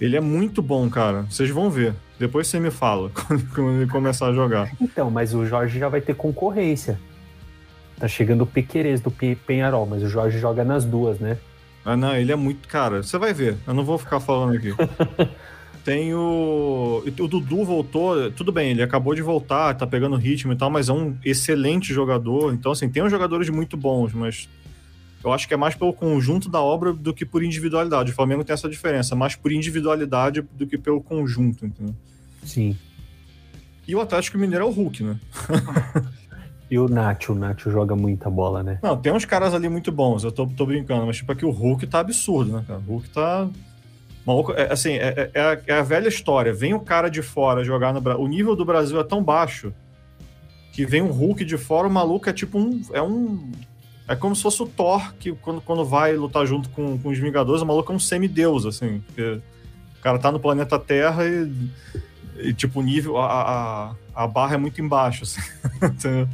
Ele 0.00 0.16
é 0.16 0.20
muito 0.20 0.60
bom, 0.60 0.88
cara. 0.90 1.22
Vocês 1.30 1.50
vão 1.50 1.70
ver. 1.70 1.94
Depois 2.18 2.46
você 2.46 2.58
me 2.60 2.70
fala 2.70 3.10
quando, 3.54 3.80
ele 3.80 3.90
começar 3.90 4.28
a 4.28 4.32
jogar. 4.32 4.70
Então, 4.80 5.10
mas 5.10 5.34
o 5.34 5.44
Jorge 5.46 5.78
já 5.78 5.88
vai 5.88 6.00
ter 6.00 6.14
concorrência. 6.14 6.98
Tá 7.98 8.08
chegando 8.08 8.42
o 8.42 8.46
Piquerez 8.46 9.00
do 9.00 9.10
Pe- 9.10 9.36
Penharol, 9.46 9.86
mas 9.86 10.02
o 10.02 10.08
Jorge 10.08 10.38
joga 10.38 10.64
nas 10.64 10.84
duas, 10.84 11.18
né? 11.18 11.38
Ah, 11.84 11.96
não, 11.96 12.16
ele 12.16 12.32
é 12.32 12.36
muito. 12.36 12.66
Cara, 12.66 13.02
você 13.02 13.16
vai 13.18 13.32
ver. 13.32 13.56
Eu 13.66 13.74
não 13.74 13.84
vou 13.84 13.98
ficar 13.98 14.18
falando 14.20 14.56
aqui. 14.56 14.70
Tem 15.84 16.14
o. 16.14 17.02
O 17.06 17.28
Dudu 17.28 17.62
voltou. 17.64 18.30
Tudo 18.32 18.50
bem, 18.50 18.70
ele 18.70 18.82
acabou 18.82 19.14
de 19.14 19.20
voltar, 19.22 19.74
tá 19.74 19.86
pegando 19.86 20.16
ritmo 20.16 20.52
e 20.52 20.56
tal, 20.56 20.70
mas 20.70 20.88
é 20.88 20.92
um 20.92 21.14
excelente 21.24 21.92
jogador. 21.92 22.54
Então, 22.54 22.72
assim, 22.72 22.88
tem 22.88 23.02
uns 23.02 23.10
jogadores 23.10 23.48
muito 23.50 23.76
bons, 23.76 24.12
mas. 24.14 24.48
Eu 25.24 25.32
acho 25.32 25.48
que 25.48 25.54
é 25.54 25.56
mais 25.56 25.74
pelo 25.74 25.92
conjunto 25.92 26.48
da 26.48 26.60
obra 26.60 26.92
do 26.92 27.14
que 27.14 27.24
por 27.24 27.42
individualidade. 27.42 28.12
O 28.12 28.14
Flamengo 28.14 28.44
tem 28.44 28.52
essa 28.52 28.68
diferença, 28.68 29.16
mais 29.16 29.34
por 29.34 29.50
individualidade 29.50 30.42
do 30.52 30.66
que 30.66 30.76
pelo 30.76 31.00
conjunto, 31.00 31.66
entendeu? 31.66 31.94
Sim. 32.42 32.76
E 33.86 33.94
o 33.94 34.00
Atlético 34.00 34.38
Mineiro 34.38 34.64
é 34.64 34.68
o 34.68 34.70
Hulk, 34.70 35.02
né? 35.02 35.20
E 36.70 36.78
o 36.78 36.88
Nacho, 36.88 37.32
o 37.32 37.34
Nacho 37.36 37.70
joga 37.70 37.94
muita 37.94 38.30
bola, 38.30 38.62
né? 38.62 38.78
Não, 38.82 38.96
tem 38.96 39.12
uns 39.12 39.24
caras 39.24 39.54
ali 39.54 39.68
muito 39.68 39.92
bons, 39.92 40.24
eu 40.24 40.32
tô, 40.32 40.46
tô 40.46 40.64
brincando, 40.66 41.06
mas 41.06 41.18
tipo 41.18 41.30
aqui 41.30 41.44
o 41.44 41.50
Hulk 41.50 41.86
tá 41.86 42.00
absurdo, 42.00 42.52
né, 42.52 42.64
cara? 42.66 42.80
O 42.80 42.92
Hulk 42.92 43.10
tá. 43.10 43.48
Maluco, 44.26 44.52
é, 44.52 44.72
assim, 44.72 44.94
é, 44.94 45.30
é 45.34 45.40
a, 45.40 45.60
é 45.66 45.72
a 45.74 45.82
velha 45.82 46.08
história. 46.08 46.52
Vem 46.52 46.72
o 46.72 46.80
cara 46.80 47.10
de 47.10 47.20
fora 47.20 47.62
jogar 47.62 47.92
no 47.92 48.00
Brasil. 48.00 48.24
O 48.24 48.26
nível 48.26 48.56
do 48.56 48.64
Brasil 48.64 48.98
é 48.98 49.04
tão 49.04 49.22
baixo 49.22 49.72
que 50.72 50.86
vem 50.86 51.02
um 51.02 51.10
Hulk 51.10 51.44
de 51.44 51.58
fora, 51.58 51.86
o 51.86 51.90
maluco 51.90 52.28
é 52.28 52.32
tipo 52.32 52.58
um. 52.58 52.82
É 52.92 53.02
um. 53.02 53.52
É 54.06 54.14
como 54.14 54.36
se 54.36 54.42
fosse 54.42 54.62
o 54.62 54.66
Thor, 54.66 55.14
que 55.14 55.32
quando, 55.32 55.60
quando 55.62 55.84
vai 55.84 56.14
lutar 56.14 56.46
junto 56.46 56.68
com, 56.70 56.98
com 56.98 57.08
os 57.08 57.18
Vingadores, 57.18 57.62
o 57.62 57.66
maluco 57.66 57.90
é 57.90 57.94
um 57.94 57.98
semideus, 57.98 58.66
assim. 58.66 59.00
Porque 59.00 59.40
o 59.98 60.02
cara 60.02 60.18
tá 60.18 60.30
no 60.30 60.38
planeta 60.38 60.78
Terra 60.78 61.24
e, 61.26 61.70
e 62.36 62.54
tipo, 62.54 62.80
o 62.80 62.82
nível. 62.82 63.16
A, 63.16 63.94
a, 64.14 64.24
a 64.24 64.26
barra 64.26 64.54
é 64.54 64.58
muito 64.58 64.80
embaixo, 64.80 65.24
assim. 65.24 65.40
Entendeu? 65.82 66.28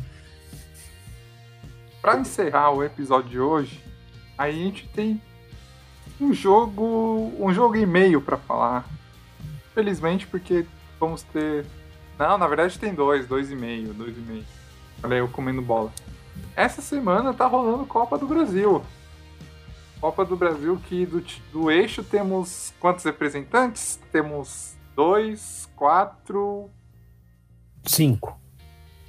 Pra 2.03 2.19
encerrar 2.19 2.71
o 2.73 2.83
episódio 2.83 3.31
de 3.31 3.39
hoje, 3.39 3.81
aí 4.37 4.61
a 4.61 4.65
gente 4.65 4.89
tem 4.89 5.21
um 6.21 6.33
jogo, 6.33 7.33
um 7.39 7.53
jogo 7.53 7.77
e 7.77 7.87
meio 7.87 8.21
pra 8.21 8.37
falar. 8.37 8.85
Felizmente, 9.75 10.27
porque 10.27 10.67
vamos 10.99 11.23
ter. 11.23 11.65
Não, 12.19 12.37
na 12.37 12.47
verdade 12.49 12.79
tem 12.79 12.93
dois, 12.93 13.29
dois 13.29 13.51
e 13.51 13.55
meio, 13.55 13.95
dois 13.95 14.17
e 14.17 14.21
meio. 14.21 14.45
Olha 15.03 15.15
eu 15.15 15.29
comendo 15.29 15.63
bola. 15.63 15.93
Essa 16.57 16.83
semana 16.83 17.33
tá 17.33 17.47
rolando 17.47 17.85
Copa 17.87 18.19
do 18.19 18.27
Brasil. 18.27 18.83
Copa 20.01 20.25
do 20.25 20.37
Brasil 20.37 20.81
que 20.89 21.05
do, 21.07 21.23
do 21.53 21.71
eixo 21.71 22.03
temos 22.03 22.73
quantos 22.81 23.05
representantes? 23.05 24.01
Temos 24.11 24.75
dois, 24.97 25.69
quatro, 25.77 26.71
Cinco. 27.85 28.39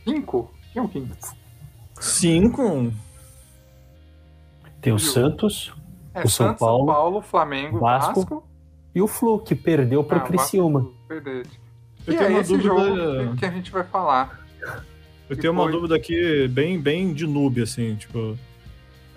cinco? 0.05 0.51
Quem 0.73 0.81
é 0.81 0.85
o 0.85 0.87
quinto? 0.89 1.15
Cinco. 1.99 2.91
Tem 4.81 4.93
o? 4.93 4.99
Santos 4.99 5.73
É, 6.13 6.23
O 6.23 6.29
São 6.29 6.47
Santos, 6.47 6.59
Paulo, 6.59 6.85
São 6.85 6.93
Paulo, 6.93 7.21
Flamengo, 7.21 7.79
Vasco, 7.79 8.21
Vasco. 8.21 8.47
e 8.95 9.01
o 9.01 9.07
Flu, 9.07 9.39
que 9.39 9.55
perdeu 9.55 10.03
pro 10.03 10.17
Ah, 10.17 10.21
Criciúma. 10.21 10.81
Vasco, 10.81 10.95
Verdade. 11.07 11.49
Eu 12.07 12.13
e 12.13 12.17
tenho 12.17 12.27
é 12.27 12.29
uma 12.31 12.39
esse 12.41 12.57
dúvida. 12.57 12.67
jogo 13.23 13.35
que 13.37 13.45
a 13.45 13.51
gente 13.51 13.71
vai 13.71 13.83
falar. 13.83 14.39
Eu 15.31 15.37
tenho 15.37 15.53
uma 15.53 15.71
dúvida 15.71 15.95
aqui 15.95 16.47
bem, 16.49 16.79
bem 16.79 17.13
de 17.13 17.25
noob, 17.25 17.61
assim, 17.61 17.95
tipo. 17.95 18.37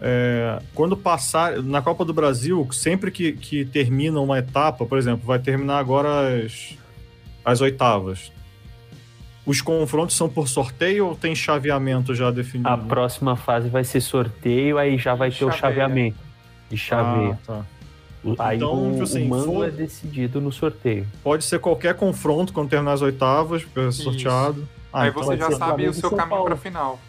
é, 0.01 0.61
quando 0.75 0.97
passar. 0.97 1.61
Na 1.63 1.83
Copa 1.83 2.05
do 2.05 2.15
Brasil, 2.15 2.67
sempre 2.73 3.11
que, 3.11 3.33
que 3.33 3.65
termina 3.65 4.21
uma 4.21 4.39
etapa, 4.39 4.87
por 4.87 4.97
exemplo, 4.97 5.27
vai 5.27 5.39
terminar 5.41 5.79
agora 5.79 6.45
as, 6.45 6.77
as 7.45 7.61
oitavas. 7.61 8.33
Os 9.45 9.61
confrontos 9.61 10.17
são 10.17 10.29
por 10.29 10.49
sorteio 10.49 11.09
ou 11.09 11.17
tem 11.17 11.35
chaveamento 11.35 12.15
já 12.15 12.31
definido? 12.31 12.69
A 12.71 12.79
próxima 12.79 13.37
fase 13.37 13.69
vai 13.69 13.85
ser 13.85 14.01
sorteio, 14.01 14.79
aí 14.79 14.97
já 14.97 15.15
vai 15.15 15.31
ter 15.31 15.45
o 15.45 15.51
chaveamento. 15.53 16.17
E 16.71 16.77
chaveia. 16.77 17.39
Ah, 17.43 17.47
tá. 17.47 17.67
aí 18.39 18.57
então, 18.57 18.99
o, 18.99 19.03
assim, 19.03 19.27
o 19.27 19.29
mando 19.29 19.45
for- 19.45 19.69
é 19.69 19.71
decidido 19.71 20.41
no 20.41 20.51
sorteio. 20.51 21.07
Pode 21.23 21.45
ser 21.45 21.59
qualquer 21.59 21.95
confronto 21.95 22.53
quando 22.55 22.71
terminar 22.71 22.93
as 22.93 23.03
oitavas, 23.03 23.65
porque 23.65 23.81
é 23.81 23.91
sorteado. 23.91 24.67
Ah, 24.95 25.03
Aí 25.03 25.11
então 25.11 25.25
você 25.25 25.37
já 25.37 25.51
sabe 25.51 25.89
o 25.89 25.93
seu 25.93 26.09
caminho 26.09 26.29
Paulo. 26.29 26.45
pra 26.45 26.57
final. 26.57 27.01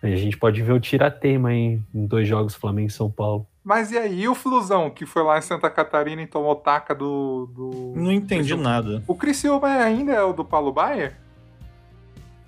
Aí 0.00 0.14
a 0.14 0.16
gente 0.16 0.36
pode 0.36 0.62
ver 0.62 0.72
o 0.72 0.78
tiratema 0.78 1.52
em, 1.52 1.84
em 1.92 2.06
dois 2.06 2.28
jogos 2.28 2.54
Flamengo 2.54 2.86
e 2.86 2.92
São 2.92 3.10
Paulo. 3.10 3.44
Mas 3.64 3.90
e 3.90 3.98
aí, 3.98 4.20
e 4.20 4.28
o 4.28 4.34
Flusão, 4.36 4.88
que 4.88 5.04
foi 5.04 5.24
lá 5.24 5.36
em 5.36 5.42
Santa 5.42 5.68
Catarina 5.68 6.22
e 6.22 6.28
tomou 6.28 6.54
taca 6.54 6.94
do. 6.94 7.50
do... 7.52 7.92
Não 7.96 8.12
entendi 8.12 8.54
nada. 8.54 9.02
O 9.08 9.16
Criciúma 9.16 9.66
ainda 9.66 10.12
é 10.12 10.22
o 10.22 10.32
do 10.32 10.44
Paulo 10.44 10.72
Baier? 10.72 11.16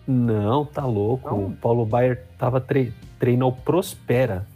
Não, 0.06 0.64
tá 0.64 0.86
louco. 0.86 1.28
Não? 1.28 1.46
O 1.46 1.56
Paulo 1.56 1.84
Baier 1.84 2.24
tava 2.38 2.60
tre 2.60 2.94
o 3.42 3.52
Prospera. 3.52 4.46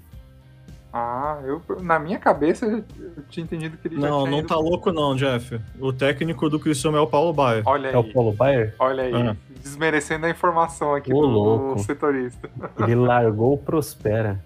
Ah, 0.92 1.40
eu, 1.44 1.60
na 1.82 1.98
minha 1.98 2.18
cabeça 2.18 2.64
eu 2.64 2.82
tinha 3.28 3.44
entendido 3.44 3.76
que 3.76 3.86
ele 3.88 4.00
já 4.00 4.08
Não, 4.08 4.20
tinha 4.20 4.30
não 4.30 4.38
ido- 4.38 4.48
tá 4.48 4.56
louco, 4.56 4.90
não, 4.92 5.14
Jeff. 5.14 5.60
O 5.78 5.92
técnico 5.92 6.48
do 6.48 6.58
Criciúma 6.58 6.96
é 6.96 7.00
o 7.00 7.06
Paulo 7.06 7.32
Baia. 7.34 7.62
Olha 7.66 7.88
É 7.88 7.96
o 7.96 8.00
aí, 8.00 8.12
Paulo 8.12 8.32
Baier? 8.32 8.74
olha 8.78 9.02
aí. 9.02 9.12
Ah. 9.14 9.36
Desmerecendo 9.62 10.24
a 10.26 10.30
informação 10.30 10.94
aqui 10.94 11.12
Ô, 11.12 11.20
do, 11.20 11.26
louco. 11.26 11.78
setorista. 11.80 12.48
Ele 12.80 12.94
largou 12.94 13.52
o 13.54 13.58
Prospera. 13.58 14.42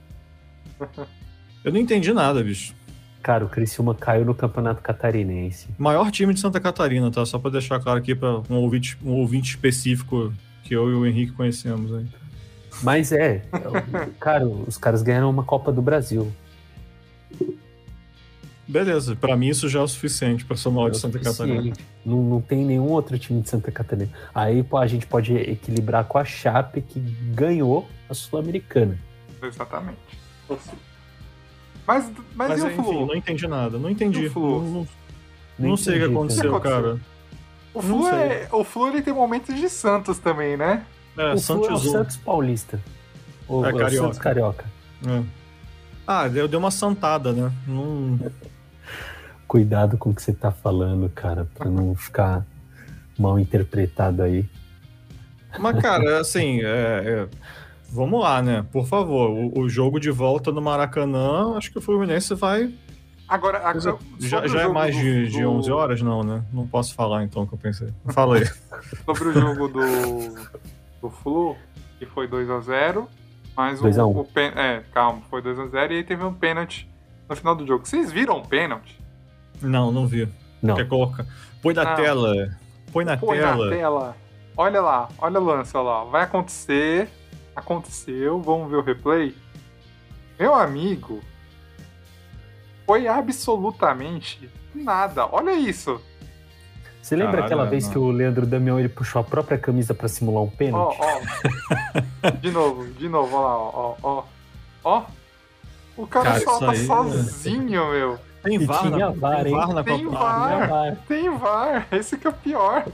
Eu 1.64 1.72
não 1.72 1.78
entendi 1.78 2.12
nada, 2.12 2.43
bicho. 2.43 2.74
Cara, 3.22 3.45
o 3.45 3.49
Criciúma 3.49 3.95
caiu 3.95 4.24
no 4.24 4.34
Campeonato 4.34 4.80
Catarinense. 4.82 5.68
Maior 5.78 6.11
time 6.11 6.32
de 6.32 6.41
Santa 6.41 6.59
Catarina, 6.59 7.11
tá? 7.11 7.24
Só 7.26 7.38
pra 7.38 7.51
deixar 7.51 7.78
claro 7.78 7.99
aqui 7.99 8.14
pra 8.14 8.41
um 8.49 8.57
ouvinte, 8.57 8.97
um 9.05 9.12
ouvinte 9.12 9.51
específico 9.51 10.32
que 10.64 10.74
eu 10.74 10.88
e 10.91 10.95
o 10.95 11.05
Henrique 11.07 11.32
conhecemos 11.32 11.93
aí. 11.93 12.07
Mas 12.82 13.12
é, 13.12 13.42
é 13.52 14.08
cara, 14.18 14.46
os 14.46 14.76
caras 14.78 15.02
ganharam 15.02 15.28
uma 15.30 15.42
Copa 15.44 15.70
do 15.72 15.82
Brasil. 15.82 16.32
Beleza, 18.66 19.16
pra 19.16 19.36
mim 19.36 19.48
isso 19.48 19.68
já 19.68 19.80
é 19.80 19.82
o 19.82 19.88
suficiente 19.88 20.44
pra 20.44 20.56
somar 20.56 20.84
o 20.84 20.88
É 20.88 20.90
de 20.92 20.96
o 20.96 21.00
Santa 21.00 21.18
Catarina. 21.18 21.74
Não, 22.06 22.22
não 22.22 22.40
tem 22.40 22.64
nenhum 22.64 22.88
outro 22.90 23.18
time 23.18 23.40
de 23.42 23.48
Santa 23.48 23.72
Catarina. 23.72 24.10
Aí 24.32 24.62
pô, 24.62 24.76
a 24.78 24.86
gente 24.86 25.06
pode 25.06 25.34
equilibrar 25.36 26.04
com 26.04 26.18
a 26.18 26.24
Chape, 26.24 26.80
que 26.80 27.00
ganhou 27.34 27.88
a 28.08 28.14
Sul-Americana. 28.14 28.96
Exatamente. 29.42 29.98
Mas, 31.86 32.12
mas, 32.36 32.48
Mas 32.50 32.60
e 32.60 32.62
o 32.62 32.66
enfim, 32.70 32.82
Flu? 32.82 33.06
não 33.06 33.14
entendi 33.16 33.48
nada. 33.48 33.76
Não 33.78 33.90
entendi. 33.90 34.26
O 34.26 34.30
Flu? 34.30 34.60
Não, 34.62 34.70
não- 34.70 34.88
não 35.58 35.76
sei 35.76 35.94
o 35.94 35.98
que 35.98 36.04
entendi 36.04 36.16
aconteceu, 36.16 36.60
cara. 36.60 37.00
O 37.74 37.82
Flu, 37.82 38.08
é, 38.08 38.48
o 38.52 38.62
Flu 38.64 38.88
ele 38.88 39.02
tem 39.02 39.12
momentos 39.12 39.56
de 39.58 39.68
Santos 39.68 40.18
também, 40.18 40.56
né? 40.56 40.84
É, 41.16 41.34
o 41.34 41.38
Flu 41.40 41.66
é 41.66 41.72
o. 41.72 41.78
Santos 41.78 42.16
Paulista. 42.16 42.80
O, 43.48 43.64
É, 43.64 43.70
é 43.70 43.72
o 43.74 43.76
carioca. 43.78 44.04
Santos 44.06 44.18
Carioca. 44.18 44.64
É. 45.06 45.22
Ah, 46.06 46.28
deu, 46.28 46.46
deu 46.48 46.58
uma 46.58 46.70
santada, 46.70 47.32
né? 47.32 47.52
Não... 47.66 48.18
Cuidado 49.46 49.98
com 49.98 50.11
o 50.11 50.14
que 50.14 50.22
você 50.22 50.32
tá 50.32 50.50
falando, 50.52 51.08
cara, 51.08 51.46
pra 51.54 51.68
não 51.68 51.94
ficar 51.94 52.46
mal 53.18 53.38
interpretado 53.38 54.22
aí. 54.22 54.48
Mas, 55.58 55.80
cara, 55.82 56.20
assim, 56.20 56.61
é, 56.61 56.66
é, 56.66 57.28
vamos 57.90 58.20
lá, 58.20 58.40
né? 58.40 58.64
Por 58.70 58.86
favor, 58.86 59.30
o, 59.30 59.58
o 59.61 59.68
jogo 59.68 59.98
de 59.98 60.11
volta 60.11 60.52
no 60.52 60.62
Maracanã, 60.62 61.56
acho 61.56 61.72
que 61.72 61.78
o 61.78 61.80
Fluminense 61.80 62.32
vai. 62.34 62.72
Agora, 63.28 63.58
agora 63.58 63.98
Já, 64.20 64.46
já 64.46 64.62
é 64.62 64.68
mais 64.68 64.94
do- 64.94 65.02
de, 65.02 65.28
de 65.28 65.42
do- 65.42 65.50
11 65.50 65.70
horas? 65.72 66.02
Não, 66.02 66.22
né? 66.22 66.42
Não 66.52 66.66
posso 66.66 66.94
falar 66.94 67.24
então 67.24 67.42
o 67.42 67.46
que 67.48 67.54
eu 67.54 67.58
pensei. 67.58 67.88
Fala 68.08 68.36
aí. 68.36 68.44
Sobre 69.04 69.28
o 69.28 69.32
jogo 69.32 69.68
do, 69.68 69.80
do 71.01 71.11
Flu, 71.11 71.57
que 71.98 72.07
foi 72.07 72.26
2 72.28 72.48
a 72.51 72.61
0 72.61 73.09
Mas 73.57 73.78
o, 73.80 73.82
2 73.82 73.98
a 73.98 74.07
1. 74.07 74.18
o 74.20 74.24
pen- 74.24 74.53
É, 74.57 74.82
calma, 74.92 75.22
foi 75.30 75.40
2x0 75.42 75.90
e 75.90 75.94
aí 75.96 76.05
teve 76.05 76.24
um 76.24 76.32
pênalti 76.34 76.88
no 77.28 77.34
final 77.36 77.55
do 77.55 77.66
jogo. 77.66 77.86
Vocês 77.86 78.11
viram 78.12 78.38
o 78.38 78.46
pênalti? 78.46 78.98
Não, 79.62 79.90
não 79.92 80.07
vi. 80.07 80.28
Não. 80.62 80.74
Quer 80.76 80.86
colocar? 80.88 81.26
Põe 81.62 81.74
na 81.74 81.84
Não. 81.84 81.96
tela. 81.96 82.34
Põe 82.92 83.05
na 83.05 83.16
Põe 83.16 83.38
tela. 83.38 83.64
na 83.66 83.76
tela. 83.76 84.16
Olha 84.57 84.80
lá, 84.80 85.09
olha 85.18 85.40
o 85.40 85.44
lance, 85.44 85.76
olha 85.76 85.84
lá. 85.88 86.05
Vai 86.05 86.22
acontecer. 86.24 87.09
Aconteceu, 87.55 88.40
vamos 88.40 88.70
ver 88.70 88.76
o 88.76 88.82
replay. 88.82 89.34
Meu 90.38 90.55
amigo, 90.55 91.20
foi 92.86 93.07
absolutamente 93.07 94.48
nada. 94.74 95.26
Olha 95.26 95.53
isso. 95.53 96.01
Você 97.03 97.16
lembra 97.16 97.32
Caralho, 97.32 97.46
aquela 97.46 97.64
vez 97.66 97.84
não. 97.86 97.92
que 97.92 97.98
o 97.98 98.11
Leandro 98.11 98.46
Damião 98.46 98.78
ele 98.78 98.88
puxou 98.88 99.20
a 99.20 99.24
própria 99.24 99.57
camisa 99.59 99.94
pra 99.94 100.07
simular 100.09 100.42
um 100.42 100.46
Ó, 100.46 100.51
pênalti? 100.51 100.98
ó. 101.01 102.30
De 102.40 102.51
novo, 102.51 102.86
de 102.92 103.09
novo, 103.09 103.34
olha 103.36 103.46
lá, 103.46 103.57
ó, 103.59 103.96
ó. 104.03 104.24
Ó. 104.84 105.05
O 105.96 106.07
cara, 106.07 106.40
Cara, 106.40 106.59
tá 106.59 106.70
aí, 106.70 106.86
sozinho, 106.86 107.90
meu. 107.90 108.18
Tem 108.42 108.55
E 108.55 108.59
VAR, 108.64 108.80
tinha 108.80 108.98
na, 108.98 109.11
VAR, 109.11 109.42
tem 109.42 109.53
hein? 109.53 109.59
VAR 109.59 109.68
na 109.74 109.84
Tem 109.84 110.05
Copa. 110.05 110.18
VAR. 110.18 110.68
Vai. 110.68 110.98
Tem 111.09 111.30
VAR, 111.38 111.88
esse 111.92 112.16
que 112.16 112.26
é 112.26 112.30
o 112.30 112.32
pior. 112.32 112.86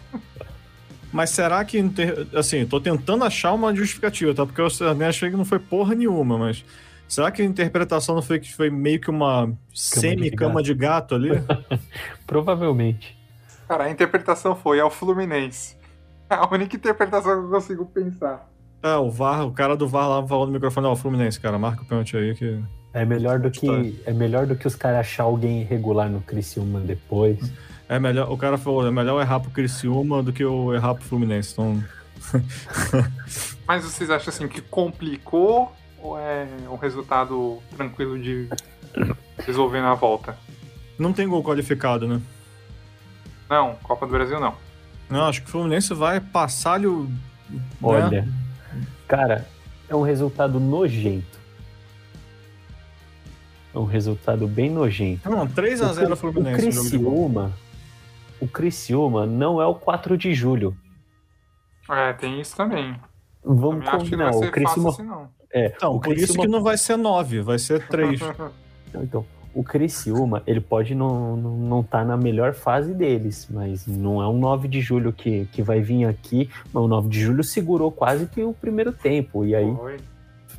Mas 1.13 1.31
será 1.31 1.65
que, 1.65 1.79
assim, 2.35 2.67
tô 2.67 2.81
tentando 2.81 3.25
achar 3.25 3.53
uma 3.53 3.75
justificativa, 3.75 4.35
tá? 4.35 4.45
Porque 4.45 4.61
eu 4.61 4.69
também 4.71 5.07
achei 5.09 5.31
que 5.31 5.37
não 5.37 5.45
foi 5.45 5.59
porra 5.59 5.95
nenhuma, 5.95 6.37
mas 6.37 6.65
será 7.07 7.31
que 7.31 7.43
a 7.43 7.45
interpretação 7.45 8.15
não 8.17 8.23
foi 8.23 8.41
que 8.41 8.53
foi 8.53 8.71
meio 8.71 9.01
que 9.01 9.11
uma 9.11 9.51
semi-cama 9.73 10.63
de 10.63 10.75
gato 10.75 11.15
ali? 11.15 11.31
Provavelmente. 12.27 13.17
Cara, 13.69 13.85
a 13.85 13.91
interpretação 13.91 14.55
foi 14.55 14.81
ao 14.81 14.91
Fluminense. 14.91 15.77
A 16.29 16.53
única 16.53 16.77
interpretação 16.77 17.33
que 17.41 17.47
eu 17.47 17.51
consigo 17.51 17.87
pensar. 17.87 18.49
É, 18.83 18.95
o 18.97 19.11
VAR, 19.11 19.47
o 19.47 19.53
cara 19.53 19.77
do 19.77 19.89
VAR 19.89 20.09
lá 20.09 20.27
falou 20.27 20.47
no 20.47 20.53
microfone, 20.53 20.87
ó, 20.87 20.93
o 20.93 20.97
Fluminense, 20.97 21.41
cara, 21.41 21.59
marca 21.59 21.83
o 21.83 21.85
pênalti 21.85 22.17
aí 22.17 22.35
que... 22.35 22.63
É 22.93 23.05
melhor 23.05 23.39
do 23.39 23.51
que 23.51 24.03
é 24.07 24.13
melhor 24.13 24.47
do 24.47 24.57
que 24.57 24.67
os 24.67 24.75
caras 24.75 25.01
achar 25.01 25.25
alguém 25.25 25.61
irregular 25.61 26.09
no 26.09 26.23
Criciúma 26.23 26.81
depois. 26.81 27.53
É 27.89 27.99
melhor, 27.99 28.31
o 28.31 28.37
cara 28.39 28.57
falou, 28.57 28.87
é 28.87 28.91
melhor 28.91 29.17
eu 29.17 29.21
errar 29.21 29.41
pro 29.41 29.51
Criciúma 29.51 30.23
do 30.23 30.33
que 30.33 30.43
eu 30.43 30.75
errar 30.75 30.95
pro 30.95 31.05
Fluminense, 31.05 31.53
então... 31.53 31.83
Mas 33.67 33.85
vocês 33.85 34.11
acham 34.11 34.33
assim 34.33 34.49
que 34.49 34.61
complicou 34.61 35.73
ou 35.99 36.19
é 36.19 36.47
um 36.71 36.77
resultado 36.77 37.59
tranquilo 37.77 38.19
de 38.19 38.49
resolver 39.39 39.81
na 39.81 39.95
volta? 39.95 40.37
Não 40.99 41.13
tem 41.13 41.29
gol 41.29 41.43
qualificado, 41.43 42.07
né? 42.07 42.21
Não, 43.49 43.75
Copa 43.77 44.07
do 44.07 44.13
Brasil 44.13 44.41
não. 44.41 44.55
Não, 45.09 45.27
acho 45.27 45.43
que 45.43 45.49
o 45.49 45.51
Fluminense 45.53 45.95
vai 45.95 46.21
passar-lhe 46.21 46.87
o... 46.87 47.05
né? 47.05 47.61
Olha, 47.81 48.29
cara, 49.07 49.47
é 49.89 49.95
um 49.95 50.03
resultado 50.03 50.59
nojento. 50.59 51.39
É 53.75 53.79
um 53.79 53.85
resultado 53.85 54.49
bem 54.49 54.71
nojento. 54.71 55.29
Não, 55.29 55.47
3x0 55.47 56.13
o 56.13 56.17
Fluminense. 56.17 56.71
volta. 56.71 56.81
Criciúma, 56.81 57.53
o 58.41 58.49
Criciúma 58.49 59.27
não 59.27 59.61
é 59.61 59.67
o 59.67 59.75
4 59.75 60.17
de 60.17 60.35
julho. 60.35 60.77
É, 61.89 62.13
tem 62.15 62.41
isso 62.41 62.57
também. 62.57 62.99
Vamos 63.45 63.85
Também 63.85 64.01
acho 64.01 64.11
que 64.11 64.17
não 64.17 64.31
combinar. 64.33 64.49
O 64.49 64.53
Criciúma, 64.53 64.91
fácil 64.91 65.05
assim, 65.05 65.05
não. 65.05 65.31
é, 65.53 65.67
Então, 65.77 65.95
o 65.95 66.01
por 66.01 66.17
isso 66.17 66.27
Criciúma 66.27 66.43
que 66.43 66.49
não 66.51 66.63
vai 66.63 66.77
ser 66.77 66.97
9, 66.97 67.41
vai 67.43 67.59
ser 67.59 67.87
3. 67.87 68.21
Então, 68.99 69.27
o 69.57 69.65
Criciúma, 69.65 70.43
ele 70.47 70.61
pode 70.61 70.95
não 70.95 71.35
não, 71.35 71.57
não 71.57 71.83
tá 71.83 72.05
na 72.05 72.15
melhor 72.15 72.53
fase 72.53 72.93
deles, 72.93 73.49
mas 73.51 73.87
não 73.87 74.23
é 74.23 74.29
um 74.29 74.39
9 74.39 74.69
de 74.69 74.83
julho 74.83 75.15
que, 75.15 75.47
que 75.47 75.63
vai 75.63 75.81
vir 75.81 76.05
aqui. 76.05 76.51
Mas 76.71 76.85
o 76.85 76.87
9 76.87 77.09
de 77.09 77.19
julho 77.19 77.43
segurou 77.43 77.91
quase 77.91 78.27
que 78.27 78.43
o 78.43 78.53
primeiro 78.53 78.93
tempo. 78.93 79.47
E 79.47 79.55
aí 79.55 79.75
Foi. 79.75 79.97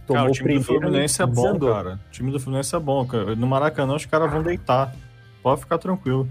tomou 0.08 0.24
Cara, 0.24 0.28
o 0.28 0.32
o 0.32 0.34
time 0.34 0.56
do 0.56 0.64
Fluminense 0.64 1.22
é 1.22 1.26
e 1.26 1.28
bom, 1.28 1.34
desandou. 1.43 1.74
cara. 1.76 2.00
O 2.08 2.12
time 2.12 2.32
do 2.32 2.39
Fluminense 2.39 2.76
é 2.76 2.80
bom, 2.80 3.06
cara. 3.06 3.36
No 3.36 3.45
Maracanã 3.45 3.95
os 3.95 4.06
caras 4.08 4.32
vão 4.32 4.41
deitar. 4.41 4.95
Pode 5.43 5.62
ficar 5.62 5.78
tranquilo. 5.78 6.28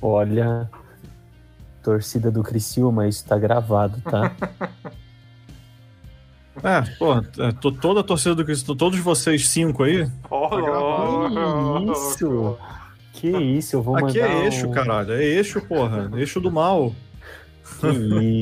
Olha, 0.00 0.70
torcida 1.82 2.30
do 2.30 2.44
Criciúma, 2.44 3.08
isso 3.08 3.26
tá 3.26 3.36
gravado, 3.36 4.00
tá? 4.02 4.32
É, 6.62 6.82
porra, 6.98 7.24
é, 7.38 7.52
tô- 7.52 7.72
toda 7.72 8.00
a 8.00 8.02
torcida 8.02 8.34
do 8.34 8.44
Cristo, 8.44 8.74
todos 8.74 8.98
vocês 8.98 9.48
cinco 9.48 9.84
aí. 9.84 10.06
Tá 10.06 10.56
gravado. 10.56 11.34
louco. 11.34 11.92
isso? 11.92 12.58
que 13.14 13.28
isso, 13.30 13.76
eu 13.76 13.82
vou 13.82 13.96
Aqui 13.96 14.18
mandar 14.20 14.34
é 14.34 14.44
eixo, 14.46 14.66
um- 14.68 14.70
caralho. 14.72 15.12
É 15.12 15.22
eixo, 15.24 15.60
porra. 15.62 16.10
Eixo 16.16 16.40
do 16.40 16.50
mal. 16.50 16.92
Que 17.80 17.86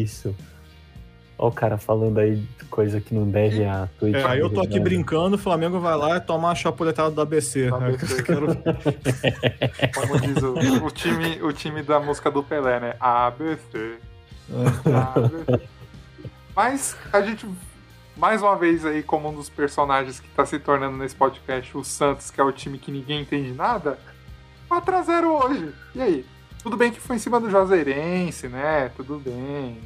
isso? 0.02 0.34
Ó 1.38 1.48
o 1.48 1.52
cara 1.52 1.78
falando 1.78 2.18
aí 2.18 2.36
de 2.36 2.64
coisa 2.66 3.00
que 3.00 3.14
não 3.14 3.24
deve 3.28 3.64
a 3.64 3.88
Twitch. 3.98 4.14
É, 4.14 4.24
aí 4.24 4.40
eu 4.40 4.50
tô 4.50 4.60
aqui 4.60 4.78
né? 4.78 4.84
brincando, 4.84 5.36
o 5.36 5.38
Flamengo 5.38 5.78
vai 5.80 5.96
lá 5.96 6.16
e 6.16 6.20
tomar 6.20 6.50
a 6.50 6.54
chapuletada 6.54 7.10
do 7.10 7.20
ABC. 7.20 7.68
ABC. 7.68 8.22
Quero- 8.24 8.48
Como 9.94 10.20
diz 10.20 10.42
o, 10.42 10.84
o 10.86 10.90
time, 10.90 11.42
o 11.42 11.52
time 11.52 11.82
da 11.82 11.98
música 12.00 12.30
do 12.30 12.42
Pelé, 12.42 12.78
né? 12.80 12.94
ABC. 13.00 13.96
ABC. 14.84 15.68
Mas 16.54 16.96
a 17.12 17.20
gente, 17.22 17.46
mais 18.16 18.42
uma 18.42 18.56
vez 18.56 18.84
aí, 18.84 19.02
como 19.02 19.28
um 19.28 19.34
dos 19.34 19.48
personagens 19.48 20.20
que 20.20 20.28
tá 20.30 20.44
se 20.44 20.58
tornando 20.58 20.96
nesse 20.96 21.14
podcast, 21.16 21.76
o 21.76 21.82
Santos, 21.84 22.30
que 22.30 22.40
é 22.40 22.44
o 22.44 22.52
time 22.52 22.78
que 22.78 22.90
ninguém 22.90 23.22
entende 23.22 23.52
nada, 23.52 23.98
4x0 24.70 25.24
hoje. 25.44 25.74
E 25.94 26.00
aí? 26.02 26.26
Tudo 26.62 26.76
bem 26.76 26.92
que 26.92 27.00
foi 27.00 27.16
em 27.16 27.18
cima 27.18 27.40
do 27.40 27.48
Juazeirense, 27.50 28.46
né? 28.48 28.90
Tudo 28.96 29.18
bem. 29.18 29.78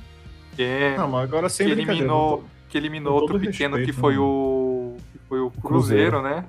Que, 0.56 0.94
Não, 0.96 1.08
mas 1.08 1.24
agora 1.24 1.48
sem 1.48 1.66
que 1.66 1.72
eliminou, 1.72 2.44
que 2.68 2.76
eliminou 2.78 3.14
outro 3.14 3.38
pequeno 3.38 3.76
respeito, 3.76 3.94
que 3.94 4.00
foi 4.00 4.14
né? 4.14 4.20
o 4.20 4.96
que 5.12 5.18
foi 5.28 5.40
o 5.40 5.50
Cruzeiro. 5.50 6.18
Cruzeiro, 6.18 6.22
né? 6.22 6.44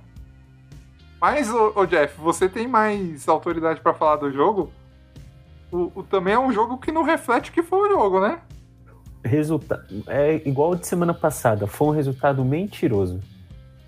Mas, 1.21 1.49
ô, 1.51 1.71
ô, 1.75 1.85
Jeff, 1.85 2.19
você 2.19 2.47
tem 2.49 2.67
mais 2.67 3.27
autoridade 3.27 3.81
pra 3.81 3.93
falar 3.93 4.17
do 4.17 4.31
jogo? 4.31 4.71
O, 5.71 5.91
o- 5.95 6.03
também 6.03 6.33
é 6.33 6.39
um 6.39 6.51
jogo 6.51 6.77
que 6.77 6.91
não 6.91 7.03
reflete 7.03 7.49
o 7.49 7.53
que 7.53 7.63
foi 7.63 7.87
o 7.87 7.91
jogo, 7.91 8.19
né? 8.19 8.39
Resulta... 9.25 9.83
É 10.07 10.35
igual 10.47 10.75
de 10.75 10.85
semana 10.85 11.13
passada, 11.13 11.65
foi 11.65 11.87
um 11.87 11.91
resultado 11.91 12.45
mentiroso. 12.45 13.19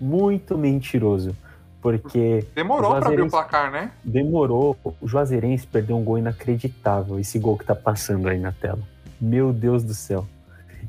Muito 0.00 0.58
mentiroso. 0.58 1.34
Porque 1.80 2.44
Demorou 2.56 2.90
O 2.90 2.98
pra 2.98 3.08
abrir 3.08 3.22
o 3.22 3.30
placar, 3.30 3.70
né? 3.70 3.92
demorou. 4.02 4.76
O 5.00 5.06
Juazeirense 5.06 5.64
perdeu 5.66 5.96
um 5.96 6.02
gol 6.02 6.18
inacreditável. 6.18 7.20
Esse 7.20 7.38
gol 7.38 7.56
que 7.56 7.64
tá 7.64 7.74
passando 7.74 8.28
aí 8.28 8.38
na 8.38 8.50
tela. 8.50 8.80
Meu 9.20 9.52
Deus 9.52 9.84
do 9.84 9.94
céu. 9.94 10.26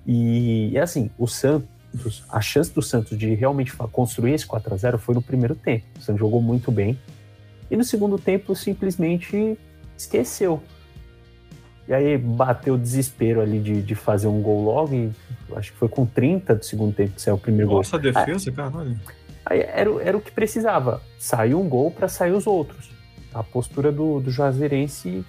E, 0.06 0.76
assim, 0.80 1.12
o 1.18 1.28
Santos, 1.28 2.24
a 2.28 2.42
chance 2.42 2.74
do 2.74 2.82
Santos 2.82 3.16
de 3.16 3.36
realmente 3.36 3.72
construir 3.92 4.34
esse 4.34 4.48
4 4.48 4.74
a 4.74 4.78
0 4.78 4.98
foi 4.98 5.14
no 5.14 5.22
primeiro 5.22 5.54
tempo. 5.54 5.86
O 6.00 6.02
Santos 6.02 6.20
jogou 6.20 6.42
muito 6.42 6.72
bem. 6.72 6.98
E 7.70 7.78
no 7.78 7.84
segundo 7.84 8.18
tempo 8.18 8.56
simplesmente 8.56 9.60
esqueceu. 9.96 10.64
E 11.90 11.94
aí 11.94 12.18
bateu 12.20 12.76
o 12.76 12.78
desespero 12.78 13.42
ali 13.42 13.60
de, 13.60 13.82
de 13.82 13.96
fazer 13.96 14.28
um 14.28 14.42
gol 14.44 14.64
logo. 14.64 14.94
E 14.94 15.12
acho 15.56 15.72
que 15.74 15.78
foi 15.80 15.90
com 15.90 16.06
30 16.06 16.54
do 16.56 16.64
segundo 16.64 16.94
tempo 16.94 17.14
que 17.16 17.22
saiu 17.22 17.36
o 17.36 17.40
primeiro 17.40 17.68
gol. 17.70 17.78
Nossa, 17.80 17.96
a 17.96 18.00
defesa, 18.00 18.52
caralho. 18.52 18.96
Aí 19.44 19.62
era, 19.62 19.92
o- 19.92 20.00
era 20.00 20.16
o 20.16 20.22
que 20.22 20.32
precisava. 20.32 21.02
Saiu 21.18 21.60
um 21.60 21.68
gol 21.68 21.90
para 21.90 22.08
sair 22.08 22.32
os 22.32 22.46
outros. 22.46 22.92
A 23.34 23.42
postura 23.44 23.92
do, 23.92 24.20
do 24.20 24.30
Juazeirense 24.30 25.26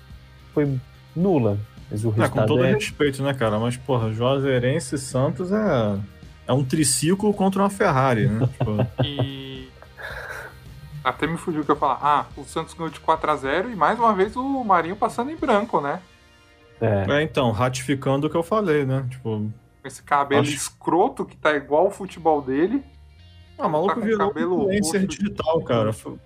foi 0.52 0.78
nula. 1.16 1.56
Mas 1.90 2.04
o 2.04 2.08
É, 2.10 2.12
com 2.12 2.20
resultado 2.20 2.46
todo 2.46 2.64
é. 2.64 2.72
respeito, 2.74 3.22
né, 3.22 3.32
cara? 3.32 3.58
Mas, 3.58 3.78
porra, 3.78 4.12
Juazeirense 4.12 4.96
e 4.96 4.98
Santos 4.98 5.50
é, 5.50 5.96
é 6.46 6.52
um 6.52 6.62
triciclo 6.62 7.32
contra 7.32 7.62
uma 7.62 7.70
Ferrari, 7.70 8.28
né? 8.28 8.46
Tipo, 8.58 8.86
E. 9.02 9.68
Até 11.02 11.26
me 11.26 11.38
fugiu 11.38 11.62
o 11.62 11.64
que 11.64 11.70
eu 11.70 11.74
ia 11.74 11.80
falar. 11.80 11.98
Ah, 12.02 12.26
o 12.36 12.44
Santos 12.44 12.74
ganhou 12.74 12.90
de 12.90 13.00
4x0 13.00 13.72
e 13.72 13.74
mais 13.74 13.98
uma 13.98 14.12
vez 14.14 14.36
o 14.36 14.62
Marinho 14.62 14.94
passando 14.96 15.30
em 15.30 15.36
branco, 15.36 15.80
né? 15.80 16.00
É, 16.80 17.06
é, 17.08 17.22
então, 17.22 17.50
ratificando 17.50 18.26
o 18.26 18.30
que 18.30 18.36
eu 18.36 18.42
falei, 18.42 18.84
né? 18.84 19.06
Tipo, 19.10 19.30
Com 19.82 19.86
esse 19.88 20.02
cabelo 20.02 20.42
Acho- 20.42 20.52
escroto 20.54 21.24
que 21.24 21.36
tá 21.36 21.52
igual 21.54 21.86
o 21.86 21.90
futebol 21.90 22.40
dele. 22.42 22.82
ah, 23.58 23.66
o 23.66 23.70
maluco 23.70 23.94
Tá 23.94 24.00
virou 24.00 24.28
cabelo 24.28 24.62
influencer 24.72 25.06
digital, 25.06 25.60
cara. 25.62 25.92
Foi, 25.92 26.16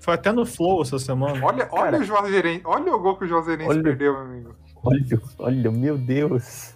foi 0.00 0.14
até 0.14 0.32
no 0.32 0.44
Flow 0.44 0.82
essa 0.82 0.98
semana. 0.98 1.34
Olha, 1.44 1.68
olha 1.70 1.90
Cara. 1.92 1.98
o 2.00 2.04
Juazeirense. 2.04 2.62
Olha 2.64 2.94
o 2.94 2.98
gol 3.00 3.16
que 3.16 3.24
o 3.24 3.28
Juazeirense 3.28 3.70
Olha. 3.70 3.82
perdeu, 3.82 4.12
meu 4.14 4.22
amigo. 4.22 4.54
olha, 4.82 5.22
olha, 5.38 5.70
meu 5.70 5.96
Deus. 5.98 6.74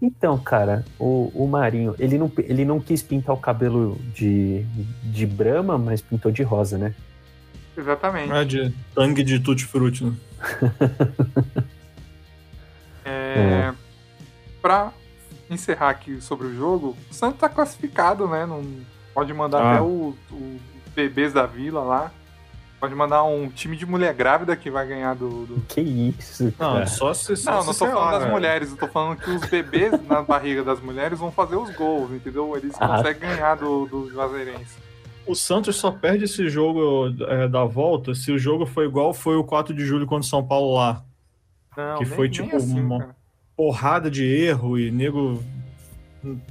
Então, 0.00 0.36
cara, 0.38 0.84
o, 0.98 1.30
o 1.34 1.46
Marinho, 1.48 1.94
ele 1.98 2.18
não, 2.18 2.30
ele 2.38 2.64
não 2.66 2.78
quis 2.80 3.02
pintar 3.02 3.34
o 3.34 3.38
cabelo 3.38 3.96
de, 4.14 4.62
de 5.04 5.26
brama, 5.26 5.78
mas 5.78 6.00
pintou 6.02 6.30
de 6.30 6.42
rosa, 6.42 6.76
né? 6.76 6.94
Exatamente. 7.76 8.30
É 8.32 8.44
de 8.44 8.74
tangue 8.94 9.22
de 9.22 9.38
tutti-frutti, 9.40 10.04
né? 10.04 10.14
É, 13.06 13.72
Pra 14.60 14.92
encerrar 15.48 15.90
aqui 15.90 16.20
sobre 16.20 16.48
o 16.48 16.54
jogo, 16.56 16.96
o 17.10 17.14
Santos 17.14 17.38
tá 17.38 17.48
classificado, 17.48 18.26
né? 18.26 18.44
Não 18.46 18.64
pode 19.14 19.32
mandar 19.32 19.62
Ah. 19.62 19.72
até 19.74 19.80
o- 19.82 20.14
o- 20.32 20.34
os 20.86 20.92
bebês 20.92 21.32
da 21.32 21.46
vila 21.46 21.82
lá. 21.82 22.10
Pode 22.80 22.94
mandar 22.94 23.22
um 23.24 23.48
time 23.48 23.76
de 23.76 23.86
mulher 23.86 24.12
grávida 24.12 24.54
que 24.56 24.70
vai 24.70 24.86
ganhar 24.86 25.14
do. 25.14 25.46
do... 25.46 25.60
Que 25.68 25.80
isso, 25.80 26.52
cara. 26.58 26.80
Não, 26.80 26.86
só 26.86 27.14
se. 27.14 27.34
Só 27.36 27.52
Não, 27.52 27.60
se, 27.62 27.66
não 27.68 27.74
tô 27.74 27.86
falando 27.86 28.04
lá, 28.04 28.10
das 28.18 28.24
né? 28.24 28.30
mulheres, 28.30 28.70
eu 28.70 28.76
tô 28.76 28.86
falando 28.88 29.16
que 29.18 29.30
os 29.30 29.46
bebês 29.48 29.92
na 30.06 30.20
barriga 30.22 30.62
das 30.64 30.80
mulheres 30.80 31.18
vão 31.18 31.30
fazer 31.32 31.56
os 31.56 31.70
gols, 31.74 32.10
entendeu? 32.10 32.54
Eles 32.56 32.74
Ah. 32.80 32.88
conseguem 32.98 33.20
ganhar 33.30 33.54
do, 33.54 33.86
do 33.86 34.10
Juazeirense. 34.10 34.76
O 35.26 35.34
Santos 35.34 35.76
só 35.76 35.90
perde 35.90 36.24
esse 36.24 36.48
jogo 36.50 37.14
é, 37.28 37.48
da 37.48 37.64
volta 37.64 38.14
se 38.14 38.30
o 38.30 38.38
jogo 38.38 38.66
foi 38.66 38.84
igual 38.86 39.14
foi 39.14 39.36
o 39.36 39.44
4 39.44 39.72
de 39.74 39.84
julho 39.86 40.06
contra 40.06 40.26
o 40.26 40.28
São 40.28 40.44
Paulo 40.46 40.74
lá. 40.74 41.02
Não, 41.76 41.98
Que 41.98 42.04
nem- 42.04 42.14
foi, 42.14 42.28
tipo, 42.28 42.56
assim, 42.56 42.80
uma- 42.80 42.98
cara. 43.00 43.16
Porrada 43.56 44.10
de 44.10 44.24
erro 44.24 44.78
e 44.78 44.90
nego 44.90 45.42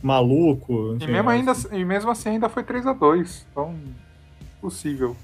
maluco. 0.02 0.98
E 1.00 1.08
mesmo, 1.08 1.30
é- 1.30 1.34
ainda, 1.34 1.54
e 1.72 1.86
mesmo 1.86 2.10
assim 2.12 2.30
ainda 2.30 2.50
foi 2.50 2.64
3x2. 2.64 3.46
Então, 3.52 3.76
possível. 4.62 5.16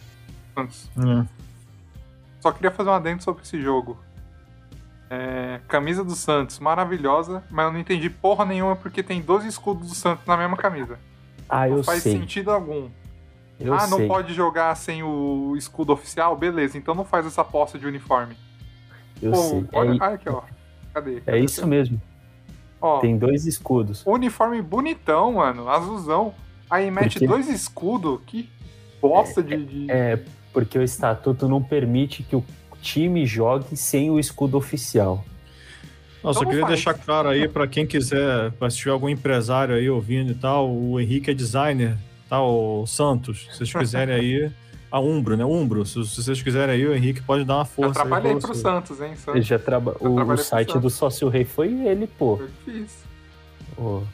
Santos. 0.54 0.90
é. 0.98 1.26
Só 2.40 2.52
queria 2.52 2.72
fazer 2.72 2.90
um 2.90 2.94
adendo 2.94 3.24
sobre 3.24 3.44
esse 3.44 3.62
jogo. 3.62 3.98
É, 5.10 5.60
camisa 5.68 6.04
do 6.04 6.16
Santos, 6.16 6.58
maravilhosa, 6.60 7.44
mas 7.52 7.66
eu 7.66 7.72
não 7.74 7.80
entendi 7.80 8.10
porra 8.10 8.46
nenhuma 8.46 8.76
porque 8.76 9.04
tem 9.04 9.22
dois 9.22 9.44
escudos 9.46 9.90
do 9.90 9.96
Santos 9.96 10.26
na 10.26 10.38
mesma 10.38 10.56
camisa. 10.58 10.98
Ah, 11.50 11.68
Não 11.68 11.78
eu 11.78 11.84
faz 11.84 12.02
sei. 12.04 12.14
sentido 12.18 12.50
algum. 12.50 12.90
Eu 13.60 13.74
ah, 13.74 13.86
não 13.88 13.98
sei. 14.00 14.08
pode 14.08 14.34
jogar 14.34 14.74
sem 14.76 15.04
o 15.04 15.54
escudo 15.58 15.92
oficial? 15.94 16.36
Beleza, 16.36 16.78
então 16.78 16.96
não 16.96 17.06
faz 17.06 17.26
essa 17.26 17.42
aposta 17.42 17.78
de 17.78 17.86
uniforme. 17.86 18.36
Eu 19.22 19.32
Pô, 19.32 19.38
sei. 19.38 19.66
olha, 19.74 20.04
É, 20.04 20.14
aqui, 20.14 20.30
ó. 20.30 20.42
Cadê? 20.94 21.22
é 21.28 21.40
isso 21.40 21.66
mesmo. 21.68 22.02
Ó, 22.82 23.00
Tem 23.00 23.18
dois 23.18 23.46
escudos. 23.46 24.04
uniforme 24.06 24.62
bonitão, 24.62 25.34
mano, 25.34 25.70
azulzão. 25.70 26.34
Aí 26.70 26.90
mete 26.90 27.14
Porque- 27.14 27.28
dois 27.28 27.48
escudos, 27.50 28.20
que 28.26 28.50
bosta 29.02 29.44
de... 29.44 29.64
de- 29.66 29.92
É, 29.92 30.20
porque 30.52 30.78
o 30.80 30.84
estatuto 30.84 31.48
não 31.48 31.62
permite 31.62 32.24
que 32.24 32.36
o 32.36 32.44
time 32.82 33.26
jogue 33.26 33.76
sem 33.78 34.10
o 34.10 34.20
escudo 34.20 34.58
oficial. 34.58 35.24
Só 36.22 36.32
Então 36.32 36.44
queria 36.46 36.62
faz. 36.62 36.74
deixar 36.74 36.94
claro 36.94 37.30
aí 37.30 37.48
pra 37.48 37.68
quem 37.68 37.86
quiser, 37.86 38.52
pra 38.54 38.70
se 38.70 38.78
tiver 38.78 38.92
algum 38.92 39.10
empresário 39.10 39.76
aí 39.76 39.90
ouvindo 39.90 40.32
e 40.32 40.36
tal, 40.36 40.70
o 40.72 41.00
Henrique 41.00 41.32
é 41.32 41.34
designer, 41.34 41.98
tá? 42.30 42.42
O 42.44 42.86
Santos, 42.88 43.48
se 43.52 43.58
vocês 43.58 43.74
quiserem 43.74 44.16
aí, 44.16 44.52
a 44.92 45.00
Umbro, 45.00 45.38
né? 45.38 45.46
Umbro, 45.46 45.86
se, 45.86 46.04
se 46.06 46.22
vocês 46.24 46.42
quiserem 46.42 46.76
aí, 46.76 46.86
o 46.86 46.94
Henrique 46.94 47.22
pode 47.22 47.46
dar 47.46 47.56
uma 47.56 47.62
Eu 47.62 47.66
força. 47.66 47.90
aí 47.90 47.94
trabalhei 48.08 48.32
pra 48.34 48.40
pro 48.42 48.48
vocês. 48.50 48.62
Santos, 48.62 49.00
hein, 49.00 49.08
Ele 49.08 49.16
Santos. 49.18 49.46
já 49.48 49.58
traba... 49.60 49.96
Eu 50.02 50.12
O, 50.12 50.32
o 50.34 50.38
site 50.38 50.78
do 50.78 50.90
Sócio 50.90 51.30
Rei 51.30 51.46
foi 51.46 51.68
ele, 51.88 52.08
pô. 52.08 52.38
Foi 52.38 52.50
difícil. 52.74 53.08
Porra. 53.76 54.06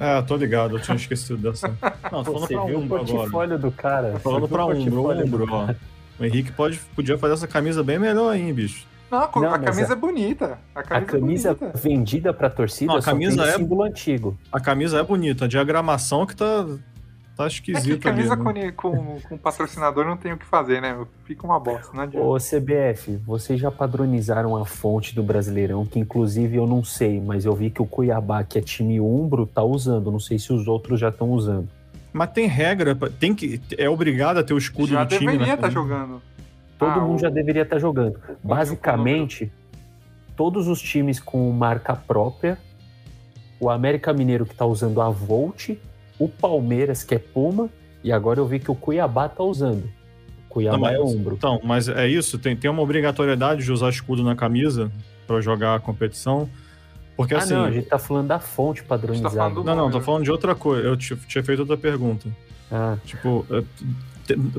É, 0.00 0.22
tô 0.22 0.36
ligado, 0.36 0.76
eu 0.76 0.80
tinha 0.80 0.96
esquecido 0.96 1.36
dessa. 1.50 1.68
Não, 2.10 2.22
tô 2.22 2.32
falando 2.32 2.46
Você 2.46 2.54
pra 2.54 2.64
viu 2.64 2.78
o 2.78 2.80
Umbro 2.82 2.96
agora. 3.00 3.12
portfólio 3.18 3.58
do 3.58 3.72
cara. 3.72 4.12
Tô 4.12 4.18
falando 4.20 4.48
pra 4.48 4.64
o 4.64 4.70
Umbro, 4.72 5.10
Umbro, 5.10 5.46
ó. 5.50 5.74
O 6.18 6.24
Henrique 6.24 6.52
pode, 6.52 6.78
podia 6.94 7.18
fazer 7.18 7.34
essa 7.34 7.48
camisa 7.48 7.82
bem 7.82 7.98
melhor 7.98 8.30
aí, 8.32 8.52
bicho. 8.52 8.86
Não, 9.10 9.18
a, 9.18 9.30
Não, 9.34 9.52
a 9.54 9.58
camisa 9.58 9.92
a- 9.92 9.96
é 9.96 9.96
bonita. 9.98 10.58
A 10.74 10.80
A 10.80 10.82
camisa, 10.82 11.12
camisa 11.12 11.50
é 11.50 11.54
bonita. 11.54 11.78
vendida 11.78 12.32
pra 12.32 12.48
torcida 12.48 12.92
Não, 12.92 12.98
a 12.98 13.02
só 13.02 13.10
camisa 13.10 13.36
tem 13.36 13.44
o 13.44 13.48
é- 13.48 13.52
símbolo 13.56 13.82
antigo. 13.82 14.38
A 14.50 14.60
camisa 14.60 14.98
é 15.00 15.02
bonita, 15.02 15.44
a 15.44 15.48
diagramação 15.48 16.24
que 16.24 16.34
tá, 16.36 16.64
tá 17.36 17.46
É 17.46 17.48
que 17.80 17.98
camisa 17.98 18.34
ali. 18.34 18.42
né? 18.54 18.72
com, 18.72 18.92
com, 18.92 19.20
com 19.20 19.38
patrocinador 19.38 20.04
não 20.04 20.16
tem 20.16 20.32
o 20.32 20.38
que 20.38 20.44
fazer, 20.44 20.80
né? 20.82 20.96
Fica 21.24 21.44
uma 21.46 21.58
bosta, 21.58 21.90
não 21.94 22.02
adianta. 22.02 22.26
Ô 22.26 22.36
CBF, 22.36 23.16
vocês 23.24 23.58
já 23.60 23.70
padronizaram 23.70 24.56
a 24.56 24.64
fonte 24.64 25.14
do 25.14 25.22
Brasileirão, 25.22 25.84
que 25.86 25.98
inclusive 25.98 26.56
eu 26.56 26.66
não 26.66 26.84
sei, 26.84 27.20
mas 27.20 27.44
eu 27.44 27.54
vi 27.54 27.70
que 27.70 27.80
o 27.82 27.86
Cuiabá, 27.86 28.44
que 28.44 28.58
é 28.58 28.60
time 28.62 29.00
umbro, 29.00 29.46
tá 29.46 29.62
usando. 29.62 30.10
Não 30.12 30.20
sei 30.20 30.38
se 30.38 30.52
os 30.52 30.68
outros 30.68 31.00
já 31.00 31.08
estão 31.08 31.30
usando. 31.30 31.68
Mas 32.12 32.30
tem 32.32 32.46
regra, 32.46 32.94
tem 33.18 33.34
que, 33.34 33.60
é 33.78 33.88
obrigado 33.88 34.36
a 34.38 34.42
ter 34.44 34.52
o 34.52 34.58
escudo 34.58 34.88
Já 34.88 35.04
do 35.04 35.08
time. 35.16 35.26
deveria 35.32 35.46
né? 35.46 35.54
estar 35.54 35.70
jogando. 35.70 36.20
Todo 36.78 36.90
Ah, 36.90 37.00
mundo 37.00 37.16
o- 37.16 37.18
já 37.18 37.30
deveria 37.30 37.62
estar 37.62 37.78
jogando. 37.78 38.18
Basicamente, 38.44 39.50
todos 40.36 40.68
os 40.68 40.80
times 40.82 41.18
com 41.18 41.50
marca 41.52 41.94
própria, 41.96 42.58
o 43.58 43.70
América 43.70 44.12
Mineiro 44.12 44.44
que 44.44 44.54
tá 44.54 44.66
usando 44.66 45.00
a 45.00 45.08
Volt, 45.08 45.70
o 46.18 46.28
Palmeiras 46.28 47.02
que 47.02 47.14
é 47.14 47.18
Puma, 47.18 47.68
e 48.04 48.10
agora 48.12 48.40
eu 48.40 48.46
vi 48.46 48.58
que 48.58 48.70
o 48.70 48.74
Cuiabá 48.74 49.28
tá 49.28 49.42
usando. 49.42 49.84
O 50.48 50.48
Cuiabá 50.54 50.76
Não, 50.76 50.82
mas- 50.82 50.96
é 50.96 51.00
umbro. 51.00 51.34
Então, 51.36 51.60
mas 51.64 51.88
é 51.88 52.06
isso, 52.08 52.38
tem, 52.38 52.56
tem 52.56 52.70
uma 52.70 52.82
obrigatoriedade 52.82 53.64
de 53.64 53.72
usar 53.72 53.88
escudo 53.90 54.22
na 54.22 54.34
camisa 54.36 54.90
pra 55.26 55.40
jogar 55.40 55.76
a 55.76 55.80
competição. 55.80 56.48
Porque 57.16 57.34
ah, 57.34 57.38
assim. 57.38 57.54
não, 57.54 57.64
a 57.64 57.70
gente 57.70 57.86
tá 57.86 57.98
falando 57.98 58.28
da 58.28 58.38
fonte 58.38 58.82
padronizada. 58.82 59.34
falando 59.36 59.54
do- 59.56 59.64
Não, 59.64 59.76
não, 59.76 59.90
tô 59.90 60.00
falando 60.00 60.24
de 60.24 60.30
outra 60.30 60.54
coisa. 60.54 60.86
Eu 60.88 60.96
tinha 60.96 61.42
feito 61.44 61.60
outra 61.60 61.76
pergunta. 61.76 62.28
Ah, 62.70 62.96
Tipo, 63.04 63.46
é, 63.50 63.62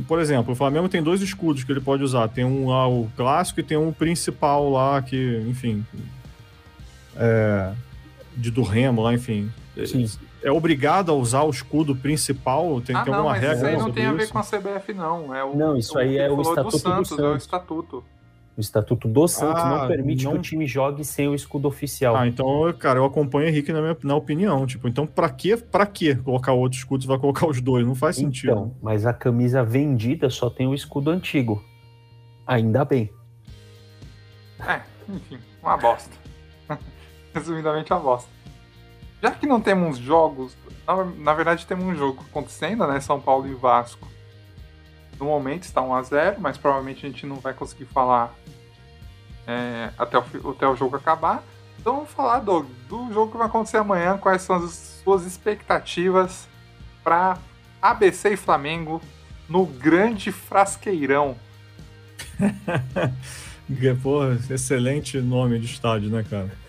por 0.08 0.20
exemplo, 0.20 0.54
o 0.54 0.56
Flamengo 0.56 0.88
tem 0.88 1.02
dois 1.02 1.22
escudos 1.22 1.64
que 1.64 1.72
ele 1.72 1.82
pode 1.82 2.04
usar. 2.04 2.28
Tem 2.28 2.46
um 2.46 2.68
lá, 2.70 2.88
o 2.88 3.10
clássico, 3.18 3.60
e 3.60 3.64
tem 3.64 3.76
um 3.78 3.92
principal 3.92 4.70
lá, 4.70 5.02
que, 5.02 5.44
enfim. 5.50 5.84
É, 7.16 7.72
de 8.36 8.52
do 8.52 8.62
Remo 8.64 9.02
lá, 9.02 9.14
enfim. 9.14 9.52
Sim. 9.86 10.08
É 10.44 10.52
obrigado 10.52 11.12
a 11.12 11.16
usar 11.16 11.44
o 11.44 11.50
escudo 11.50 11.96
principal? 11.96 12.82
Tem, 12.82 12.96
ah, 12.96 13.04
tem 13.04 13.12
não, 13.12 13.20
alguma 13.20 13.34
mas 13.36 13.42
regra 13.42 13.56
isso 13.58 13.66
aí 13.66 13.74
não 13.74 13.80
sobre 13.82 13.94
tem 13.94 14.06
a 14.06 14.14
ver 14.14 14.24
isso? 14.24 14.34
com 14.34 14.40
a 14.40 14.44
CBF, 14.44 14.94
não. 14.94 15.34
É 15.36 15.44
o, 15.44 15.56
Não, 15.56 15.78
isso 15.78 15.98
aí 15.98 16.10
que 16.14 16.18
é 16.20 16.30
o 16.32 16.42
Estatuto 16.42 16.72
do 16.72 16.80
Santos, 16.80 17.12
é 17.12 17.16
o 17.16 17.18
Santos. 17.18 17.42
estatuto. 17.44 18.04
o 18.58 18.62
Estatuto 18.62 19.08
do 19.08 19.28
Santos 19.28 19.64
Ah, 19.64 19.80
não 19.80 19.88
permite 19.88 20.20
que 20.26 20.32
não- 20.32 20.34
o 20.38 20.42
time 20.42 20.68
jogue 20.68 21.04
sem 21.06 21.28
o 21.28 21.34
escudo 21.34 21.68
oficial. 21.68 22.16
Ah, 22.16 22.28
então, 22.28 22.72
cara, 22.78 23.00
eu 23.00 23.06
acompanho 23.06 23.46
o 23.46 23.50
Henrique 23.50 23.72
na 23.74 23.82
minha 23.82 23.98
na 24.04 24.16
opinião. 24.16 24.66
Tipo, 24.68 24.88
então 24.88 25.08
pra 25.08 25.30
que 25.30 25.56
pra 25.58 25.86
que 25.86 26.14
colocar 26.16 26.52
outro 26.54 26.78
escudo 26.78 27.02
se 27.04 27.08
vai 27.08 27.18
colocar 27.18 27.48
os 27.48 27.60
dois? 27.62 27.86
Não 27.88 27.96
faz 27.96 28.18
sentido. 28.18 28.52
então, 28.52 28.76
mas 28.82 29.06
a 29.06 29.14
camisa 29.14 29.64
vendida 29.64 30.30
só 30.30 30.50
tem 30.50 30.68
o 30.68 30.74
escudo 30.76 31.10
antigo. 31.10 31.64
Ainda 32.46 32.84
bem. 32.86 33.10
É, 34.60 34.82
enfim, 35.10 35.40
uma 35.62 35.78
bosta. 35.78 36.12
Resumidamente, 37.34 37.92
uma 37.92 38.00
bosta. 38.00 38.30
Já 39.24 39.32
que 39.32 39.48
não 39.48 39.62
temos 39.62 39.98
jogos, 39.98 40.54
na, 40.86 41.06
na 41.06 41.34
verdade 41.34 41.66
temos 41.66 41.86
um 41.86 41.96
jogo 41.96 42.26
acontecendo, 42.30 42.86
né? 42.86 43.00
São 43.00 43.22
Paulo 43.22 43.48
e 43.48 43.54
Vasco. 43.54 44.06
No 45.18 45.28
momento 45.28 45.64
está 45.64 45.82
1x0, 45.82 46.36
mas 46.40 46.58
provavelmente 46.58 47.06
a 47.06 47.10
gente 47.10 47.26
não 47.26 47.38
vai 47.38 47.54
conseguir 47.54 47.86
falar 47.86 48.36
é, 49.48 49.92
até, 49.98 50.18
o, 50.18 50.50
até 50.50 50.68
o 50.68 50.76
jogo 50.76 50.98
acabar. 50.98 51.42
Então 51.80 51.96
vamos 51.96 52.12
falar 52.12 52.40
do, 52.40 52.64
do 52.90 53.14
jogo 53.14 53.32
que 53.32 53.38
vai 53.38 53.48
acontecer 53.48 53.78
amanhã, 53.78 54.18
quais 54.18 54.42
são 54.42 54.58
as 54.58 55.02
suas 55.02 55.26
expectativas 55.26 56.50
para 57.02 57.38
ABC 57.82 58.34
e 58.34 58.38
Flamengo 58.38 59.02
no 59.48 59.66
grande 59.66 60.34
frasqueirão. 60.34 61.38
Que, 63.68 63.94
Porra, 64.04 64.38
excelente 64.50 65.18
nome 65.22 65.60
de 65.60 65.68
estádio, 65.68 66.10
né, 66.10 66.26
cara? 66.30 66.63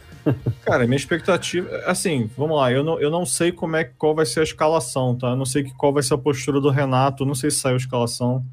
Cara, 0.63 0.87
minha 0.87 0.97
expectativa. 0.97 1.69
Assim, 1.87 2.31
vamos 2.37 2.57
lá, 2.57 2.73
eu 2.73 2.83
não, 2.83 2.99
eu 3.01 3.11
não 3.11 3.27
sei 3.27 3.53
como 3.53 3.77
é 3.77 3.85
qual 3.85 4.15
vai 4.15 4.25
ser 4.27 4.41
a 4.41 4.43
escalação, 4.45 5.15
tá? 5.17 5.29
Eu 5.31 5.37
não 5.37 5.45
sei 5.45 5.65
que- 5.65 5.75
qual 5.75 5.93
vai 5.93 6.03
ser 6.03 6.15
a 6.15 6.19
postura 6.19 6.61
do 6.61 6.71
Renato, 6.71 7.25
não 7.27 7.35
sei 7.35 7.51
se 7.51 7.59
saiu 7.59 7.75
a 7.75 7.79
escalação, 7.79 8.45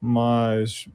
mas 0.00 0.88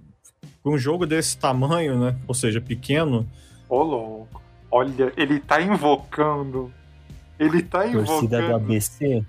um 0.64 0.78
jogo 0.78 1.06
desse 1.06 1.38
tamanho, 1.38 2.00
né? 2.00 2.16
Ou 2.28 2.34
seja, 2.34 2.60
pequeno, 2.60 3.26
Ô, 3.70 3.82
louco. 3.82 4.42
Olha, 4.70 5.12
ele 5.18 5.40
tá 5.40 5.62
invocando. 5.62 6.72
Ele 7.40 7.62
tá 7.64 7.80
Torcida 7.84 8.38
do 8.40 8.46
invocando. 8.46 8.56
ABC. 8.56 9.24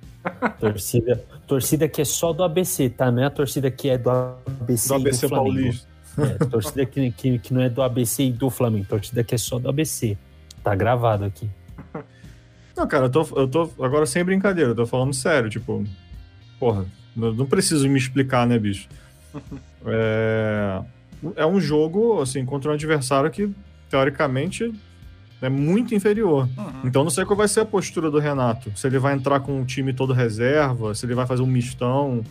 torcida, 0.60 1.24
torcida 1.46 1.88
que 1.88 2.02
é 2.02 2.04
só 2.04 2.32
do 2.32 2.42
ABC, 2.42 2.90
tá? 2.90 3.10
Não 3.10 3.22
é 3.22 3.26
a 3.26 3.30
torcida 3.30 3.70
que 3.70 3.88
é 3.88 3.96
do 3.98 4.10
ABC, 4.10 4.88
do 4.88 4.94
e 4.94 4.96
ABC 4.96 5.20
do 5.22 5.28
Flamengo. 5.28 5.54
Paulista. 5.54 5.88
É, 6.18 6.44
torcida 6.46 6.86
que, 6.86 7.10
que, 7.12 7.38
que 7.38 7.54
não 7.54 7.60
é 7.62 7.68
do 7.68 7.82
ABC 7.82 8.24
e 8.24 8.32
do 8.32 8.48
Flamengo. 8.50 8.86
Torcida 8.88 9.22
que 9.24 9.34
é 9.34 9.38
só 9.38 9.58
do 9.58 9.68
ABC. 9.68 10.16
Tá 10.66 10.74
gravado 10.74 11.24
aqui. 11.24 11.48
Não, 12.76 12.88
cara, 12.88 13.04
eu 13.06 13.08
tô, 13.08 13.24
eu 13.36 13.46
tô 13.46 13.70
agora 13.80 14.04
sem 14.04 14.24
brincadeira, 14.24 14.72
eu 14.72 14.74
tô 14.74 14.84
falando 14.84 15.14
sério, 15.14 15.48
tipo, 15.48 15.84
porra, 16.58 16.84
não 17.14 17.46
preciso 17.46 17.88
me 17.88 17.96
explicar, 17.96 18.44
né, 18.48 18.58
bicho? 18.58 18.88
É, 19.88 20.82
é 21.36 21.46
um 21.46 21.60
jogo, 21.60 22.20
assim, 22.20 22.44
contra 22.44 22.72
um 22.72 22.74
adversário 22.74 23.30
que, 23.30 23.48
teoricamente, 23.88 24.74
é 25.40 25.48
muito 25.48 25.94
inferior. 25.94 26.48
Uhum. 26.58 26.72
Então 26.84 27.04
não 27.04 27.10
sei 27.10 27.24
qual 27.24 27.36
vai 27.36 27.46
ser 27.46 27.60
a 27.60 27.64
postura 27.64 28.10
do 28.10 28.18
Renato. 28.18 28.72
Se 28.76 28.88
ele 28.88 28.98
vai 28.98 29.14
entrar 29.14 29.38
com 29.38 29.62
o 29.62 29.64
time 29.64 29.92
todo 29.92 30.12
reserva, 30.12 30.92
se 30.96 31.06
ele 31.06 31.14
vai 31.14 31.24
fazer 31.28 31.42
um 31.42 31.46
mistão. 31.46 32.24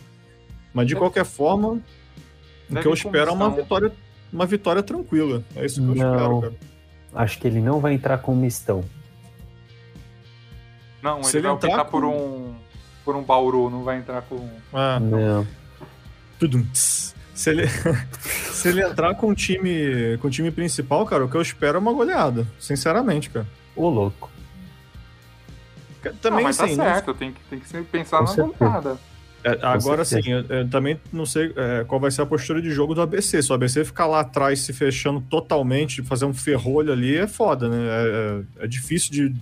Mas 0.74 0.86
de 0.86 0.92
Deve- 0.92 1.00
qualquer 1.06 1.24
forma, 1.24 1.80
o 2.68 2.74
que 2.76 2.86
eu 2.86 2.92
espero 2.92 3.30
é 3.30 3.32
uma 3.32 3.48
vitória, 3.48 3.90
uma 4.30 4.44
vitória 4.44 4.82
tranquila. 4.82 5.42
É 5.56 5.64
isso 5.64 5.80
que 5.80 5.88
eu 5.88 5.94
Não. 5.94 6.12
espero, 6.12 6.40
cara. 6.42 6.75
Acho 7.16 7.38
que 7.38 7.46
ele 7.48 7.60
não 7.60 7.80
vai 7.80 7.94
entrar 7.94 8.18
com 8.18 8.34
mistão. 8.34 8.84
Não, 11.02 11.20
ele 11.20 11.28
ele 11.28 11.40
vai 11.42 11.52
entrar 11.52 11.68
optar 11.70 11.84
com- 11.84 11.90
por 11.90 12.04
um. 12.04 12.54
por 13.04 13.16
um 13.16 13.22
Bauru, 13.22 13.70
não 13.70 13.82
vai 13.82 13.98
entrar 13.98 14.22
com. 14.22 14.36
É. 14.72 15.00
Não. 15.00 15.46
Tss. 16.72 17.14
Se 17.34 17.50
ele, 17.50 17.66
se 18.52 18.68
ele 18.68 18.82
entrar 18.82 19.14
com 19.14 19.28
o 19.28 19.34
time, 19.34 20.16
com 20.20 20.28
o 20.28 20.30
time 20.30 20.50
principal, 20.50 21.04
cara, 21.06 21.24
o 21.24 21.28
que 21.28 21.36
eu 21.36 21.42
espero 21.42 21.76
é 21.76 21.80
uma 21.80 21.92
goleada. 21.92 22.46
Sinceramente, 22.58 23.30
cara. 23.30 23.46
Ô, 23.74 23.88
louco. 23.88 24.30
Também 26.22 26.38
não, 26.38 26.42
mas 26.44 26.60
assim, 26.60 26.76
tá 26.76 26.84
certo, 26.84 27.14
tem 27.14 27.32
que, 27.32 27.40
tem 27.44 27.58
que 27.60 27.82
pensar 27.90 28.18
Com 28.18 28.24
na 28.24 28.30
certeza. 28.30 28.56
goleada. 28.58 28.98
É, 29.46 29.58
agora 29.62 30.04
sim, 30.04 30.20
eu, 30.26 30.44
eu, 30.48 30.68
também 30.68 31.00
não 31.12 31.24
sei 31.24 31.52
é, 31.54 31.84
qual 31.84 32.00
vai 32.00 32.10
ser 32.10 32.22
a 32.22 32.26
postura 32.26 32.60
de 32.60 32.68
jogo 32.72 32.96
do 32.96 33.00
ABC. 33.00 33.40
Se 33.40 33.52
o 33.52 33.54
ABC 33.54 33.84
ficar 33.84 34.06
lá 34.06 34.20
atrás 34.20 34.58
se 34.58 34.72
fechando 34.72 35.20
totalmente, 35.20 36.02
fazer 36.02 36.24
um 36.24 36.34
ferrolho 36.34 36.92
ali, 36.92 37.16
é 37.16 37.28
foda, 37.28 37.68
né? 37.68 37.76
É, 37.78 38.60
é, 38.60 38.64
é 38.64 38.66
difícil 38.66 39.12
de. 39.12 39.34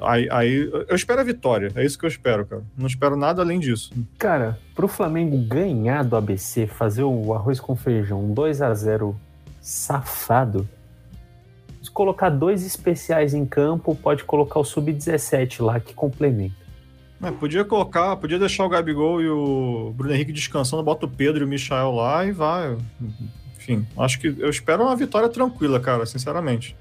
Aí, 0.00 0.28
aí, 0.30 0.70
eu 0.88 0.96
espero 0.96 1.20
a 1.20 1.24
vitória, 1.24 1.72
é 1.74 1.84
isso 1.84 1.98
que 1.98 2.04
eu 2.04 2.08
espero, 2.08 2.44
cara. 2.44 2.62
Não 2.76 2.86
espero 2.86 3.16
nada 3.16 3.42
além 3.42 3.60
disso. 3.60 3.92
Cara, 4.16 4.58
pro 4.74 4.88
Flamengo 4.88 5.36
ganhar 5.38 6.04
do 6.04 6.16
ABC, 6.16 6.66
fazer 6.66 7.02
o 7.04 7.34
arroz 7.34 7.60
com 7.60 7.76
feijão 7.76 8.32
2 8.32 8.62
a 8.62 8.74
0 8.74 9.18
safado, 9.60 10.68
se 11.82 11.90
colocar 11.90 12.30
dois 12.30 12.64
especiais 12.64 13.34
em 13.34 13.44
campo, 13.44 13.94
pode 13.94 14.24
colocar 14.24 14.58
o 14.58 14.64
sub-17 14.64 15.64
lá 15.64 15.80
que 15.80 15.94
complementa. 15.94 16.57
É, 17.20 17.30
podia 17.32 17.64
colocar, 17.64 18.16
podia 18.16 18.38
deixar 18.38 18.64
o 18.64 18.68
Gabigol 18.68 19.20
e 19.20 19.28
o 19.28 19.92
Bruno 19.96 20.14
Henrique 20.14 20.32
descansando, 20.32 20.82
bota 20.82 21.06
o 21.06 21.10
Pedro 21.10 21.42
e 21.42 21.44
o 21.44 21.48
Michael 21.48 21.90
lá 21.90 22.24
e 22.24 22.30
vai. 22.30 22.78
Enfim, 23.56 23.86
acho 23.98 24.20
que 24.20 24.28
eu 24.38 24.48
espero 24.48 24.84
uma 24.84 24.94
vitória 24.94 25.28
tranquila, 25.28 25.80
cara, 25.80 26.06
sinceramente. 26.06 26.76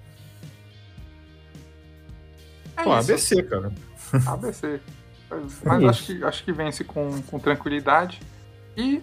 É 2.77 2.83
Pô, 2.83 2.97
isso. 2.99 3.11
ABC, 3.11 3.43
cara. 3.43 3.73
ABC. 4.27 4.79
Mas 5.65 5.83
é 5.83 5.87
acho, 5.87 6.05
que, 6.05 6.23
acho 6.23 6.43
que 6.43 6.51
vence 6.51 6.83
com, 6.83 7.21
com 7.23 7.39
tranquilidade. 7.39 8.21
E 8.77 9.01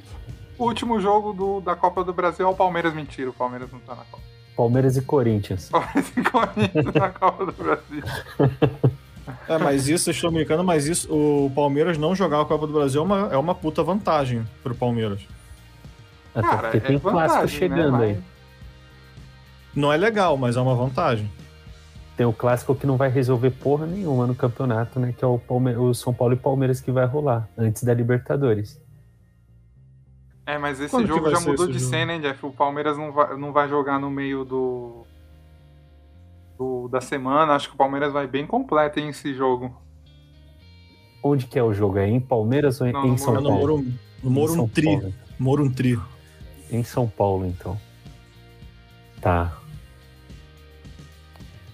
o 0.57 0.65
último 0.65 1.01
jogo 1.01 1.33
do, 1.33 1.61
da 1.61 1.75
Copa 1.75 2.05
do 2.05 2.13
Brasil 2.13 2.47
é 2.47 2.49
o 2.49 2.55
Palmeiras. 2.55 2.95
Mentira, 2.95 3.29
o 3.29 3.33
Palmeiras 3.33 3.71
não 3.73 3.81
tá 3.81 3.97
na 3.97 4.05
Copa. 4.05 4.23
Palmeiras 4.57 4.97
e 4.97 5.03
Corinthians. 5.03 5.69
Palmeiras 5.69 6.13
e 6.17 6.23
Corinthians 6.23 6.95
na 6.95 7.11
Copa 7.11 7.47
do 7.47 7.53
Brasil. 7.53 8.05
É, 9.49 9.59
mas 9.59 9.89
isso, 9.89 10.11
estou 10.11 10.31
brincando, 10.31 10.63
mas 10.65 10.87
isso, 10.87 11.13
o 11.13 11.51
Palmeiras 11.55 11.97
não 11.97 12.15
jogar 12.15 12.41
a 12.41 12.45
Copa 12.45 12.67
do 12.67 12.73
Brasil 12.73 13.01
é 13.01 13.05
uma, 13.05 13.29
é 13.33 13.37
uma 13.37 13.55
puta 13.55 13.83
vantagem 13.83 14.45
pro 14.63 14.75
Palmeiras. 14.75 15.21
Até 16.35 16.49
Cara, 16.49 16.71
porque 16.71 16.81
tem 16.81 16.97
é 16.97 17.01
clássico 17.01 17.43
né, 17.43 17.49
chegando 17.49 17.99
né, 17.99 18.07
aí. 18.07 18.21
Não 19.75 19.93
é 19.93 19.97
legal, 19.97 20.37
mas 20.37 20.57
é 20.57 20.61
uma 20.61 20.75
vantagem. 20.75 21.31
Tem 22.17 22.25
o 22.27 22.33
clássico 22.33 22.75
que 22.75 22.87
não 22.87 22.97
vai 22.97 23.09
resolver 23.09 23.51
porra 23.51 23.87
nenhuma 23.87 24.27
no 24.27 24.35
campeonato, 24.35 25.01
né? 25.01 25.13
Que 25.17 25.25
é 25.25 25.27
o, 25.27 25.39
Palme 25.39 25.75
o 25.77 25.93
São 25.93 26.15
Paulo 26.15 26.35
e 26.35 26.37
Palmeiras 26.37 26.81
que 26.81 26.93
vai 26.93 27.07
rolar 27.07 27.49
antes 27.59 27.83
da 27.83 27.93
Libertadores. 27.93 28.81
É, 30.47 30.59
mas 30.59 30.79
esse 30.79 30.91
Quando 30.91 31.09
jogo 31.09 31.31
já 31.31 31.41
mudou 31.41 31.67
de 31.67 31.81
cena, 31.81 32.13
hein, 32.13 32.21
Jeff? 32.21 32.45
O 32.47 32.53
Palmeiras 32.53 32.97
não 32.97 33.11
vai, 33.11 33.37
não 33.37 33.53
vai 33.53 33.69
jogar 33.69 33.99
no 33.99 34.11
meio 34.11 34.45
do, 34.45 35.05
do, 36.59 36.89
da 36.89 37.01
semana. 37.01 37.55
Acho 37.55 37.69
que 37.69 37.75
o 37.75 37.79
Palmeiras 37.79 38.13
vai 38.13 38.27
bem 38.27 38.47
completo 38.47 39.01
em 39.01 39.09
esse 39.09 39.35
jogo. 39.35 39.75
Onde 41.23 41.47
que 41.47 41.59
é 41.59 41.63
o 41.63 41.73
jogo? 41.73 41.99
É 41.99 42.09
em 42.09 42.21
Palmeiras 42.21 42.81
ou 42.81 42.93
não, 42.93 43.07
em 43.07 43.17
São 43.17 43.35
Paulo? 43.35 43.51
No 43.51 43.59
Moro, 43.59 43.87
no 44.23 44.31
Moro 44.31 44.69
Tri. 44.69 45.15
Moro 45.39 45.71
Tri. 45.71 45.99
Em 46.71 46.85
São 46.85 47.09
Paulo, 47.09 47.47
então. 47.47 47.79
Tá. 49.21 49.57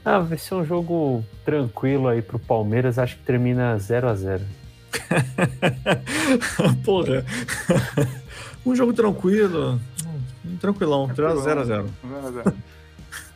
Ah, 0.05 0.21
vai 0.21 0.39
ser 0.39 0.55
um 0.55 0.65
jogo 0.65 1.25
tranquilo 1.45 2.09
aí 2.09 2.23
pro 2.23 2.39
Palmeiras. 2.39 2.99
Acho 2.99 3.17
que 3.17 3.23
termina 3.25 3.77
0 3.79 4.09
a 4.09 4.15
0 4.15 4.45
Porra. 6.85 7.25
um 8.65 8.75
jogo 8.75 8.93
tranquilo. 8.93 9.81
Tranquilão, 10.61 11.09
0x0. 11.09 11.87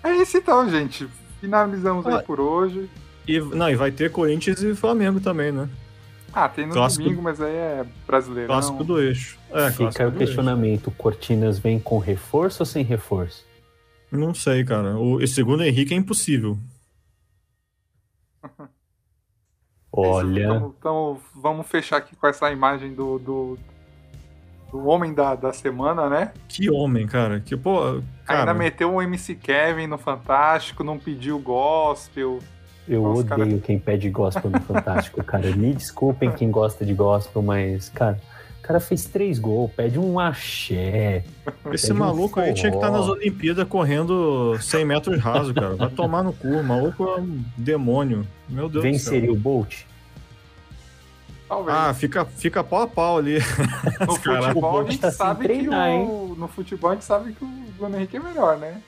É 0.02 0.16
isso 0.16 0.36
então, 0.36 0.68
gente. 0.68 1.08
Finalizamos 1.44 2.06
ah, 2.06 2.16
aí 2.16 2.22
por 2.24 2.40
hoje. 2.40 2.88
E, 3.28 3.38
não, 3.38 3.68
e 3.68 3.76
vai 3.76 3.90
ter 3.90 4.10
Corinthians 4.10 4.62
e 4.62 4.74
Flamengo 4.74 5.20
também, 5.20 5.52
né? 5.52 5.68
Ah, 6.32 6.48
tem 6.48 6.66
no 6.66 6.72
clássico, 6.72 7.04
domingo, 7.04 7.22
mas 7.22 7.40
aí 7.40 7.54
é 7.54 7.86
brasileiro. 8.06 8.48
Clássico 8.48 8.82
do 8.82 8.98
eixo. 9.00 9.38
É, 9.50 9.70
Fica 9.70 10.08
o 10.08 10.12
questionamento: 10.12 10.88
eixo. 10.88 10.98
Cortinas 10.98 11.58
vem 11.58 11.78
com 11.78 11.98
reforço 11.98 12.62
ou 12.62 12.66
sem 12.66 12.82
reforço? 12.82 13.44
Não 14.10 14.34
sei, 14.34 14.64
cara. 14.64 14.96
O 14.98 15.24
segundo 15.26 15.62
Henrique 15.62 15.92
é 15.92 15.96
impossível. 15.96 16.56
Olha. 19.92 20.44
Então, 20.44 20.74
então, 20.78 21.20
vamos 21.34 21.66
fechar 21.66 21.98
aqui 21.98 22.16
com 22.16 22.26
essa 22.26 22.50
imagem 22.50 22.94
do, 22.94 23.18
do, 23.18 23.58
do 24.72 24.86
homem 24.86 25.12
da, 25.12 25.34
da 25.34 25.52
semana, 25.52 26.08
né? 26.08 26.32
Que 26.48 26.70
homem, 26.70 27.06
cara. 27.06 27.38
Que, 27.38 27.56
pô, 27.56 28.02
cara... 28.24 28.40
Ainda 28.40 28.54
meteu 28.54 28.94
o 28.94 29.02
MC 29.02 29.34
Kevin 29.34 29.86
no 29.86 29.98
Fantástico, 29.98 30.82
não 30.82 30.98
pediu 30.98 31.38
gospel. 31.38 32.38
Eu 32.88 33.02
Nossa, 33.02 33.20
odeio 33.20 33.48
cara... 33.48 33.60
quem 33.60 33.78
pede 33.78 34.10
gospel 34.10 34.50
no 34.50 34.60
Fantástico, 34.60 35.22
cara. 35.24 35.50
Me 35.54 35.72
desculpem 35.72 36.30
quem 36.32 36.50
gosta 36.50 36.84
de 36.84 36.92
gospel, 36.92 37.42
mas, 37.42 37.88
cara, 37.88 38.20
o 38.58 38.62
cara 38.62 38.80
fez 38.80 39.04
três 39.04 39.38
gols, 39.38 39.70
pede 39.72 39.98
um 39.98 40.18
axé. 40.18 41.24
Esse 41.72 41.92
maluco 41.92 42.40
um 42.40 42.42
aí 42.42 42.54
tinha 42.54 42.70
que 42.70 42.76
estar 42.76 42.90
tá 42.90 42.98
nas 42.98 43.08
Olimpíadas 43.08 43.66
correndo 43.68 44.58
100 44.60 44.84
metros 44.84 45.20
raso, 45.20 45.52
cara. 45.54 45.76
Vai 45.76 45.90
tomar 45.90 46.22
no 46.22 46.32
cu. 46.32 46.48
O 46.48 46.64
maluco 46.64 47.04
é 47.04 47.20
um 47.20 47.44
demônio. 47.56 48.26
Meu 48.48 48.68
Deus 48.68 48.82
Venceria 48.82 49.20
do 49.20 49.26
céu. 49.26 49.34
o 49.34 49.36
Bolt? 49.36 49.84
Talvez. 51.48 51.76
Ah, 51.76 51.94
fica, 51.94 52.24
fica 52.24 52.64
pau 52.64 52.82
a 52.82 52.86
pau 52.86 53.18
ali. 53.18 53.38
No 54.00 54.16
futebol, 54.16 54.80
a 54.80 54.84
gente 54.84 54.98
tá 54.98 55.10
sabe 55.10 55.44
treinar, 55.44 55.90
que 55.90 55.96
o, 55.96 56.34
no 56.38 56.48
futebol 56.48 56.90
a 56.90 56.94
gente 56.94 57.04
sabe 57.04 57.32
que 57.32 57.44
o 57.44 57.63
Bruno 57.76 57.96
Henrique 57.96 58.16
é 58.16 58.20
melhor, 58.20 58.56
né? 58.58 58.82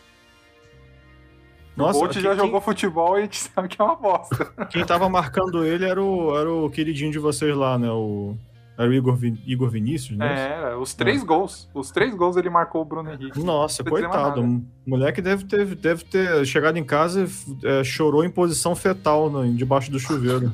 Nossa, 1.76 1.98
o 1.98 2.02
Bolt 2.02 2.14
já 2.14 2.30
quem... 2.30 2.38
jogou 2.38 2.60
futebol 2.60 3.16
e 3.16 3.20
a 3.20 3.22
gente 3.24 3.36
sabe 3.54 3.68
que 3.68 3.80
é 3.80 3.84
uma 3.84 3.96
bosta. 3.96 4.46
Quem 4.70 4.84
tava 4.84 5.08
marcando 5.08 5.64
ele 5.64 5.84
era 5.84 6.02
o, 6.02 6.36
era 6.36 6.50
o 6.50 6.70
queridinho 6.70 7.12
de 7.12 7.18
vocês 7.18 7.54
lá, 7.54 7.78
né? 7.78 7.90
O, 7.90 8.34
era 8.78 8.88
o 8.88 8.94
Igor, 8.94 9.18
Igor 9.46 9.70
Vinícius, 9.70 10.18
né? 10.18 10.26
É, 10.26 10.52
era. 10.52 10.78
Os 10.78 10.94
três 10.94 11.22
é. 11.22 11.24
gols. 11.24 11.68
Os 11.74 11.90
três 11.90 12.14
gols 12.14 12.36
ele 12.36 12.48
marcou 12.48 12.82
o 12.82 12.84
Bruno 12.84 13.12
Henrique. 13.12 13.38
Nossa, 13.40 13.84
coitado. 13.84 14.42
O 14.42 14.62
moleque 14.86 15.20
deve 15.20 15.44
ter, 15.44 15.74
deve 15.74 16.04
ter 16.04 16.44
chegado 16.46 16.78
em 16.78 16.84
casa 16.84 17.24
e 17.24 17.66
é, 17.66 17.84
chorou 17.84 18.24
em 18.24 18.30
posição 18.30 18.74
fetal 18.74 19.30
no, 19.30 19.50
debaixo 19.54 19.90
do 19.90 19.98
chuveiro. 19.98 20.52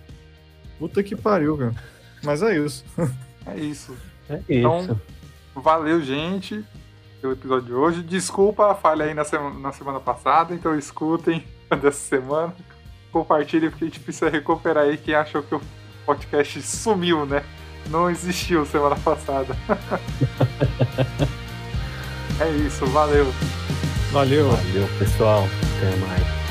Puta 0.78 1.02
que 1.02 1.16
pariu, 1.16 1.56
cara. 1.56 1.74
Mas 2.22 2.42
é 2.42 2.58
isso. 2.58 2.84
É 3.46 3.58
isso. 3.58 3.96
É 4.28 4.40
então, 4.48 4.80
isso. 4.80 5.00
valeu, 5.54 6.02
gente, 6.02 6.64
pelo 7.20 7.32
episódio 7.32 7.66
de 7.66 7.72
hoje. 7.72 8.02
Desculpa 8.02 8.70
a 8.70 8.74
falha 8.74 9.04
aí 9.04 9.14
na 9.14 9.24
semana, 9.24 9.58
na 9.58 9.72
semana 9.72 10.00
passada, 10.00 10.54
então 10.54 10.78
escutem 10.78 11.44
dessa 11.80 11.92
semana. 11.92 12.54
Compartilhem, 13.12 13.70
porque 13.70 13.84
a 13.84 13.88
gente 13.88 14.00
precisa 14.00 14.28
recuperar 14.28 14.84
aí 14.84 14.96
quem 14.96 15.14
achou 15.14 15.42
que 15.42 15.54
o 15.54 15.60
podcast 16.04 16.60
sumiu, 16.62 17.24
né? 17.24 17.44
Não 17.88 18.10
existiu 18.10 18.66
semana 18.66 18.96
passada. 18.96 19.56
é 22.40 22.50
isso, 22.66 22.84
valeu. 22.86 23.26
Valeu. 24.12 24.50
Valeu, 24.50 24.88
pessoal. 24.98 25.44
Até 25.76 25.96
mais. 25.96 26.45